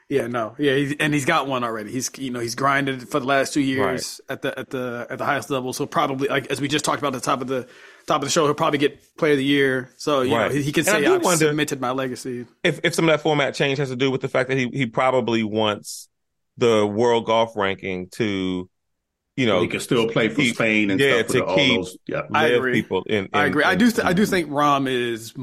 Yeah, 0.08 0.28
no, 0.28 0.54
yeah, 0.60 0.76
he's, 0.76 0.94
and 1.00 1.16
he's 1.16 1.26
got 1.26 1.48
one 1.48 1.64
already. 1.64 1.92
He's 1.92 2.12
you 2.20 2.30
know 2.30 2.40
he's 2.40 2.54
grinded 2.54 3.10
for 3.10 3.20
the 3.20 3.26
last 3.26 3.56
two 3.56 3.62
years 3.62 4.22
at 4.30 4.44
the 4.44 4.58
at 4.60 4.70
the 4.70 5.08
at 5.10 5.18
the 5.18 5.26
highest 5.26 5.50
level. 5.50 5.74
So 5.74 5.88
probably 5.88 6.28
like 6.28 6.46
as 6.52 6.62
we 6.62 6.68
just 6.68 6.86
talked 6.86 7.00
about 7.00 7.16
at 7.16 7.22
the 7.24 7.26
top 7.26 7.42
of 7.42 7.48
the 7.48 7.68
top 8.06 8.22
of 8.22 8.28
the 8.28 8.30
show, 8.30 8.46
he'll 8.46 8.54
probably 8.54 8.78
get 8.78 9.00
Player 9.18 9.32
of 9.32 9.40
the 9.40 9.44
Year. 9.44 9.90
So 9.98 10.22
you 10.22 10.36
Right. 10.36 10.50
know 10.52 10.56
he, 10.58 10.62
he 10.62 10.72
can 10.72 10.82
And 10.82 10.90
I 10.90 11.00
say 11.00 11.06
do 11.08 11.16
I've 11.16 11.24
wonder- 11.24 11.48
cemented 11.48 11.82
my 11.82 11.90
legacy. 11.90 12.46
If 12.64 12.82
if 12.84 12.94
some 12.94 13.06
of 13.06 13.14
that 13.14 13.22
format 13.22 13.56
change 13.56 13.80
has 13.80 13.90
to 13.90 13.96
do 13.96 14.12
with 14.12 14.22
the 14.22 14.28
fact 14.28 14.50
that 14.50 14.60
he 14.60 14.70
he 14.74 14.86
probably 14.86 15.42
wants 15.44 16.08
the 16.56 16.86
world 16.86 17.26
golf 17.26 17.56
ranking 17.56 18.08
to, 18.18 18.70
you 19.36 19.46
know, 19.46 19.62
he 19.62 19.68
can 19.68 19.80
still 19.80 20.08
play 20.10 20.30
for 20.30 20.42
Spain 20.44 20.92
and 20.92 21.00
yeah, 21.00 21.18
stuff. 21.20 21.28
to 21.28 21.40
with 21.42 21.50
all 21.50 21.56
keep- 21.58 21.76
those, 21.82 21.98
yeah. 22.08 22.22
I 22.34 22.48
agree. 22.48 22.74
people 22.74 23.04
in, 23.08 23.30
I 23.34 23.44
in- 23.46 23.50
agree. 23.52 23.64
I 23.64 23.76
do. 23.76 23.92
Th- 23.92 24.06
I 24.08 24.14
do 24.14 24.26
think 24.26 24.50
Rahm 24.50 24.88
is. 24.90 25.34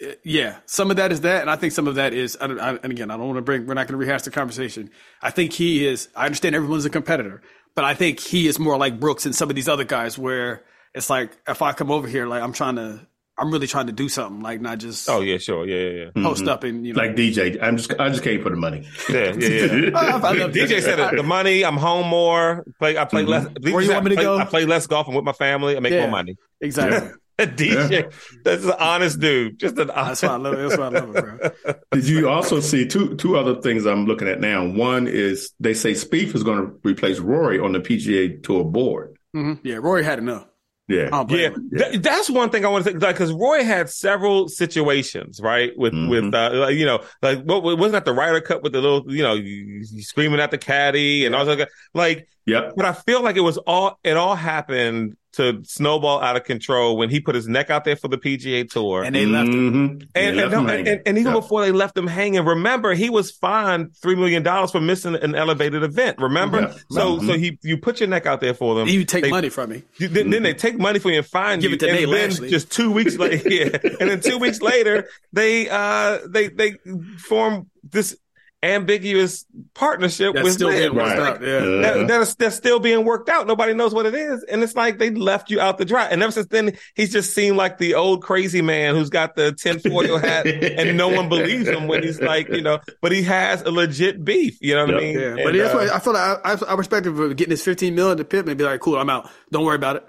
Eh, 0.00 0.14
yeah, 0.24 0.58
some 0.66 0.90
of 0.90 0.96
that 0.98 1.10
is 1.12 1.22
that, 1.22 1.40
and 1.42 1.50
I 1.50 1.56
think 1.56 1.72
some 1.72 1.88
of 1.88 1.96
that 1.96 2.14
is. 2.14 2.38
I 2.40 2.46
don't, 2.46 2.60
I, 2.60 2.70
and 2.82 2.92
again, 2.92 3.10
I 3.10 3.16
don't 3.16 3.26
want 3.26 3.36
to 3.38 3.42
bring. 3.42 3.66
We're 3.66 3.74
not 3.74 3.86
going 3.88 3.98
to 4.00 4.04
rehash 4.06 4.22
the 4.22 4.30
conversation. 4.30 4.90
I 5.22 5.30
think 5.30 5.52
he 5.52 5.86
is. 5.86 6.08
I 6.14 6.24
understand 6.26 6.54
everyone's 6.54 6.84
a 6.84 6.90
competitor, 6.90 7.42
but 7.74 7.84
I 7.84 7.94
think 7.94 8.20
he 8.20 8.46
is 8.46 8.58
more 8.58 8.78
like 8.78 8.98
Brooks 9.00 9.26
and 9.26 9.34
some 9.34 9.50
of 9.50 9.56
these 9.56 9.68
other 9.68 9.84
guys, 9.84 10.16
where 10.16 10.62
it's 10.94 11.10
like 11.10 11.36
if 11.48 11.62
I 11.62 11.72
come 11.72 11.90
over 11.90 12.06
here, 12.08 12.26
like 12.26 12.42
I'm 12.42 12.52
trying 12.52 12.76
to, 12.76 13.06
I'm 13.38 13.52
really 13.52 13.66
trying 13.66 13.86
to 13.86 13.92
do 13.92 14.08
something, 14.08 14.40
like 14.42 14.60
not 14.60 14.78
just 14.78 15.08
Oh 15.08 15.20
yeah, 15.20 15.38
sure, 15.38 15.66
yeah, 15.66 15.76
yeah, 15.90 16.10
yeah. 16.16 16.22
post 16.22 16.46
up 16.48 16.64
and 16.64 16.86
you 16.86 16.92
know. 16.92 17.00
Like 17.02 17.14
DJ, 17.16 17.62
I'm 17.62 17.76
just 17.76 17.92
I 18.00 18.08
just 18.08 18.22
came 18.22 18.42
for 18.42 18.50
the 18.50 18.56
money. 18.56 18.86
Yeah, 19.08 19.32
yeah, 19.38 19.48
yeah. 19.48 19.90
I- 19.94 20.16
I 20.30 20.34
DJ 20.50 20.80
said 20.82 20.98
it, 20.98 21.16
the 21.16 21.22
money. 21.22 21.64
I'm 21.64 21.76
home 21.76 22.08
more. 22.08 22.64
Play. 22.78 22.98
I 22.98 23.04
play 23.04 23.22
less. 23.24 23.44
Mm-hmm. 23.46 23.72
Where 23.72 23.82
you 23.82 23.92
want 23.92 24.04
me 24.04 24.10
to 24.10 24.14
I 24.16 24.16
play, 24.16 24.24
go? 24.24 24.38
I 24.38 24.44
play 24.44 24.64
less 24.66 24.86
golf. 24.86 25.08
I'm 25.08 25.14
with 25.14 25.24
my 25.24 25.32
family. 25.32 25.76
I 25.76 25.80
make 25.80 25.92
Yeah. 25.92 26.00
more 26.02 26.10
money. 26.10 26.36
exactly. 26.60 27.10
DJ, 27.38 28.12
that's 28.42 28.64
an 28.64 28.72
honest 28.80 29.20
dude. 29.20 29.60
Just 29.60 29.78
an 29.78 29.86
That's 29.94 30.24
honest. 30.24 30.24
why 30.24 30.28
I 30.30 30.36
love 30.38 30.54
it. 30.54 30.56
That's 30.68 30.76
why 30.76 30.84
I 30.86 30.88
love 30.88 31.16
it, 31.16 31.54
bro. 31.64 31.74
Did 31.92 32.08
you 32.08 32.28
also 32.28 32.58
see 32.58 32.84
two 32.88 33.14
two 33.14 33.36
other 33.38 33.60
things 33.60 33.86
I'm 33.86 34.06
looking 34.06 34.26
at 34.26 34.40
now? 34.40 34.66
One 34.66 35.06
is 35.06 35.52
they 35.60 35.72
say 35.74 35.92
Spieth 35.92 36.34
is 36.34 36.42
going 36.42 36.58
to 36.58 36.72
replace 36.82 37.20
Rory 37.20 37.60
on 37.60 37.70
the 37.70 37.78
PGA 37.78 38.42
Tour 38.42 38.64
board. 38.64 39.16
hmm 39.32 39.52
Yeah, 39.62 39.76
Rory 39.76 40.02
had 40.02 40.18
enough. 40.18 40.46
Yeah, 40.88 41.08
I 41.12 41.24
don't 41.24 41.30
Yeah. 41.30 41.50
Th- 41.90 42.00
that's 42.02 42.30
one 42.30 42.48
thing 42.50 42.64
I 42.64 42.68
want 42.68 42.84
to 42.86 42.92
say. 42.92 42.98
Like, 42.98 43.14
because 43.16 43.30
Rory 43.32 43.62
had 43.62 43.90
several 43.90 44.48
situations, 44.48 45.38
right? 45.40 45.72
With 45.76 45.92
Mhm. 45.92 46.08
with 46.08 46.34
uh, 46.34 46.50
like, 46.54 46.76
you 46.76 46.86
know, 46.86 47.02
like 47.22 47.42
what 47.42 47.62
wasn't 47.62 47.92
that 47.92 48.04
the 48.06 48.14
Ryder 48.14 48.40
Cup 48.40 48.62
with 48.62 48.72
the 48.72 48.80
little, 48.80 49.04
you 49.06 49.22
know, 49.22 49.34
you, 49.34 49.84
you 49.92 50.02
screaming 50.02 50.40
at 50.40 50.50
the 50.50 50.58
caddy 50.58 51.26
and 51.26 51.34
all 51.34 51.44
that. 51.44 51.68
Like, 51.92 52.26
yep. 52.48 52.72
but 52.76 52.84
I 52.86 52.92
feel 52.92 53.22
like 53.22 53.36
it 53.36 53.40
was 53.42 53.58
all 53.58 53.98
it 54.04 54.16
all 54.16 54.34
happened 54.34 55.16
to 55.34 55.62
snowball 55.62 56.20
out 56.20 56.36
of 56.36 56.42
control 56.44 56.96
when 56.96 57.10
he 57.10 57.20
put 57.20 57.34
his 57.34 57.46
neck 57.46 57.68
out 57.70 57.84
there 57.84 57.94
for 57.94 58.08
the 58.08 58.16
PGA 58.18 58.68
Tour. 58.68 59.04
And 59.04 59.14
they 59.14 59.26
left 59.26 59.50
him. 59.50 59.72
Mhm. 60.00 60.08
They 60.14 60.26
And, 60.28 60.36
left 60.38 60.52
and, 60.54 60.60
him 60.62 60.66
no, 60.66 60.72
and, 60.92 61.02
and 61.06 61.18
even 61.18 61.32
Yep. 61.34 61.42
before 61.42 61.60
they 61.60 61.70
left 61.70 61.96
him 61.96 62.06
hanging, 62.06 62.44
remember 62.44 62.94
he 62.94 63.08
was 63.10 63.30
fined 63.30 63.94
three 64.02 64.16
million 64.16 64.42
dollars 64.42 64.70
for 64.72 64.80
missing 64.80 65.14
an 65.14 65.34
elevated 65.34 65.82
event. 65.84 66.16
Remember, 66.18 66.60
Yeah. 66.62 66.72
so 66.90 67.18
Mhm. 67.18 67.26
so 67.26 67.38
he 67.38 67.58
you 67.62 67.76
put 67.76 68.00
your 68.00 68.08
neck 68.08 68.24
out 68.26 68.40
there 68.40 68.54
for 68.54 68.74
them. 68.74 68.88
You 68.88 69.04
take 69.04 69.24
They- 69.24 69.30
money 69.30 69.50
from 69.50 69.70
me. 69.70 69.82
you- 69.98 70.08
Then, 70.08 70.30
then 70.30 70.42
they 70.42 70.54
take 70.54 70.78
money 70.78 70.98
from 70.98 71.10
you 71.12 71.18
and 71.18 71.26
fine 71.26 71.60
Give 71.60 71.70
you. 71.72 71.74
it 71.76 71.80
to 71.80 71.88
and 71.88 71.96
Nate 72.00 72.06
then 72.10 72.30
Lashley. 72.30 72.50
just 72.50 72.72
two 72.72 72.90
weeks 72.90 73.16
later, 73.18 73.48
yeah, 73.50 73.78
and 74.00 74.10
then 74.10 74.20
two 74.20 74.38
weeks 74.38 74.60
later, 74.62 75.08
they 75.32 75.68
uh 75.68 76.18
they 76.26 76.48
they 76.48 76.72
form 77.18 77.68
this 77.88 78.16
ambiguous 78.62 79.44
partnership 79.74 80.34
That's 80.34 80.44
with 80.44 80.54
still 80.54 80.68
Liv. 80.68 80.92
being 80.92 80.94
Right. 80.94 81.18
out. 81.18 81.40
Yeah. 81.40 81.58
That, 81.60 82.08
that's, 82.08 82.34
that's 82.34 82.56
still 82.56 82.80
being 82.80 83.04
worked 83.04 83.28
out. 83.28 83.46
Nobody 83.46 83.72
knows 83.72 83.94
what 83.94 84.04
it 84.06 84.14
is. 84.14 84.42
And 84.44 84.62
it's 84.64 84.74
like 84.74 84.98
they 84.98 85.10
left 85.10 85.50
you 85.50 85.60
out 85.60 85.78
the 85.78 85.84
dry. 85.84 86.06
And 86.06 86.22
ever 86.22 86.32
since 86.32 86.48
then, 86.48 86.76
he's 86.94 87.12
just 87.12 87.32
seemed 87.34 87.56
like 87.56 87.78
the 87.78 87.94
old 87.94 88.22
crazy 88.22 88.60
man 88.60 88.96
who's 88.96 89.10
got 89.10 89.36
the 89.36 89.52
tinfoil 89.52 90.18
hat 90.18 90.46
and 90.46 90.96
no 90.96 91.08
one 91.08 91.28
believes 91.28 91.68
him 91.68 91.86
when 91.86 92.02
he's 92.02 92.20
like, 92.20 92.48
you 92.48 92.62
know, 92.62 92.80
but 93.00 93.12
he 93.12 93.22
has 93.22 93.62
a 93.62 93.70
legit 93.70 94.24
beef. 94.24 94.58
You 94.60 94.74
know 94.74 94.86
what 94.86 94.94
I 94.96 95.00
mean? 95.00 95.18
Yeah, 95.18 95.26
And, 95.28 95.40
but 95.44 95.54
that's 95.54 95.74
uh, 95.74 95.76
why 95.76 95.88
I 95.94 95.98
feel 96.00 96.12
like 96.14 96.40
I, 96.44 96.52
I, 96.52 96.72
I 96.72 96.74
respect 96.74 97.06
him 97.06 97.16
for 97.16 97.32
getting 97.34 97.52
his 97.52 97.62
15 97.62 97.94
million 97.94 98.18
to 98.18 98.24
Pittman 98.24 98.50
and 98.52 98.58
be 98.58 98.64
like, 98.64 98.80
cool, 98.80 98.96
I'm 98.96 99.08
out. 99.10 99.30
Don't 99.52 99.64
worry 99.64 99.76
about 99.76 99.96
it. 99.96 100.08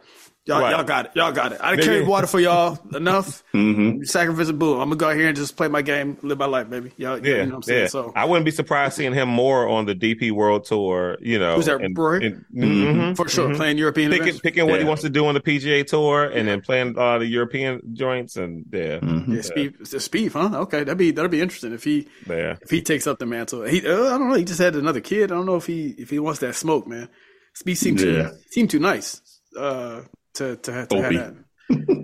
Y'all, 0.50 0.62
Right. 0.62 0.86
got 0.86 1.06
it. 1.06 1.12
Y'all 1.16 1.32
got 1.32 1.52
it. 1.54 1.60
I 1.62 1.74
Yeah, 1.74 1.82
carried 1.82 2.08
water 2.08 2.26
for 2.28 2.40
y'all 2.40 2.80
enough. 2.96 3.44
Mhm. 3.54 4.06
Sacrifice 4.06 4.52
boom. 4.52 4.80
I'm 4.82 4.90
gonna 4.90 4.96
go 4.96 5.10
out 5.10 5.16
here 5.16 5.28
and 5.28 5.36
just 5.38 5.56
play 5.56 5.68
my 5.68 5.82
game, 5.82 6.18
live 6.24 6.40
my 6.40 6.46
life, 6.48 6.70
baby. 6.70 6.92
Y'all, 6.98 7.18
Yeah, 7.20 7.30
you 7.30 7.38
know 7.44 7.46
what 7.50 7.56
I'm 7.58 7.62
saying? 7.64 7.82
yeah. 7.82 7.88
So 7.88 8.12
I 8.16 8.26
wouldn't 8.26 8.46
be 8.46 8.52
surprised 8.52 8.96
seeing 8.96 9.14
him 9.14 9.30
more 9.30 9.68
on 9.68 9.86
the 9.86 9.94
DP 9.94 10.32
World 10.32 10.66
Tour. 10.66 11.18
You 11.22 11.38
know, 11.40 11.56
Who's 11.56 11.68
that, 11.68 11.82
and- 11.82 11.96
and- 11.98 12.46
mhm, 12.56 13.16
for 13.16 13.30
sure, 13.30 13.50
mhm. 13.50 13.56
playing 13.58 13.78
European 13.78 14.10
Picking, 14.12 14.28
events. 14.28 14.42
picking 14.42 14.66
what 14.68 14.80
he 14.80 14.86
wants 14.86 15.04
to 15.04 15.10
do 15.10 15.26
on 15.28 15.36
the 15.36 15.42
PGA 15.42 15.84
Tour, 15.84 16.26
and 16.26 16.48
then 16.48 16.62
playing 16.62 16.98
uh, 16.98 17.20
the 17.20 17.28
European 17.28 17.82
joints, 17.94 18.36
and 18.36 18.66
yeah. 18.74 19.00
Yeah, 19.30 19.42
Spieth, 19.42 19.90
the 19.90 19.98
Spieth, 19.98 20.34
huh? 20.34 20.62
Okay, 20.62 20.80
that'd 20.80 20.98
be 20.98 21.12
that'd 21.12 21.30
be 21.32 21.42
interesting 21.42 21.74
if 21.74 21.84
he 21.84 22.08
yeah. 22.28 22.56
if 22.62 22.70
he 22.72 22.82
takes 22.82 23.06
up 23.06 23.20
the 23.20 23.26
mantle. 23.28 23.64
He, 23.64 23.86
uh, 23.88 24.06
I 24.16 24.18
don't 24.18 24.30
know. 24.30 24.36
He 24.36 24.44
just 24.46 24.60
had 24.60 24.76
another 24.76 25.00
kid. 25.02 25.32
I 25.32 25.36
don't 25.36 25.46
know 25.46 25.58
if 25.58 25.68
he 25.68 25.94
if 25.98 26.10
he 26.10 26.18
wants 26.18 26.40
that 26.40 26.56
smoke, 26.56 26.88
man. 26.88 27.08
Spieth 27.64 27.78
seemed 27.78 28.00
too 28.00 28.14
Yeah. 28.14 28.30
seemed 28.52 28.70
too 28.70 28.80
nice 28.80 29.22
uh, 29.58 30.02
to 30.36 30.56
to, 30.58 30.74
have- 30.74 30.88
to 30.90 30.96
have 30.98 31.06
Opie. 31.06 31.18
that. 31.18 31.34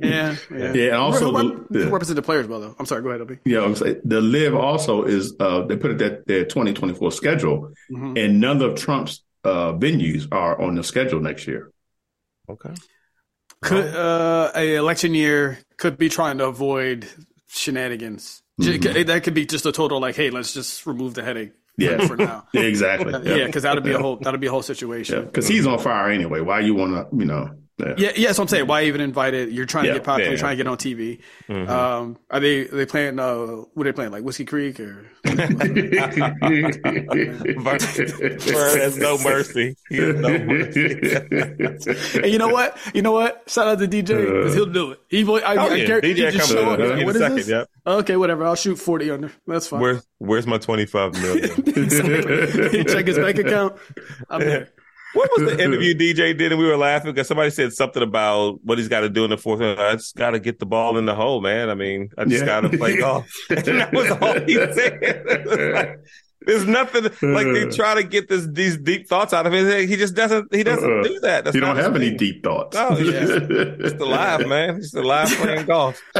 Yeah, 0.03 0.35
yeah. 0.51 0.73
Yeah, 0.73 0.83
and 0.89 0.95
also 0.97 1.31
Rep- 1.33 1.67
the- 1.71 1.79
rep- 1.85 1.91
represent 1.93 2.15
the 2.17 2.21
players 2.21 2.45
well 2.47 2.59
though. 2.59 2.75
I'm 2.77 2.85
sorry. 2.85 3.01
Go 3.01 3.09
ahead, 3.09 3.21
Opie. 3.21 3.39
Yeah, 3.45 3.61
I'm 3.61 3.75
saying 3.75 4.01
the 4.03 4.21
Liv 4.21 4.53
also 4.55 5.03
is 5.03 5.33
uh 5.39 5.63
they 5.65 5.75
put 5.75 5.91
it 5.91 5.97
that 5.99 6.27
their 6.27 6.45
2024 6.45 7.11
schedule, 7.11 7.71
Mhm. 7.91 8.23
and 8.23 8.39
none 8.39 8.61
of 8.61 8.75
Trump's 8.75 9.23
uh 9.43 9.73
venues 9.73 10.27
are 10.31 10.61
on 10.61 10.75
the 10.75 10.83
schedule 10.83 11.19
next 11.19 11.47
year. 11.47 11.71
Okay. 12.47 12.73
Could 13.61 13.95
uh, 13.95 14.51
a 14.55 14.75
election 14.75 15.15
year 15.15 15.57
could 15.77 15.97
be 15.97 16.09
trying 16.09 16.37
to 16.37 16.45
avoid 16.45 17.07
shenanigans. 17.47 18.43
J- 18.59 18.77
Mhm. 18.77 19.07
That 19.07 19.23
could 19.23 19.33
be 19.33 19.45
just 19.45 19.65
a 19.65 19.71
total 19.71 19.99
like, 19.99 20.15
hey, 20.15 20.29
let's 20.29 20.53
just 20.53 20.85
remove 20.85 21.15
the 21.15 21.23
headache. 21.23 21.53
Yeah. 21.77 22.05
for 22.07 22.15
now. 22.15 22.45
Exactly. 22.53 23.11
Yeah, 23.23 23.47
because 23.47 23.63
that'd 23.63 23.83
be 23.83 23.93
a 23.93 23.99
whole 23.99 24.17
that'd 24.17 24.39
be 24.39 24.47
a 24.47 24.51
whole 24.51 24.61
situation. 24.61 25.25
because 25.25 25.47
he's 25.47 25.65
on 25.65 25.79
fire 25.79 26.09
anyway. 26.11 26.41
Why 26.41 26.59
you 26.59 26.75
want 26.75 26.93
to, 26.93 27.17
you 27.17 27.25
know? 27.25 27.49
Yeah. 27.77 27.93
Yeah, 27.97 28.11
yeah, 28.15 28.27
that's 28.27 28.37
what 28.39 28.45
I'm 28.45 28.47
saying. 28.47 28.67
Why 28.67 28.83
even 28.83 29.01
invite 29.01 29.33
it? 29.33 29.49
You're 29.51 29.65
trying 29.65 29.85
Yeah, 29.85 29.93
to 29.93 29.99
get 29.99 30.05
popular, 30.05 30.23
yeah. 30.25 30.29
you're 30.29 30.37
trying 30.39 30.57
to 30.57 30.63
get 30.63 30.69
on 30.69 30.77
TV. 30.77 31.19
Mhm. 31.49 31.67
Um, 31.67 32.17
are 32.31 32.39
they 32.39 32.61
are 32.61 32.67
they 32.75 32.85
playing? 32.85 33.19
Uh, 33.19 33.45
what 33.73 33.85
are 33.85 33.91
they 33.91 33.95
playing? 33.95 34.11
Like 34.11 34.23
Whiskey 34.23 34.45
Creek 34.45 34.79
or? 34.79 35.05
Bird 37.63 38.79
has 38.79 38.97
no 39.07 39.17
mercy. 39.17 39.75
He 39.89 39.97
has 39.97 40.15
no 40.15 40.37
mercy. 40.39 42.19
and 42.21 42.31
you 42.31 42.37
know 42.37 42.47
what? 42.49 42.77
You 42.93 43.01
know 43.01 43.11
what? 43.11 43.43
Shout 43.47 43.67
out 43.67 43.79
to 43.79 43.87
DJ 43.87 44.25
because 44.25 44.53
he'll 44.53 44.65
do 44.65 44.91
it. 44.91 44.99
He, 45.09 45.23
will- 45.23 45.41
I, 45.45 45.55
Oh, 45.55 45.67
I 45.71 45.75
yeah. 45.75 45.85
guarantee- 45.87 46.13
DJ 46.13 46.31
he 46.31 46.37
just 46.37 46.49
coming 46.53 46.63
show 46.63 46.73
in, 46.75 46.81
up. 46.91 46.97
in 46.99 47.05
What 47.05 47.15
a 47.15 47.17
is 47.17 47.21
second, 47.21 47.35
this? 47.37 47.47
yep. 47.49 47.69
Okay, 47.87 48.15
whatever. 48.17 48.45
I'll 48.45 48.55
shoot 48.55 48.75
forty 48.77 49.11
under. 49.11 49.31
That's 49.47 49.67
fine. 49.67 49.79
Where's 49.81 50.05
Where's 50.19 50.47
my 50.47 50.57
twenty 50.57 50.85
five 50.85 51.13
million? 51.13 51.49
Check 52.87 53.07
his 53.07 53.17
bank 53.17 53.37
account. 53.37 53.75
I'm 54.29 54.39
there. 54.41 54.69
What 55.15 55.29
was 55.37 55.49
the 55.51 55.63
interview 55.63 55.95
DJ 55.95 56.37
did 56.37 56.51
and 56.51 56.59
we 56.59 56.67
were 56.67 56.77
laughing 56.77 57.11
because 57.11 57.27
somebody 57.27 57.49
said 57.49 57.73
something 57.73 58.03
about 58.03 58.59
what 58.63 58.77
he's 58.77 58.87
got 58.89 58.99
to 58.99 59.09
do 59.09 59.23
in 59.23 59.29
the 59.31 59.37
fourth. 59.37 59.61
I 59.61 59.93
just 59.93 60.15
got 60.15 60.31
to 60.31 60.39
get 60.39 60.59
the 60.59 60.65
ball 60.65 60.97
in 60.97 61.05
the 61.05 61.15
hole, 61.15 61.41
man. 61.41 61.69
I 61.69 61.75
mean, 61.75 62.09
I 62.17 62.25
just 62.25 62.41
Yeah. 62.41 62.61
got 62.61 62.71
to 62.71 62.77
play 62.77 62.97
golf. 62.99 63.25
and 63.49 63.59
that 63.65 63.93
was 63.93 64.11
all 64.11 64.39
he 64.41 64.55
said. 64.55 65.97
There's 66.41 66.65
nothing 66.67 67.03
like 67.03 67.47
they 67.47 67.65
try 67.69 67.95
to 67.95 68.03
get 68.03 68.27
this 68.27 68.45
these 68.51 68.77
deep 68.77 69.07
thoughts 69.07 69.33
out 69.33 69.47
of 69.47 69.53
him. 69.53 69.87
He 69.87 69.95
just 69.95 70.13
doesn't. 70.15 70.53
He 70.53 70.63
doesn't 70.63 70.99
Uh, 70.99 71.03
do 71.03 71.19
that. 71.21 71.43
That's 71.45 71.55
you 71.55 71.61
don't 71.61 71.75
have 71.75 71.95
any 71.95 72.09
thing. 72.09 72.17
deep 72.17 72.43
thoughts. 72.43 72.77
Oh 72.79 72.97
yeah. 72.97 73.25
Just 73.79 73.95
alive, 73.95 74.47
man. 74.47 74.75
He's 74.75 74.91
just 74.91 74.95
alive 74.95 75.27
playing 75.29 75.65
golf. 75.65 76.01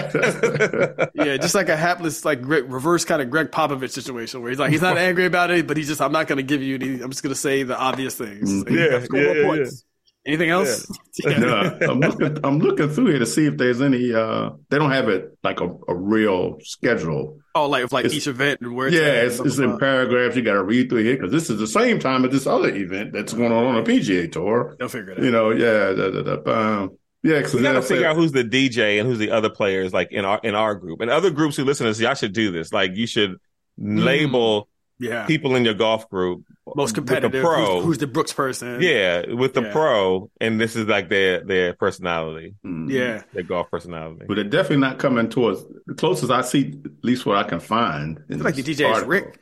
Yeah, 1.16 1.38
just 1.38 1.56
like 1.56 1.70
a 1.70 1.76
hapless, 1.78 2.26
like 2.26 2.40
reverse 2.44 3.06
kind 3.06 3.22
of 3.22 3.30
Gregg 3.30 3.52
Popovich 3.52 3.92
situation 3.92 4.42
where 4.42 4.50
he's 4.52 4.60
like, 4.60 4.72
he's 4.72 4.82
not 4.82 4.98
angry 5.10 5.26
about 5.26 5.50
it, 5.52 5.66
but 5.68 5.78
he's 5.78 5.88
just, 5.88 6.02
I'm 6.02 6.12
not 6.12 6.28
going 6.28 6.38
to 6.38 6.44
give 6.44 6.62
you 6.62 6.76
any, 6.76 7.02
I'm 7.02 7.10
just 7.10 7.24
going 7.24 7.34
to 7.34 7.40
say 7.40 7.64
the 7.64 7.78
obvious 7.78 8.16
things. 8.16 8.64
Like, 8.64 8.70
Yeah, 8.72 9.04
score 9.04 9.20
yeah, 9.20 9.32
yeah, 9.34 9.46
points. 9.46 9.86
Anything 10.26 10.50
else? 10.50 10.86
Yeah. 11.24 11.40
No, 11.40 11.78
I'm 11.90 12.00
looking. 12.00 12.38
I'm 12.44 12.60
looking 12.60 12.90
through 12.90 13.08
here 13.08 13.20
to 13.20 13.26
see 13.26 13.46
if 13.46 13.58
there's 13.58 13.82
any. 13.82 14.14
uh 14.14 14.52
They 14.70 14.80
don't 14.80 14.92
have 14.92 15.08
it 15.08 15.38
like 15.44 15.62
a, 15.62 15.70
a 15.88 15.96
real 15.96 16.58
schedule. 16.62 17.40
Oh, 17.54 17.70
like, 17.70 17.92
like 17.92 18.06
It's- 18.06 18.18
each 18.18 18.28
event 18.28 18.60
and 18.62 18.76
where 18.76 18.88
it's 18.88 18.96
Yeah, 18.98 19.22
it's, 19.22 19.40
it's 19.40 19.60
in 19.60 19.78
paragraphs. 19.78 20.36
You 20.36 20.42
got 20.42 20.54
to 20.54 20.64
read 20.64 20.90
through 20.90 21.04
here 21.04 21.16
because 21.16 21.32
this 21.32 21.50
is 21.50 21.60
the 21.60 21.68
same 21.68 22.00
time 22.00 22.26
as 22.26 22.32
this 22.32 22.48
other 22.48 22.70
event 22.70 23.14
that's 23.14 23.34
going 23.34 23.52
on 23.52 23.66
on 23.66 23.78
a 23.78 23.84
PGA 23.84 24.32
tour. 24.32 24.76
They'll 24.80 24.90
figure 24.90 25.12
it 25.12 25.20
out. 25.20 25.24
You 25.24 25.32
know, 25.32 25.52
yeah, 25.52 25.94
da, 25.94 26.10
da, 26.10 26.36
da, 26.36 26.82
um, 26.82 26.98
yeah. 27.24 27.38
Because 27.38 27.54
We 27.54 27.62
got 27.62 27.74
to 27.74 27.82
figure 27.82 28.08
out 28.08 28.16
who's 28.16 28.32
the 28.32 28.44
DJ 28.44 29.00
and 29.00 29.08
who's 29.08 29.20
the 29.20 29.32
other 29.32 29.50
players, 29.50 29.94
like 29.94 30.12
in 30.12 30.26
our 30.26 30.40
in 30.44 30.56
our 30.56 30.76
group 30.76 31.02
and 31.02 31.10
other 31.10 31.30
groups 31.30 31.56
who 31.56 31.64
listen 31.64 31.86
to 31.86 31.92
this. 31.92 32.00
Y'all 32.02 32.16
should 32.16 32.34
do 32.34 32.52
this. 32.52 32.74
Like 32.74 32.96
you 32.96 33.08
should 33.08 33.38
label 33.78 34.68
yeah. 35.00 35.26
people 35.26 35.56
in 35.56 35.66
your 35.66 35.74
golf 35.76 36.10
group 36.10 36.44
Most 36.76 36.96
with 36.98 37.06
the 37.08 37.14
competitive. 37.14 37.44
pro. 37.44 37.76
Who's, 37.76 37.86
who's 37.86 37.98
the 38.00 38.08
Brooks 38.08 38.34
person? 38.34 38.82
yeah, 38.82 39.32
with 39.34 39.54
the 39.54 39.62
Yeah. 39.64 39.72
pro, 39.72 40.30
and 40.42 40.60
this 40.60 40.76
is 40.76 40.88
like 40.88 41.10
their 41.10 41.44
their 41.44 41.74
personality, 41.74 42.56
mm-hmm. 42.66 42.90
Yeah. 42.90 43.22
their 43.34 43.44
golf 43.44 43.70
personality. 43.70 44.26
but 44.28 44.36
they're 44.36 44.44
definitely 44.44 44.78
not 44.78 44.98
coming 44.98 45.30
towards 45.30 45.64
the 45.86 45.94
closest 45.94 46.32
I 46.32 46.42
see, 46.42 46.74
at 46.84 47.04
least 47.04 47.26
what 47.26 47.38
I 47.38 47.44
can 47.44 47.60
find. 47.60 48.20
in 48.30 48.40
like 48.40 48.56
the 48.56 48.62
this 48.64 48.78
DJ 48.80 48.86
is 48.90 48.96
article. 48.96 49.08
Rick. 49.10 49.40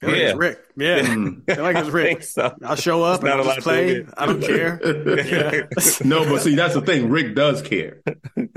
I 0.00 0.06
feel 0.06 0.10
like 0.14 0.20
Yeah. 0.22 0.28
it's 0.28 0.38
Rick. 0.38 0.58
Yeah. 0.76 1.00
Mm. 1.00 1.42
I 1.50 1.54
feel 1.56 1.64
like 1.64 1.76
it's 1.76 1.88
Rick. 1.90 2.06
think 2.06 2.22
so. 2.22 2.54
I'll 2.62 2.76
show 2.76 3.02
up 3.02 3.20
and 3.24 3.30
I'll 3.30 3.40
a 3.40 3.54
just 3.54 3.60
play. 3.66 4.06
I 4.16 4.26
don't 4.26 4.40
care. 4.40 4.80
Yeah. 4.84 5.66
no, 6.04 6.24
but 6.24 6.40
see, 6.42 6.54
that's 6.54 6.74
the 6.74 6.82
thing. 6.82 7.08
Rick 7.10 7.34
does 7.34 7.62
care. 7.62 8.00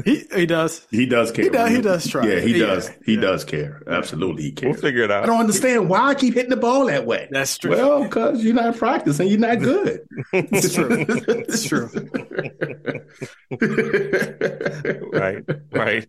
he, 0.05 0.23
he 0.35 0.45
does. 0.45 0.85
He 0.91 1.07
does 1.07 1.31
care. 1.31 1.45
He 1.45 1.49
does- 1.49 1.69
he 1.71 1.81
does 1.81 2.07
try. 2.07 2.27
Yeah, 2.27 2.39
he 2.41 2.59
Yeah, 2.59 2.67
does. 2.67 2.89
He 3.05 3.15
yeah. 3.15 3.21
does 3.21 3.43
care. 3.43 3.81
Absolutely, 3.87 4.43
he 4.43 4.51
cares. 4.51 4.73
We'll 4.73 4.81
figure 4.81 5.01
it 5.03 5.09
out. 5.09 5.23
I 5.23 5.25
don't 5.25 5.39
understand 5.39 5.89
why 5.89 6.09
I 6.09 6.13
keep 6.13 6.35
hitting 6.35 6.51
the 6.51 6.57
ball 6.57 6.85
that 6.85 7.07
way. 7.07 7.27
That's 7.31 7.57
true. 7.57 7.71
Well, 7.71 8.03
because 8.03 8.43
you're 8.43 8.53
not 8.53 8.77
practicing, 8.77 9.27
you're 9.27 9.39
not 9.39 9.59
good. 9.61 10.01
it's 10.33 10.75
true. 10.75 11.05
It's 11.07 11.63
true. 11.63 11.89
right, 15.11 15.43
right. 15.71 16.07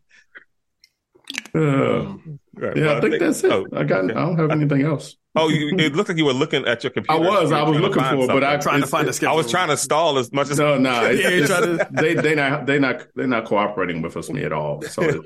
Uh, 1.55 2.17
Right, 2.55 2.77
Yeah, 2.77 2.85
well, 2.85 2.97
I 2.97 3.01
think 3.01 3.19
that's 3.19 3.43
it. 3.45 3.51
Oh, 3.53 3.67
I 3.75 3.85
got. 3.85 4.05
I 4.05 4.15
don't 4.15 4.39
have 4.39 4.51
anything 4.51 4.83
else. 4.83 5.17
oh 5.37 5.49
you, 5.49 5.75
it 5.79 5.95
looked 5.97 6.11
like 6.11 6.19
you 6.19 6.27
were 6.27 6.35
looking 6.35 6.67
at 6.67 6.85
your 6.85 6.91
computer. 6.91 7.15
I 7.25 7.27
was. 7.27 7.51
I 7.51 7.63
was 7.63 7.79
looking 7.79 8.03
for 8.03 8.25
it, 8.25 8.27
but 8.29 8.45
I 8.45 8.53
something. 8.53 8.61
Trying 8.61 8.81
to 8.83 8.87
find 8.87 9.09
a 9.09 9.13
schedule. 9.15 9.33
I 9.33 9.37
was 9.37 9.51
trying 9.51 9.69
to 9.69 9.77
stall 9.79 10.19
as 10.19 10.31
much 10.33 10.51
as 10.51 10.59
No, 10.59 10.77
no, 10.77 11.07
it's, 11.07 11.23
Yeah, 11.23 11.29
you're 11.31 11.45
it's- 11.45 11.49
trying 11.49 11.79
to- 11.79 11.89
they 12.03 12.15
they 12.15 12.35
not 12.35 12.67
they 12.67 12.79
not 12.79 13.07
they're 13.15 13.27
not 13.27 13.47
cooperating 13.47 14.03
with 14.03 14.17
us 14.19 14.29
me 14.31 14.43
at 14.45 14.53
all. 14.53 14.83
So 14.83 15.03
it- 15.03 15.23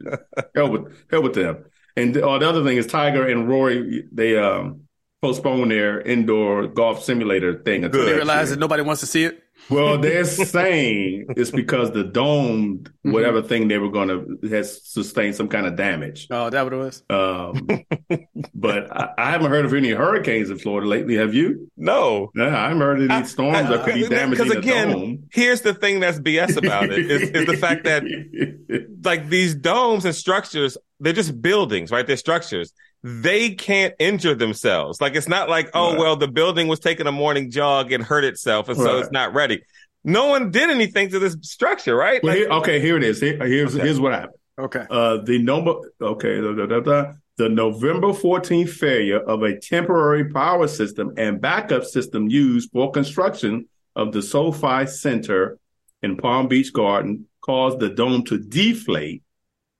yeah, 0.00 0.16
hell 0.54 0.70
with 0.70 0.94
hell 1.10 1.22
with 1.22 1.34
them. 1.34 1.64
And 1.96 2.14
the, 2.14 2.22
oh, 2.22 2.38
the 2.38 2.48
other 2.48 2.64
thing 2.64 2.76
is 2.78 2.86
Tiger 2.86 3.26
and 3.26 3.48
Rory 3.48 4.04
they 4.10 4.38
um 4.38 4.82
postponed 5.22 5.70
their 5.70 6.00
indoor 6.00 6.66
golf 6.66 7.02
simulator 7.04 7.62
thing 7.62 7.84
until. 7.84 8.04
They 8.06 8.14
realize 8.14 8.50
that 8.50 8.58
nobody 8.58 8.82
wants 8.82 9.00
to 9.00 9.06
see 9.06 9.24
it. 9.24 9.42
Well, 9.70 9.98
they're 10.00 10.24
saying 10.24 11.26
it's 11.36 11.50
because 11.50 11.90
the 11.92 12.04
dome, 12.04 12.84
Mm-hmm. 13.06 13.12
whatever 13.14 13.40
thing 13.40 13.68
they 13.68 13.78
were 13.78 13.88
going 13.88 14.08
to, 14.08 14.48
has 14.48 14.84
sustained 14.84 15.36
some 15.36 15.46
kind 15.46 15.64
of 15.64 15.76
damage. 15.76 16.26
Oh, 16.28 16.50
that 16.50 16.64
what 16.64 16.72
it 16.72 16.76
was. 16.76 17.04
Um, 17.08 17.68
but 18.54 18.90
I, 18.90 19.10
I 19.16 19.30
haven't 19.30 19.48
heard 19.52 19.64
of 19.64 19.72
any 19.74 19.90
hurricanes 19.90 20.50
in 20.50 20.58
Florida 20.58 20.88
lately. 20.88 21.14
Have 21.14 21.32
you? 21.32 21.70
no. 21.76 22.32
Yeah, 22.34 22.46
I 22.48 22.64
haven't 22.68 22.80
heard 22.80 23.02
of 23.02 23.08
any 23.10 23.24
storms 23.26 23.68
that 23.68 23.84
could 23.84 23.94
be 23.94 24.08
damaging 24.08 24.30
Because 24.30 24.48
the 24.48 24.58
again, 24.58 24.90
dome. 24.90 25.28
here's 25.30 25.60
the 25.60 25.72
thing 25.72 26.00
that's 26.00 26.18
BS 26.18 26.56
about 26.56 26.90
it 26.90 27.08
is, 27.08 27.30
is 27.30 27.46
the 27.46 27.56
fact 27.56 27.84
that 27.84 28.02
like 29.04 29.28
these 29.28 29.54
domes 29.54 30.04
and 30.04 30.12
structures, 30.14 30.76
they're 30.98 31.12
just 31.12 31.40
buildings, 31.40 31.92
right? 31.92 32.04
They're 32.08 32.16
structures. 32.16 32.72
They 33.08 33.50
can't 33.54 33.94
injure 34.00 34.34
themselves. 34.34 35.00
Like 35.00 35.14
it's 35.14 35.28
not 35.28 35.48
like, 35.48 35.70
oh 35.74 35.90
Right. 35.92 35.98
well, 36.00 36.16
the 36.16 36.26
building 36.26 36.66
was 36.66 36.80
taking 36.80 37.06
a 37.06 37.12
morning 37.12 37.52
jog 37.52 37.92
and 37.92 38.02
hurt 38.02 38.24
itself, 38.24 38.68
and 38.68 38.76
so 38.76 38.84
Right. 38.84 38.98
it's 39.02 39.12
not 39.12 39.32
ready. 39.32 39.62
No 40.02 40.26
one 40.26 40.50
did 40.50 40.70
anything 40.70 41.10
to 41.10 41.20
this 41.20 41.36
structure, 41.42 41.94
right? 41.94 42.20
Well, 42.22 42.32
Like, 42.32 42.38
here, 42.38 42.48
okay, 42.50 42.80
here 42.80 42.96
it 42.96 43.04
is. 43.04 43.20
Here- 43.20 43.38
here's 43.46 43.76
Okay. 43.76 43.84
here's 43.84 44.00
what 44.00 44.12
happened. 44.12 44.38
Okay. 44.58 44.84
Uh, 44.90 45.18
the 45.18 45.38
number, 45.38 45.74
okay, 46.02 46.40
da, 46.40 46.52
da, 46.52 46.66
da, 46.66 46.80
da. 46.80 47.12
the 47.38 47.48
November 47.48 48.12
14th 48.12 48.70
failure 48.70 49.20
of 49.20 49.42
a 49.42 49.56
temporary 49.56 50.24
power 50.32 50.66
system 50.66 51.12
and 51.16 51.40
backup 51.40 51.84
system 51.84 52.28
used 52.28 52.70
for 52.72 52.90
construction 52.90 53.66
of 53.94 54.12
the 54.12 54.22
SoFi 54.22 54.86
Center 54.86 55.58
in 56.02 56.16
Palm 56.16 56.48
Beach 56.48 56.72
Garden 56.72 57.26
caused 57.42 57.78
the 57.78 57.88
dome 57.90 58.24
to 58.24 58.38
deflate, 58.38 59.22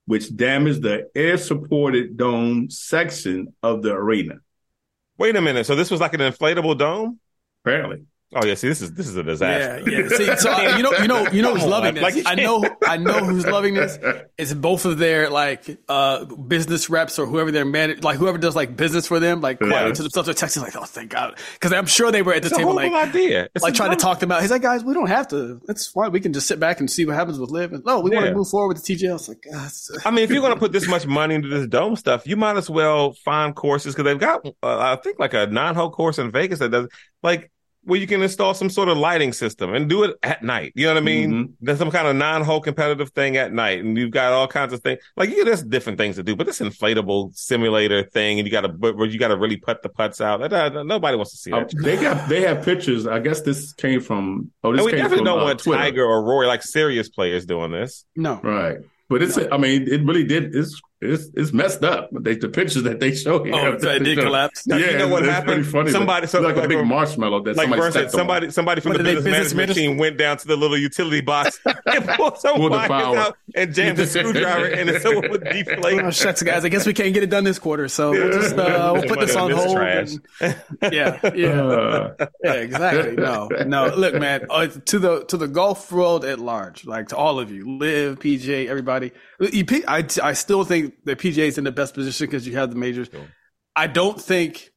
which 0.07 0.35
damaged 0.35 0.83
the 0.83 1.09
air-supported 1.15 2.17
dome 2.17 2.71
section 2.71 3.53
of 3.63 3.83
the 3.83 3.93
arena. 3.93 4.35
wait 5.19 5.37
a 5.37 5.41
minute. 5.41 5.67
So 5.67 5.75
this 5.75 5.91
was 5.91 6.01
like 6.01 6.15
an 6.15 6.21
inflatable 6.21 6.79
dome? 6.79 7.21
Apparently, 7.65 8.05
Oh 8.35 8.45
yeah. 8.45 8.55
See, 8.55 8.67
this 8.69 8.83
is 8.83 8.93
this 8.93 9.07
is 9.07 9.17
a 9.17 9.23
disaster. 9.23 9.89
Yeah, 9.89 10.01
yeah. 10.01 10.09
See, 10.09 10.37
so 10.37 10.77
you 10.77 10.83
know, 10.83 10.93
you 10.99 11.07
know, 11.07 11.29
you 11.31 11.43
know 11.43 11.55
who's 11.55 11.65
loving 11.65 11.95
this. 11.95 12.03
like, 12.03 12.27
I 12.27 12.35
know, 12.35 12.65
I 12.85 12.97
know 12.97 13.21
who's 13.25 13.47
loving 13.47 13.75
this. 13.75 13.99
It's 14.37 14.53
both 14.53 14.85
of 14.85 14.99
their 14.99 15.31
like 15.31 15.79
uh 15.89 16.25
business 16.25 16.91
reps 16.91 17.21
or 17.21 17.27
whoever 17.27 17.53
their 17.53 17.65
man, 17.65 18.01
like 18.03 18.19
whoever 18.19 18.37
does 18.37 18.57
like 18.57 18.77
business 18.77 19.07
for 19.07 19.21
them, 19.21 19.41
like 19.41 19.59
quiet 19.59 19.71
Yeah. 19.87 19.93
to 19.93 20.03
themselves. 20.03 20.27
They're 20.27 20.35
texting 20.35 20.63
like, 20.63 20.75
"Oh, 20.77 20.85
thank 20.85 21.11
God," 21.13 21.39
because 21.55 21.73
I'm 21.73 21.87
sure 21.87 22.11
they 22.11 22.23
were 22.23 22.35
at 22.35 22.43
the 22.43 22.49
It's 22.49 22.57
table 22.57 22.75
like, 22.75 22.93
idea. 22.93 23.49
It's 23.55 23.63
like 23.63 23.75
trying 23.75 23.91
to 23.91 23.97
talk 23.97 24.19
them 24.19 24.33
out. 24.33 24.43
He's 24.43 24.51
like, 24.51 24.63
"Guys, 24.63 24.83
we 24.83 24.93
don't 24.93 25.07
have 25.09 25.29
to. 25.29 25.61
That's 25.67 25.95
why 25.95 26.09
We 26.09 26.19
can 26.21 26.33
just 26.33 26.49
sit 26.49 26.59
back 26.59 26.81
and 26.81 26.91
see 26.91 27.07
what 27.07 27.15
happens 27.15 27.39
with 27.39 27.51
Liv." 27.51 27.73
And 27.73 27.85
no, 27.85 28.01
we 28.01 28.11
want 28.11 28.27
to 28.27 28.35
move 28.35 28.49
forward 28.49 28.75
with 28.77 28.85
the 28.85 28.95
TJ. 28.97 29.09
I 29.09 29.13
was 29.13 29.29
like, 29.29 29.45
God, 29.51 29.71
I 30.05 30.11
mean, 30.11 30.25
if 30.25 30.31
you're 30.31 30.41
going 30.43 30.53
to 30.53 30.59
put 30.59 30.73
this 30.73 30.89
much 30.89 31.07
money 31.07 31.37
into 31.37 31.49
this 31.49 31.69
dome 31.69 31.95
stuff, 31.95 32.27
you 32.27 32.37
might 32.37 32.57
as 32.57 32.69
well 32.69 33.13
find 33.25 33.55
courses 33.55 33.95
because 33.95 34.05
they've 34.11 34.19
got, 34.19 34.45
uh, 34.45 34.53
I 34.63 34.97
think, 34.97 35.21
like 35.21 35.33
a 35.35 35.47
nine-hole 35.47 35.91
course 35.93 36.19
in 36.19 36.33
Vegas 36.33 36.59
that 36.59 36.71
does 36.73 36.89
like 37.23 37.53
where 37.87 37.99
you 37.99 38.07
can 38.07 38.23
install 38.23 38.53
some 38.53 38.69
sort 38.69 38.89
of 38.89 38.99
lighting 38.99 39.33
system 39.33 39.73
and 39.75 39.89
do 39.89 40.05
it 40.05 40.17
at 40.23 40.43
night. 40.43 40.73
You 40.75 40.87
know 40.87 40.95
what 40.95 41.01
I 41.03 41.05
mean? 41.05 41.31
Mhm. 41.33 41.53
There's 41.61 41.79
some 41.79 41.91
kind 41.91 42.07
of 42.09 42.17
non-hole 42.17 42.61
competitive 42.61 43.11
thing 43.11 43.37
at 43.37 43.53
night, 43.53 43.83
and 43.83 43.97
you've 43.97 44.11
got 44.11 44.33
all 44.33 44.47
kinds 44.49 44.73
of 44.73 44.81
things. 44.81 45.01
Like, 45.17 45.31
yeah, 45.31 45.45
there's 45.45 45.63
different 45.63 45.97
things 45.99 46.17
to 46.17 46.23
do, 46.23 46.35
but 46.37 46.47
this 46.47 46.59
inflatable 46.61 47.35
simulator 47.37 48.03
thing, 48.03 48.39
and 48.39 48.47
you 48.47 48.53
got 48.53 48.63
to, 48.63 48.69
but 48.69 48.97
you 49.11 49.19
got 49.19 49.29
to 49.29 49.37
really 49.37 49.57
put 49.57 49.83
the 49.83 49.89
putts 49.89 50.21
out. 50.21 50.41
That- 50.41 50.51
that- 50.51 50.87
nobody 50.87 51.17
wants 51.17 51.31
to 51.33 51.37
see 51.39 51.53
Uh, 51.53 51.61
that. 51.61 51.73
they 51.83 51.97
got 51.97 52.29
they 52.29 52.41
have 52.43 52.65
pictures. 52.65 53.07
I 53.07 53.19
guess 53.21 53.41
this 53.43 53.73
came 53.73 54.01
from. 54.01 54.51
Oh, 54.65 54.73
this 54.73 54.81
and 54.81 54.87
we 54.87 54.91
came 54.93 54.99
definitely 54.99 55.19
from 55.19 55.25
don't 55.27 55.41
uh, 55.41 55.45
want 55.45 55.61
Twitter. 55.61 55.83
Tiger 55.83 56.05
or 56.05 56.25
Rory 56.25 56.47
like 56.47 56.63
serious 56.63 57.09
players 57.09 57.47
doing 57.47 57.71
this. 57.71 58.05
no. 58.17 58.41
Right. 58.43 58.79
But 59.09 59.23
it's, 59.23 59.39
I 59.53 59.57
mean, 59.57 59.87
it 59.87 60.05
really 60.05 60.25
did. 60.25 60.53
It's 60.57 60.81
it's, 61.01 61.29
it's 61.35 61.53
messed 61.53 61.85
up. 61.85 62.09
They, 62.13 62.37
the 62.37 62.49
pictures 62.49 62.83
that 62.85 63.01
they 63.01 63.15
show 63.15 63.45
here. 63.45 63.55
Oh, 63.55 63.79
so 63.79 63.91
it 63.91 64.01
did 64.01 64.19
collapse. 64.27 64.67
Now, 64.67 64.77
yeah, 64.77 64.91
you 64.93 64.99
know 64.99 65.09
what 65.09 65.23
it's, 65.25 65.33
happened? 65.33 65.53
Pretty 65.55 65.63
funny. 65.71 65.91
Somebody- 65.91 66.23
like, 66.23 66.31
so- 66.31 66.41
like, 66.41 66.57
like 66.57 66.65
a 66.65 66.69
big 66.69 66.79
for- 66.79 66.85
marshmallow 66.85 67.43
that 67.43 67.57
Like 67.57 67.65
somebody 67.65 67.81
versus 67.83 67.93
stepped 67.95 68.15
on. 68.15 68.19
somebody, 68.19 68.51
somebody 68.51 68.81
from 68.81 68.91
What 68.93 68.99
the 68.99 69.05
did 69.05 69.11
they 69.11 69.15
business 69.17 69.33
business 69.53 69.55
management 69.55 69.79
team 69.79 69.99
went 69.99 70.17
down 70.17 70.37
to 70.39 70.47
the 70.47 70.57
little 70.57 70.79
utility 70.79 71.21
box 71.21 71.61
and 71.87 72.09
pulled 72.09 72.39
some 72.39 72.57
Pulled 72.57 72.73
the 72.73 72.77
wires 72.77 73.17
out 73.19 73.37
and 73.55 73.75
jammed 73.75 73.99
a 73.99 74.07
screwdriver 74.07 74.67
in 74.67 74.89
it 74.89 75.03
so 75.03 75.11
it 75.23 75.31
would 75.31 75.47
Oh, 75.47 76.11
shucks, 76.11 76.43
guys. 76.43 76.65
I 76.65 76.69
guess 76.69 76.87
we 76.87 76.93
can't 76.95 77.13
get 77.15 77.23
it 77.23 77.31
done 77.31 77.45
this 77.45 77.59
quarter, 77.59 77.89
so 77.89 78.11
we'll 78.13 78.33
just 78.33 78.57
uh, 78.57 78.91
we'll 78.95 79.03
put 79.09 79.21
this 79.21 79.37
on 79.37 79.51
This 79.51 79.65
hold. 79.65 79.77
trash. 79.77 80.11
and- 80.41 80.57
yeah, 80.93 81.21
yeah. 81.35 81.63
Uh, 81.63 82.27
Yeah, 82.45 82.53
exactly. 82.55 83.17
No, 83.17 83.49
no. 83.67 83.87
Look, 83.95 84.15
man. 84.15 84.47
Uh, 84.51 84.67
to 84.67 84.99
the 84.99 85.25
to 85.27 85.37
the 85.37 85.49
golf 85.49 85.91
world 85.93 86.25
at 86.25 86.39
large, 86.39 86.85
like 86.87 87.09
to 87.09 87.17
all 87.17 87.39
of 87.41 87.51
you, 87.51 87.79
Liv 87.79 88.19
PGA, 88.19 88.67
everybody. 88.69 89.13
I 89.41 89.63
P- 89.67 89.85
I 89.87 90.05
I 90.23 90.33
still 90.33 90.65
think 90.65 90.86
the 91.05 91.17
PGA 91.17 91.47
is 91.49 91.59
in 91.59 91.65
the 91.65 91.73
best 91.73 91.95
position 91.95 92.27
because 92.27 92.47
you 92.47 92.55
have 92.57 92.71
the 92.71 92.77
majors. 92.77 93.09
I 93.75 93.87
don't 93.87 94.21
think 94.21 94.71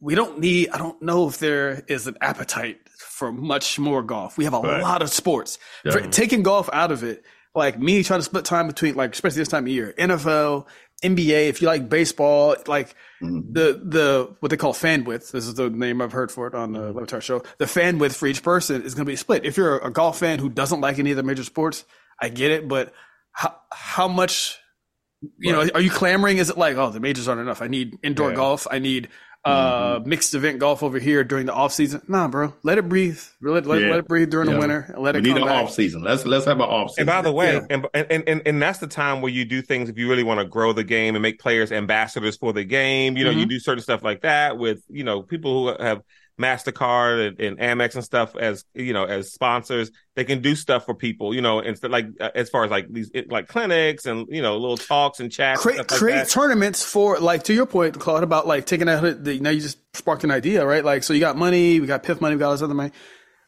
we 0.00 0.14
don't 0.14 0.38
need. 0.38 0.70
I 0.70 0.78
don't 0.78 1.00
know 1.02 1.28
if 1.28 1.38
there 1.38 1.84
is 1.88 2.06
an 2.06 2.16
appetite 2.20 2.78
for 2.98 3.32
much 3.32 3.78
more 3.78 4.02
golf. 4.02 4.38
We 4.38 4.44
have 4.44 4.54
a 4.54 4.60
Right. 4.60 4.82
lot 4.82 5.02
of 5.02 5.10
sports. 5.10 5.58
For, 5.90 6.00
taking 6.00 6.42
golf 6.42 6.70
out 6.72 6.90
of 6.90 7.02
it, 7.04 7.22
like 7.54 7.78
me 7.78 8.02
trying 8.02 8.20
to 8.20 8.24
split 8.24 8.44
time 8.44 8.66
between, 8.66 8.94
like 8.94 9.12
especially 9.12 9.38
this 9.40 9.48
time 9.48 9.64
of 9.64 9.68
year, 9.68 9.94
NFL, 9.98 10.66
NBA. 11.02 11.48
If 11.48 11.60
you 11.60 11.68
like 11.68 11.88
baseball, 11.88 12.56
like 12.66 12.94
Mhm. 13.22 13.52
the 13.52 13.80
the 13.84 14.34
what 14.40 14.48
they 14.48 14.56
call 14.56 14.72
fan 14.72 15.04
width. 15.04 15.32
This 15.32 15.46
is 15.46 15.54
the 15.54 15.68
name 15.68 16.00
I've 16.00 16.12
heard 16.12 16.32
for 16.32 16.46
it 16.46 16.54
on 16.54 16.72
the 16.72 16.92
Le 16.92 17.02
Batard 17.06 17.22
show. 17.22 17.42
The 17.58 17.66
fan 17.66 17.98
width 17.98 18.16
for 18.16 18.26
each 18.26 18.42
person 18.42 18.82
is 18.82 18.94
going 18.94 19.04
to 19.04 19.12
be 19.12 19.16
split. 19.16 19.44
If 19.44 19.56
you're 19.58 19.78
a 19.78 19.90
golf 19.90 20.18
fan 20.18 20.38
who 20.38 20.48
doesn't 20.48 20.80
like 20.80 20.98
any 20.98 21.10
of 21.10 21.16
the 21.18 21.22
major 21.22 21.44
sports, 21.44 21.84
I 22.20 22.30
get 22.30 22.50
it, 22.52 22.68
but 22.68 22.92
how 23.32 23.54
how 23.70 24.08
much 24.08 24.58
you 25.38 25.52
know 25.52 25.68
are 25.74 25.80
you 25.80 25.90
clamoring? 25.90 26.38
Is 26.38 26.50
it 26.50 26.58
like 26.58 26.76
oh 26.76 26.90
the 26.90 27.00
majors 27.00 27.28
aren't 27.28 27.40
enough? 27.40 27.62
I 27.62 27.68
need 27.68 27.98
indoor 28.02 28.30
Yeah. 28.30 28.36
golf. 28.36 28.66
I 28.70 28.78
need 28.78 29.08
uh 29.44 30.00
mixed 30.06 30.34
event 30.34 30.58
golf 30.58 30.82
over 30.82 30.98
here 30.98 31.22
during 31.22 31.44
the 31.44 31.52
off 31.52 31.70
season. 31.72 32.00
Nah, 32.08 32.28
bro, 32.28 32.54
let 32.62 32.78
it 32.78 32.88
breathe. 32.88 33.20
Let, 33.42 33.66
let, 33.66 33.82
Yeah. 33.82 33.90
let 33.90 33.98
it 33.98 34.08
breathe 34.08 34.30
during 34.30 34.48
Yeah. 34.48 34.54
the 34.54 34.60
winter. 34.60 34.86
and 34.94 35.02
Let 35.02 35.14
we 35.16 35.20
it 35.20 35.24
need 35.24 35.32
come 35.34 35.42
an 35.42 35.48
back. 35.48 35.64
off 35.64 35.70
season. 35.72 36.02
Let's 36.02 36.24
let's 36.24 36.46
have 36.46 36.56
an 36.56 36.62
off 36.62 36.90
season. 36.92 37.02
And 37.02 37.06
by 37.08 37.20
the 37.20 37.32
way, 37.32 37.54
Yeah. 37.54 37.60
and, 37.68 37.86
and 37.92 38.24
and 38.26 38.42
and 38.46 38.62
that's 38.62 38.78
the 38.78 38.86
time 38.86 39.20
where 39.20 39.30
you 39.30 39.44
do 39.44 39.60
things 39.60 39.90
if 39.90 39.98
you 39.98 40.08
really 40.08 40.22
want 40.22 40.40
to 40.40 40.46
grow 40.46 40.72
the 40.72 40.84
game 40.84 41.14
and 41.14 41.20
make 41.22 41.38
players 41.38 41.72
ambassadors 41.72 42.36
for 42.38 42.54
the 42.54 42.64
game. 42.64 43.18
You 43.18 43.24
know, 43.24 43.30
Mm-hmm. 43.30 43.40
you 43.40 43.46
do 43.46 43.58
certain 43.58 43.82
stuff 43.82 44.02
like 44.02 44.22
that 44.22 44.56
with 44.56 44.82
you 44.88 45.04
know 45.04 45.22
people 45.22 45.74
who 45.76 45.82
have 45.84 46.00
Mastercard 46.40 47.28
and, 47.28 47.40
and 47.40 47.58
Amex 47.58 47.94
and 47.94 48.04
stuff 48.04 48.34
as 48.36 48.64
you 48.74 48.92
know 48.92 49.04
as 49.04 49.32
sponsors. 49.32 49.90
They 50.16 50.24
can 50.24 50.42
do 50.42 50.54
stuff 50.54 50.84
for 50.84 50.94
people. 50.94 51.34
You 51.34 51.40
know, 51.40 51.60
instead 51.60 51.90
like 51.90 52.06
uh, 52.20 52.30
as 52.34 52.50
far 52.50 52.64
as 52.64 52.70
like 52.70 52.86
these 52.90 53.10
like 53.28 53.48
clinics 53.48 54.06
and 54.06 54.26
you 54.30 54.42
know 54.42 54.56
little 54.56 54.76
talks 54.76 55.20
and 55.20 55.30
chats. 55.30 55.58
and 55.58 55.62
create 55.62 55.78
like 55.78 55.88
create 55.88 56.28
tournaments 56.28 56.84
for 56.84 57.18
like 57.18 57.44
to 57.44 57.54
your 57.54 57.66
point, 57.66 57.98
Claude, 57.98 58.24
about 58.24 58.46
like 58.46 58.66
taking 58.66 58.88
out 58.88 59.24
the 59.24 59.38
now 59.40 59.50
you 59.50 59.60
just 59.60 59.78
sparked 59.96 60.24
an 60.24 60.30
idea, 60.30 60.66
right? 60.66 60.84
Like 60.84 61.02
so 61.02 61.12
you 61.12 61.20
got 61.20 61.36
money, 61.36 61.80
we 61.80 61.86
got 61.86 62.02
PIF 62.02 62.20
money, 62.20 62.34
we 62.34 62.40
got 62.40 62.46
all 62.46 62.52
this 62.52 62.62
other 62.62 62.74
money. 62.74 62.92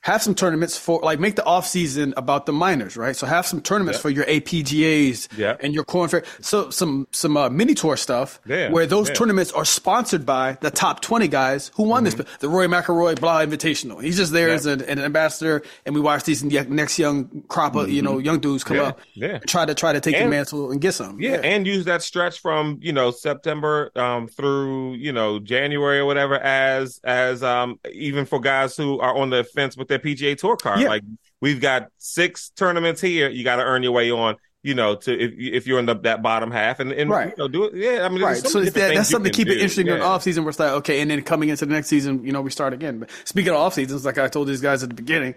Have 0.06 0.22
some 0.22 0.36
tournaments 0.36 0.76
for 0.76 1.00
like 1.02 1.18
make 1.18 1.34
the 1.34 1.44
off 1.44 1.66
season 1.66 2.14
about 2.16 2.46
the 2.46 2.52
minors, 2.52 2.96
right? 2.96 3.16
So 3.16 3.26
have 3.26 3.44
some 3.44 3.60
tournaments 3.60 3.98
Yeah. 3.98 4.02
for 4.02 4.10
your 4.10 4.24
APGAs 4.26 5.28
Yeah. 5.36 5.56
and 5.58 5.74
your 5.74 5.82
Korn 5.82 6.08
Ferry. 6.08 6.22
So 6.40 6.70
some 6.70 7.08
some 7.10 7.36
uh, 7.36 7.48
mini 7.50 7.74
tour 7.74 7.96
stuff 7.96 8.40
Yeah, 8.46 8.70
where 8.70 8.86
those 8.86 9.08
yeah. 9.08 9.14
tournaments 9.14 9.50
are 9.50 9.64
sponsored 9.64 10.24
by 10.24 10.58
the 10.60 10.70
top 10.70 11.00
twenty 11.00 11.26
guys 11.26 11.72
who 11.74 11.82
won 11.82 12.04
this. 12.04 12.14
The 12.14 12.48
Rory 12.48 12.68
McIlroy 12.68 13.18
Blah 13.18 13.40
Invitational. 13.44 14.00
He's 14.00 14.16
just 14.16 14.32
there 14.32 14.46
Mm-hmm. 14.46 14.54
As 14.54 14.66
an, 14.66 14.82
an 14.82 14.98
ambassador, 15.00 15.62
and 15.84 15.92
we 15.92 16.00
watch 16.00 16.22
these 16.22 16.44
next 16.44 17.00
young 17.00 17.42
crop 17.48 17.74
of 17.74 17.90
you 17.90 18.00
know 18.00 18.18
young 18.18 18.38
dudes 18.38 18.62
come 18.62 18.76
Yeah, 18.76 18.82
up, 18.84 19.00
yeah. 19.14 19.38
try 19.40 19.64
to 19.66 19.74
try 19.74 19.92
to 19.92 20.00
take 20.00 20.16
the 20.16 20.28
mantle 20.28 20.70
and 20.70 20.80
get 20.80 20.92
some. 20.94 21.20
Yeah, 21.20 21.40
and 21.42 21.66
use 21.66 21.84
that 21.86 22.00
stretch 22.02 22.38
from 22.38 22.78
you 22.80 22.92
know 22.92 23.10
September 23.10 23.90
um, 23.96 24.28
through 24.28 24.94
you 24.94 25.10
know 25.10 25.40
January 25.40 25.98
or 25.98 26.04
whatever 26.06 26.36
as 26.38 27.00
as 27.02 27.42
um, 27.42 27.80
even 27.92 28.24
for 28.24 28.38
guys 28.38 28.76
who 28.76 29.00
are 29.00 29.16
on 29.16 29.30
the 29.30 29.42
fence 29.42 29.76
with 29.76 29.88
their 29.88 29.95
PGA 29.98 30.36
Tour 30.36 30.56
card. 30.56 30.80
Yeah. 30.80 30.88
Like 30.88 31.02
we've 31.40 31.60
got 31.60 31.88
six 31.98 32.50
tournaments 32.50 33.00
here. 33.00 33.28
You 33.28 33.44
got 33.44 33.56
to 33.56 33.62
earn 33.62 33.82
your 33.82 33.92
way 33.92 34.10
on. 34.10 34.36
You 34.62 34.74
know, 34.74 34.96
to 34.96 35.12
if 35.16 35.32
if 35.38 35.66
you're 35.68 35.78
in 35.78 35.86
the, 35.86 35.94
that 36.00 36.22
bottom 36.22 36.50
half 36.50 36.80
and 36.80 36.90
and 36.90 37.08
Right. 37.08 37.28
you 37.28 37.34
know, 37.38 37.46
do 37.46 37.64
it. 37.66 37.74
Yeah, 37.76 38.04
I 38.04 38.08
mean, 38.08 38.20
Right. 38.20 38.36
so 38.36 38.48
So 38.48 38.58
many 38.58 38.66
it's 38.66 38.74
different 38.74 38.94
that, 38.94 38.98
that's 38.98 39.10
something 39.10 39.30
to 39.30 39.36
keep 39.36 39.46
it 39.46 39.58
interesting 39.58 39.86
during 39.86 40.02
Yeah. 40.02 40.08
off 40.08 40.24
season. 40.24 40.42
Where 40.42 40.50
it's 40.50 40.58
like, 40.58 40.72
okay, 40.72 41.00
and 41.00 41.08
then 41.08 41.22
coming 41.22 41.50
into 41.50 41.66
the 41.66 41.72
next 41.72 41.86
season, 41.86 42.24
you 42.24 42.32
know, 42.32 42.40
we 42.40 42.50
start 42.50 42.72
again. 42.72 42.98
But 42.98 43.10
speaking 43.24 43.50
of 43.50 43.58
off 43.58 43.74
seasons, 43.74 44.04
like 44.04 44.18
I 44.18 44.26
told 44.26 44.48
these 44.48 44.60
guys 44.60 44.82
at 44.82 44.88
the 44.88 44.96
beginning, 44.96 45.36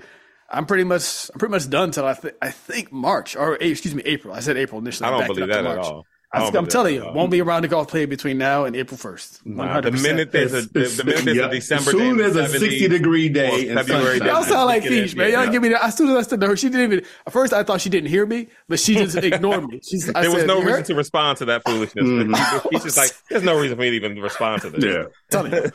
I'm 0.50 0.66
pretty 0.66 0.84
much 0.84 1.30
I'm 1.32 1.38
pretty 1.38 1.52
much 1.52 1.70
done 1.70 1.92
till 1.92 2.08
I 2.08 2.16
th- 2.16 2.34
I 2.42 2.50
think 2.50 2.92
March 2.92 3.36
or 3.36 3.54
eh, 3.62 3.68
excuse 3.68 3.94
me 3.94 4.02
April. 4.06 4.34
I 4.34 4.40
said 4.40 4.58
April 4.58 4.82
initially. 4.82 5.08
I 5.08 5.12
don't 5.20 5.28
believe 5.28 5.48
that 5.50 5.64
at 5.64 5.78
all. 5.78 6.08
I, 6.32 6.44
Oh, 6.54 6.58
am 6.60 6.68
telling 6.68 6.94
you, 6.94 7.12
won't 7.12 7.32
be 7.32 7.42
around 7.42 7.64
the 7.64 7.68
golf 7.70 7.88
play 7.88 8.06
between 8.06 8.38
now 8.38 8.66
and 8.66 8.76
April 8.76 8.98
first. 8.98 9.42
One 9.46 9.66
Nah, 9.68 9.82
the 9.82 9.90
minute 9.92 10.32
percent. 10.32 10.32
there's 10.32 10.54
a 10.54 10.62
the, 10.70 10.80
the 10.98 11.04
minute 11.04 11.26
there's 11.26 11.38
Yeah. 11.38 11.48
a 11.48 11.52
December 11.52 11.90
as 11.90 11.98
soon 11.98 12.18
day, 12.18 12.24
as 12.26 12.36
a 12.36 12.44
70s, 12.46 12.60
60 12.60 12.88
degree 12.88 13.30
day 13.30 13.68
in 13.70 13.76
February 13.78 14.20
sunshine. 14.20 14.28
Y'all 14.28 14.44
sound 14.44 14.66
like 14.68 14.84
Get 14.84 14.90
fish, 14.90 15.16
man. 15.16 15.32
yeah. 15.32 15.44
Y'all 15.44 15.52
give 15.52 15.64
me 15.64 15.70
that. 15.70 15.84
As 15.84 15.98
soon 15.98 16.10
as 16.12 16.18
I 16.18 16.22
stood 16.22 16.40
there, 16.40 16.56
she 16.56 16.70
didn't 16.70 16.94
even. 16.94 17.06
At 17.26 17.34
first, 17.34 17.52
I 17.52 17.64
thought 17.64 17.82
she 17.82 17.90
didn't 17.90 18.10
hear 18.10 18.28
me, 18.28 18.48
but 18.68 18.80
she 18.80 18.94
just 18.94 19.16
ignored 19.18 19.68
me. 19.70 19.80
She's, 19.84 20.08
I 20.14 20.22
there 20.22 20.30
was 20.30 20.42
said, 20.42 20.48
no 20.48 20.62
reason 20.62 20.84
to 20.84 20.94
respond 20.96 21.40
to 21.40 21.46
that 21.46 21.64
foolishness. 21.66 22.06
Mhm. 22.06 22.68
He's 22.72 22.84
just 22.84 22.98
like, 22.98 23.12
there's 23.32 23.44
no 23.44 23.60
reason 23.60 23.76
for 23.78 23.82
me 23.82 23.90
to 23.90 23.96
even 23.96 24.20
respond 24.22 24.62
to 24.62 24.70
this. 24.70 24.84
Yeah. 24.86 25.04
Tell 25.32 25.50
you, 25.50 25.72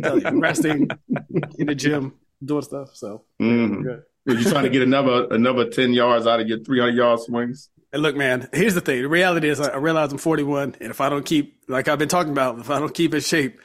tell 0.00 0.18
you, 0.18 0.40
resting 0.40 0.88
in 1.58 1.66
the 1.66 1.74
gym, 1.74 2.14
doing 2.42 2.62
stuff. 2.62 2.94
So, 2.94 3.24
Mhm. 3.42 3.82
good. 3.82 4.02
Are 4.28 4.34
you 4.40 4.50
trying 4.50 4.64
to 4.64 4.70
get 4.70 4.80
another 4.82 5.26
another 5.30 5.68
10 5.68 5.92
yards 5.92 6.26
out 6.26 6.40
of 6.40 6.48
your 6.48 6.60
300 6.60 6.94
yard 6.94 7.20
swings? 7.20 7.68
And 7.92 8.02
look, 8.02 8.16
man, 8.16 8.48
here's 8.52 8.74
the 8.74 8.80
thing. 8.82 9.02
The 9.02 9.08
reality 9.08 9.48
is, 9.48 9.60
I 9.60 9.76
realize 9.76 10.12
I'm 10.12 10.18
41, 10.18 10.76
and 10.80 10.90
if 10.90 11.00
I 11.00 11.08
don't 11.08 11.24
keep, 11.24 11.62
like 11.68 11.88
I've 11.88 11.98
been 11.98 12.08
talking 12.08 12.32
about, 12.32 12.58
if 12.58 12.68
I 12.70 12.78
don't 12.78 12.92
keep 12.94 13.14
in 13.14 13.20
shape, 13.20 13.58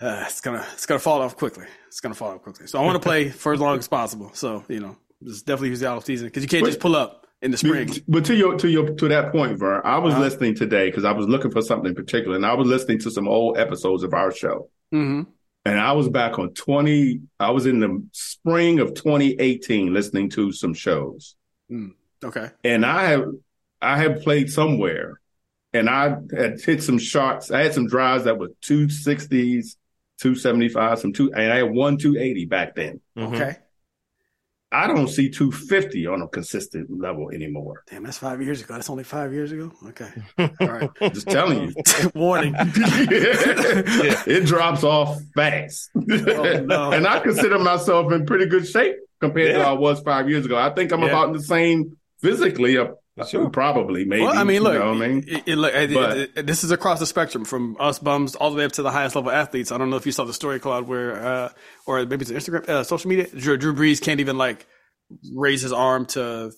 uh, 0.00 0.24
it's 0.26 0.40
gonna 0.40 0.64
it's 0.72 0.86
gonna 0.86 0.98
fall 0.98 1.20
off 1.22 1.36
quickly. 1.36 1.66
It's 1.86 2.00
gonna 2.00 2.14
fall 2.14 2.30
off 2.32 2.42
quickly. 2.42 2.66
So 2.66 2.80
I 2.80 2.84
want 2.84 2.96
to 3.00 3.06
play 3.06 3.28
for 3.28 3.52
as 3.52 3.60
long 3.60 3.78
as 3.78 3.86
possible. 3.86 4.30
So 4.34 4.64
you 4.68 4.80
know, 4.80 4.96
just 5.22 5.46
definitely 5.46 5.68
use 5.70 5.80
the 5.80 5.88
off 5.88 6.04
season 6.04 6.26
because 6.28 6.42
you 6.42 6.48
can't 6.48 6.64
just 6.64 6.80
pull 6.80 6.96
up 6.96 7.26
in 7.42 7.50
the 7.50 7.56
spring. 7.58 7.90
But 8.08 8.24
to 8.26 8.34
your 8.34 8.56
to 8.58 8.68
your 8.68 8.90
to 8.94 9.08
that 9.08 9.30
point, 9.30 9.58
Vern, 9.58 9.82
I 9.84 9.98
was 9.98 10.14
Uh-huh. 10.14 10.22
listening 10.22 10.54
today 10.54 10.86
because 10.88 11.04
I 11.04 11.12
was 11.12 11.26
looking 11.28 11.50
for 11.50 11.60
something 11.62 11.90
in 11.90 11.94
particular, 11.94 12.34
and 12.36 12.46
I 12.46 12.54
was 12.54 12.66
listening 12.66 12.98
to 13.00 13.10
some 13.10 13.28
old 13.28 13.58
episodes 13.58 14.02
of 14.02 14.14
our 14.14 14.32
show. 14.32 14.68
hmm 14.90 15.22
And 15.66 15.78
I 15.78 15.92
was 15.92 16.08
back 16.08 16.38
on 16.38 16.54
20, 16.54 17.20
I 17.38 17.50
was 17.52 17.66
in 17.66 17.80
the 17.80 18.02
spring 18.12 18.80
of 18.80 18.94
2018 18.94 19.92
listening 19.94 20.28
to 20.30 20.50
some 20.52 20.74
shows. 20.74 21.36
Okay. 22.24 22.50
And 22.64 22.84
I 22.86 23.04
have 23.10 23.26
I 23.82 23.98
had 23.98 24.22
played 24.22 24.50
somewhere 24.50 25.20
and 25.72 25.88
I 25.90 26.16
had 26.36 26.60
hit 26.60 26.82
some 26.82 26.98
shots. 26.98 27.50
I 27.50 27.62
had 27.64 27.74
some 27.74 27.86
drives 27.86 28.24
that 28.24 28.38
were 28.38 28.48
260s, 28.62 29.76
275, 30.20 30.98
some 30.98 31.12
two 31.12 31.32
and 31.32 31.52
I 31.52 31.56
had 31.56 31.70
one 31.70 31.98
280 31.98 32.46
back 32.46 32.74
then. 32.74 33.00
Mhm. 33.16 33.34
Okay. 33.34 33.56
I 34.72 34.88
don't 34.88 35.06
see 35.06 35.30
250 35.30 36.08
on 36.08 36.20
a 36.22 36.26
consistent 36.26 36.90
level 37.00 37.30
anymore. 37.30 37.84
Damn, 37.88 38.02
that's 38.02 38.18
five 38.18 38.42
years 38.42 38.60
ago. 38.60 38.74
That's 38.74 38.90
only 38.90 39.04
five 39.04 39.32
years 39.32 39.52
ago. 39.52 39.70
Okay. 39.90 40.08
All 40.38 40.48
right. 40.68 40.90
Just 41.12 41.28
telling 41.28 41.68
you. 41.68 41.74
Warning. 42.14 42.54
it 42.58 44.46
drops 44.46 44.82
off 44.82 45.20
fast. 45.34 45.90
Oh, 45.96 46.00
no. 46.64 46.90
and 46.92 47.06
I 47.06 47.20
consider 47.20 47.58
myself 47.58 48.12
in 48.12 48.26
pretty 48.26 48.46
good 48.46 48.66
shape 48.66 48.96
compared 49.20 49.52
to 49.52 49.58
Yeah. 49.58 49.64
how 49.64 49.76
I 49.76 49.78
was 49.78 50.00
five 50.00 50.28
years 50.28 50.44
ago. 50.44 50.56
I 50.56 50.70
think 50.70 50.92
I'm 50.92 51.02
Yeah. 51.02 51.08
about 51.08 51.32
the 51.34 51.42
same 51.42 51.96
physically, 52.24 52.78
uh, 52.78 52.88
Sure. 53.28 53.48
probably, 53.50 54.04
maybe. 54.04 54.22
Well, 54.22 54.36
I 54.36 54.42
mean, 54.42 54.54
you 54.56 54.60
look, 54.62 54.74
know 54.74 54.92
what 54.92 55.02
I 55.02 55.08
mean? 55.08 55.24
it- 55.28 55.42
it- 55.46 55.56
look, 55.56 55.72
But- 55.72 56.16
it- 56.16 56.30
it- 56.36 56.46
this 56.46 56.64
is 56.64 56.70
across 56.72 56.98
the 56.98 57.06
spectrum 57.06 57.44
from 57.44 57.76
us 57.78 57.98
bums 58.00 58.34
all 58.34 58.50
the 58.50 58.56
way 58.56 58.64
up 58.64 58.72
to 58.72 58.82
the 58.82 58.90
highest 58.90 59.14
level 59.14 59.30
athletes. 59.30 59.70
I 59.70 59.78
don't 59.78 59.88
know 59.90 59.96
if 59.96 60.06
you 60.06 60.10
saw 60.12 60.24
the 60.24 60.32
story, 60.34 60.58
Claude, 60.58 60.88
where, 60.88 61.24
uh, 61.24 61.48
or 61.86 62.04
maybe 62.06 62.22
it's 62.26 62.32
Instagram, 62.32 62.68
uh, 62.68 62.82
social 62.82 63.08
media. 63.08 63.26
Drew, 63.28 63.56
Drew 63.56 63.72
Brees 63.74 64.00
can't 64.02 64.18
even 64.20 64.36
like 64.38 64.66
raise 65.34 65.62
his 65.62 65.72
arm 65.72 66.06
to 66.06 66.50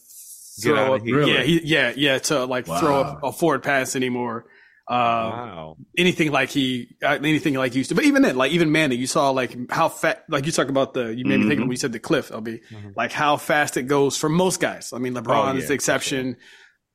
Get 0.62 0.70
throw 0.70 0.78
out 0.84 0.94
of 1.00 1.02
here. 1.04 1.16
Really? 1.18 1.32
yeah, 1.34 1.42
he, 1.42 1.60
yeah, 1.64 1.92
yeah, 1.96 2.18
to 2.30 2.44
like 2.46 2.64
throw 2.64 3.00
a, 3.02 3.18
a 3.24 3.32
forward 3.32 3.62
pass 3.62 3.94
anymore. 3.94 4.46
Uh, 4.88 4.92
Wow. 4.94 5.76
anything 5.98 6.30
like 6.30 6.48
he, 6.50 6.94
uh, 7.02 7.18
anything 7.22 7.54
like 7.54 7.72
he 7.72 7.78
used 7.78 7.88
to. 7.88 7.94
But 7.96 8.04
even 8.04 8.22
then, 8.22 8.36
like 8.36 8.52
even 8.52 8.70
Manning, 8.70 9.00
you 9.00 9.06
saw 9.08 9.30
like 9.30 9.56
how 9.70 9.88
fat, 9.88 10.24
like 10.28 10.46
you 10.46 10.52
talk 10.52 10.68
about 10.68 10.94
the, 10.94 11.12
you 11.14 11.24
made 11.24 11.40
me 11.40 11.48
think 11.48 11.58
Mhm. 11.58 11.64
when 11.64 11.70
you 11.72 11.76
said 11.76 11.92
the 11.92 11.98
cliff, 11.98 12.30
LB, 12.30 12.60
like 12.96 13.10
how 13.12 13.36
fast 13.36 13.76
it 13.76 13.84
goes 13.84 14.16
for 14.16 14.28
most 14.28 14.60
guys. 14.60 14.92
I 14.92 14.98
mean, 14.98 15.14
LeBron 15.14 15.26
Oh, 15.28 15.52
yeah, 15.52 15.54
is 15.54 15.62
the 15.64 15.68
for 15.68 15.72
exception. 15.74 16.36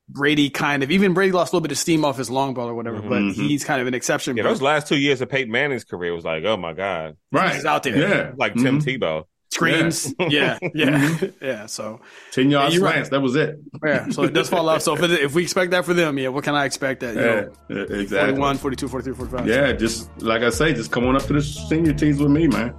Brady 0.09 0.49
kind 0.49 0.83
of, 0.83 0.91
even 0.91 1.13
Brady 1.13 1.31
lost 1.31 1.53
a 1.53 1.55
little 1.55 1.63
bit 1.63 1.71
of 1.71 1.77
steam 1.77 2.03
off 2.03 2.17
his 2.17 2.29
long 2.29 2.53
ball 2.53 2.67
or 2.67 2.75
whatever, 2.75 3.01
but 3.01 3.21
Mhm. 3.21 3.33
he's 3.33 3.63
kind 3.63 3.79
of 3.81 3.87
an 3.87 3.93
exception. 3.93 4.35
Yeah, 4.35 4.43
those 4.43 4.61
last 4.61 4.87
two 4.87 4.97
years 4.97 5.21
of 5.21 5.29
Peyton 5.29 5.51
Manning's 5.51 5.83
career 5.85 6.13
was 6.13 6.25
like, 6.25 6.43
oh 6.45 6.57
my 6.57 6.73
God. 6.73 7.15
Right. 7.31 7.55
he's 7.55 7.65
out 7.65 7.83
there. 7.83 7.97
Yeah. 7.97 8.31
Like 8.37 8.53
Tim 8.55 8.79
Mhm. 8.81 8.99
Tebow. 8.99 9.23
Screens. 9.53 10.13
Yeah. 10.29 10.57
Yeah. 10.73 10.91
Mm-hmm. 11.01 11.45
Yeah. 11.45 11.65
So, 11.65 11.99
10 12.31 12.49
yard 12.49 12.71
Yeah, 12.71 12.77
you're 12.79 12.85
right. 12.85 13.09
That 13.09 13.21
was 13.21 13.35
it. 13.35 13.59
yeah. 13.85 14.09
So 14.09 14.23
it 14.23 14.33
does 14.33 14.49
fall 14.49 14.67
off. 14.69 14.81
So 14.81 14.95
if, 14.95 15.01
it, 15.03 15.11
if 15.11 15.33
we 15.33 15.43
expect 15.43 15.71
that 15.71 15.85
for 15.85 15.93
them, 15.93 16.17
yeah, 16.17 16.29
what 16.29 16.43
can 16.43 16.55
I 16.55 16.65
expect 16.65 17.01
that, 17.01 17.15
Yeah. 17.15 17.75
know, 17.75 17.81
Exactly. 17.83 18.35
41, 18.35 18.57
42, 18.57 18.87
43, 18.87 19.13
45? 19.13 19.47
Yeah, 19.47 19.71
just 19.73 20.09
like 20.21 20.41
I 20.43 20.49
say, 20.49 20.73
just 20.73 20.91
come 20.91 21.05
on 21.07 21.15
up 21.15 21.23
to 21.23 21.33
the 21.33 21.41
senior 21.41 21.93
teams 21.93 22.19
with 22.19 22.31
me, 22.31 22.47
man. 22.47 22.73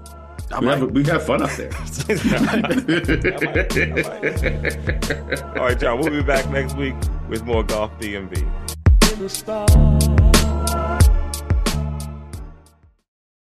I 0.51 0.61
We 0.61 0.66
might. 0.66 0.79
have, 0.79 0.91
we 0.91 1.05
have 1.05 1.25
fun 1.25 1.43
up 1.43 1.51
there. 1.57 1.70
All 5.57 5.64
right, 5.64 5.81
y'all. 5.81 5.99
We'll 5.99 6.11
be 6.11 6.23
back 6.23 6.49
next 6.51 6.77
week 6.77 6.95
with 7.29 7.45
more 7.45 7.62
Golf 7.62 7.91
DMV. 7.99 8.39
in 9.12 9.18
the 9.18 9.29
stars. 9.29 10.41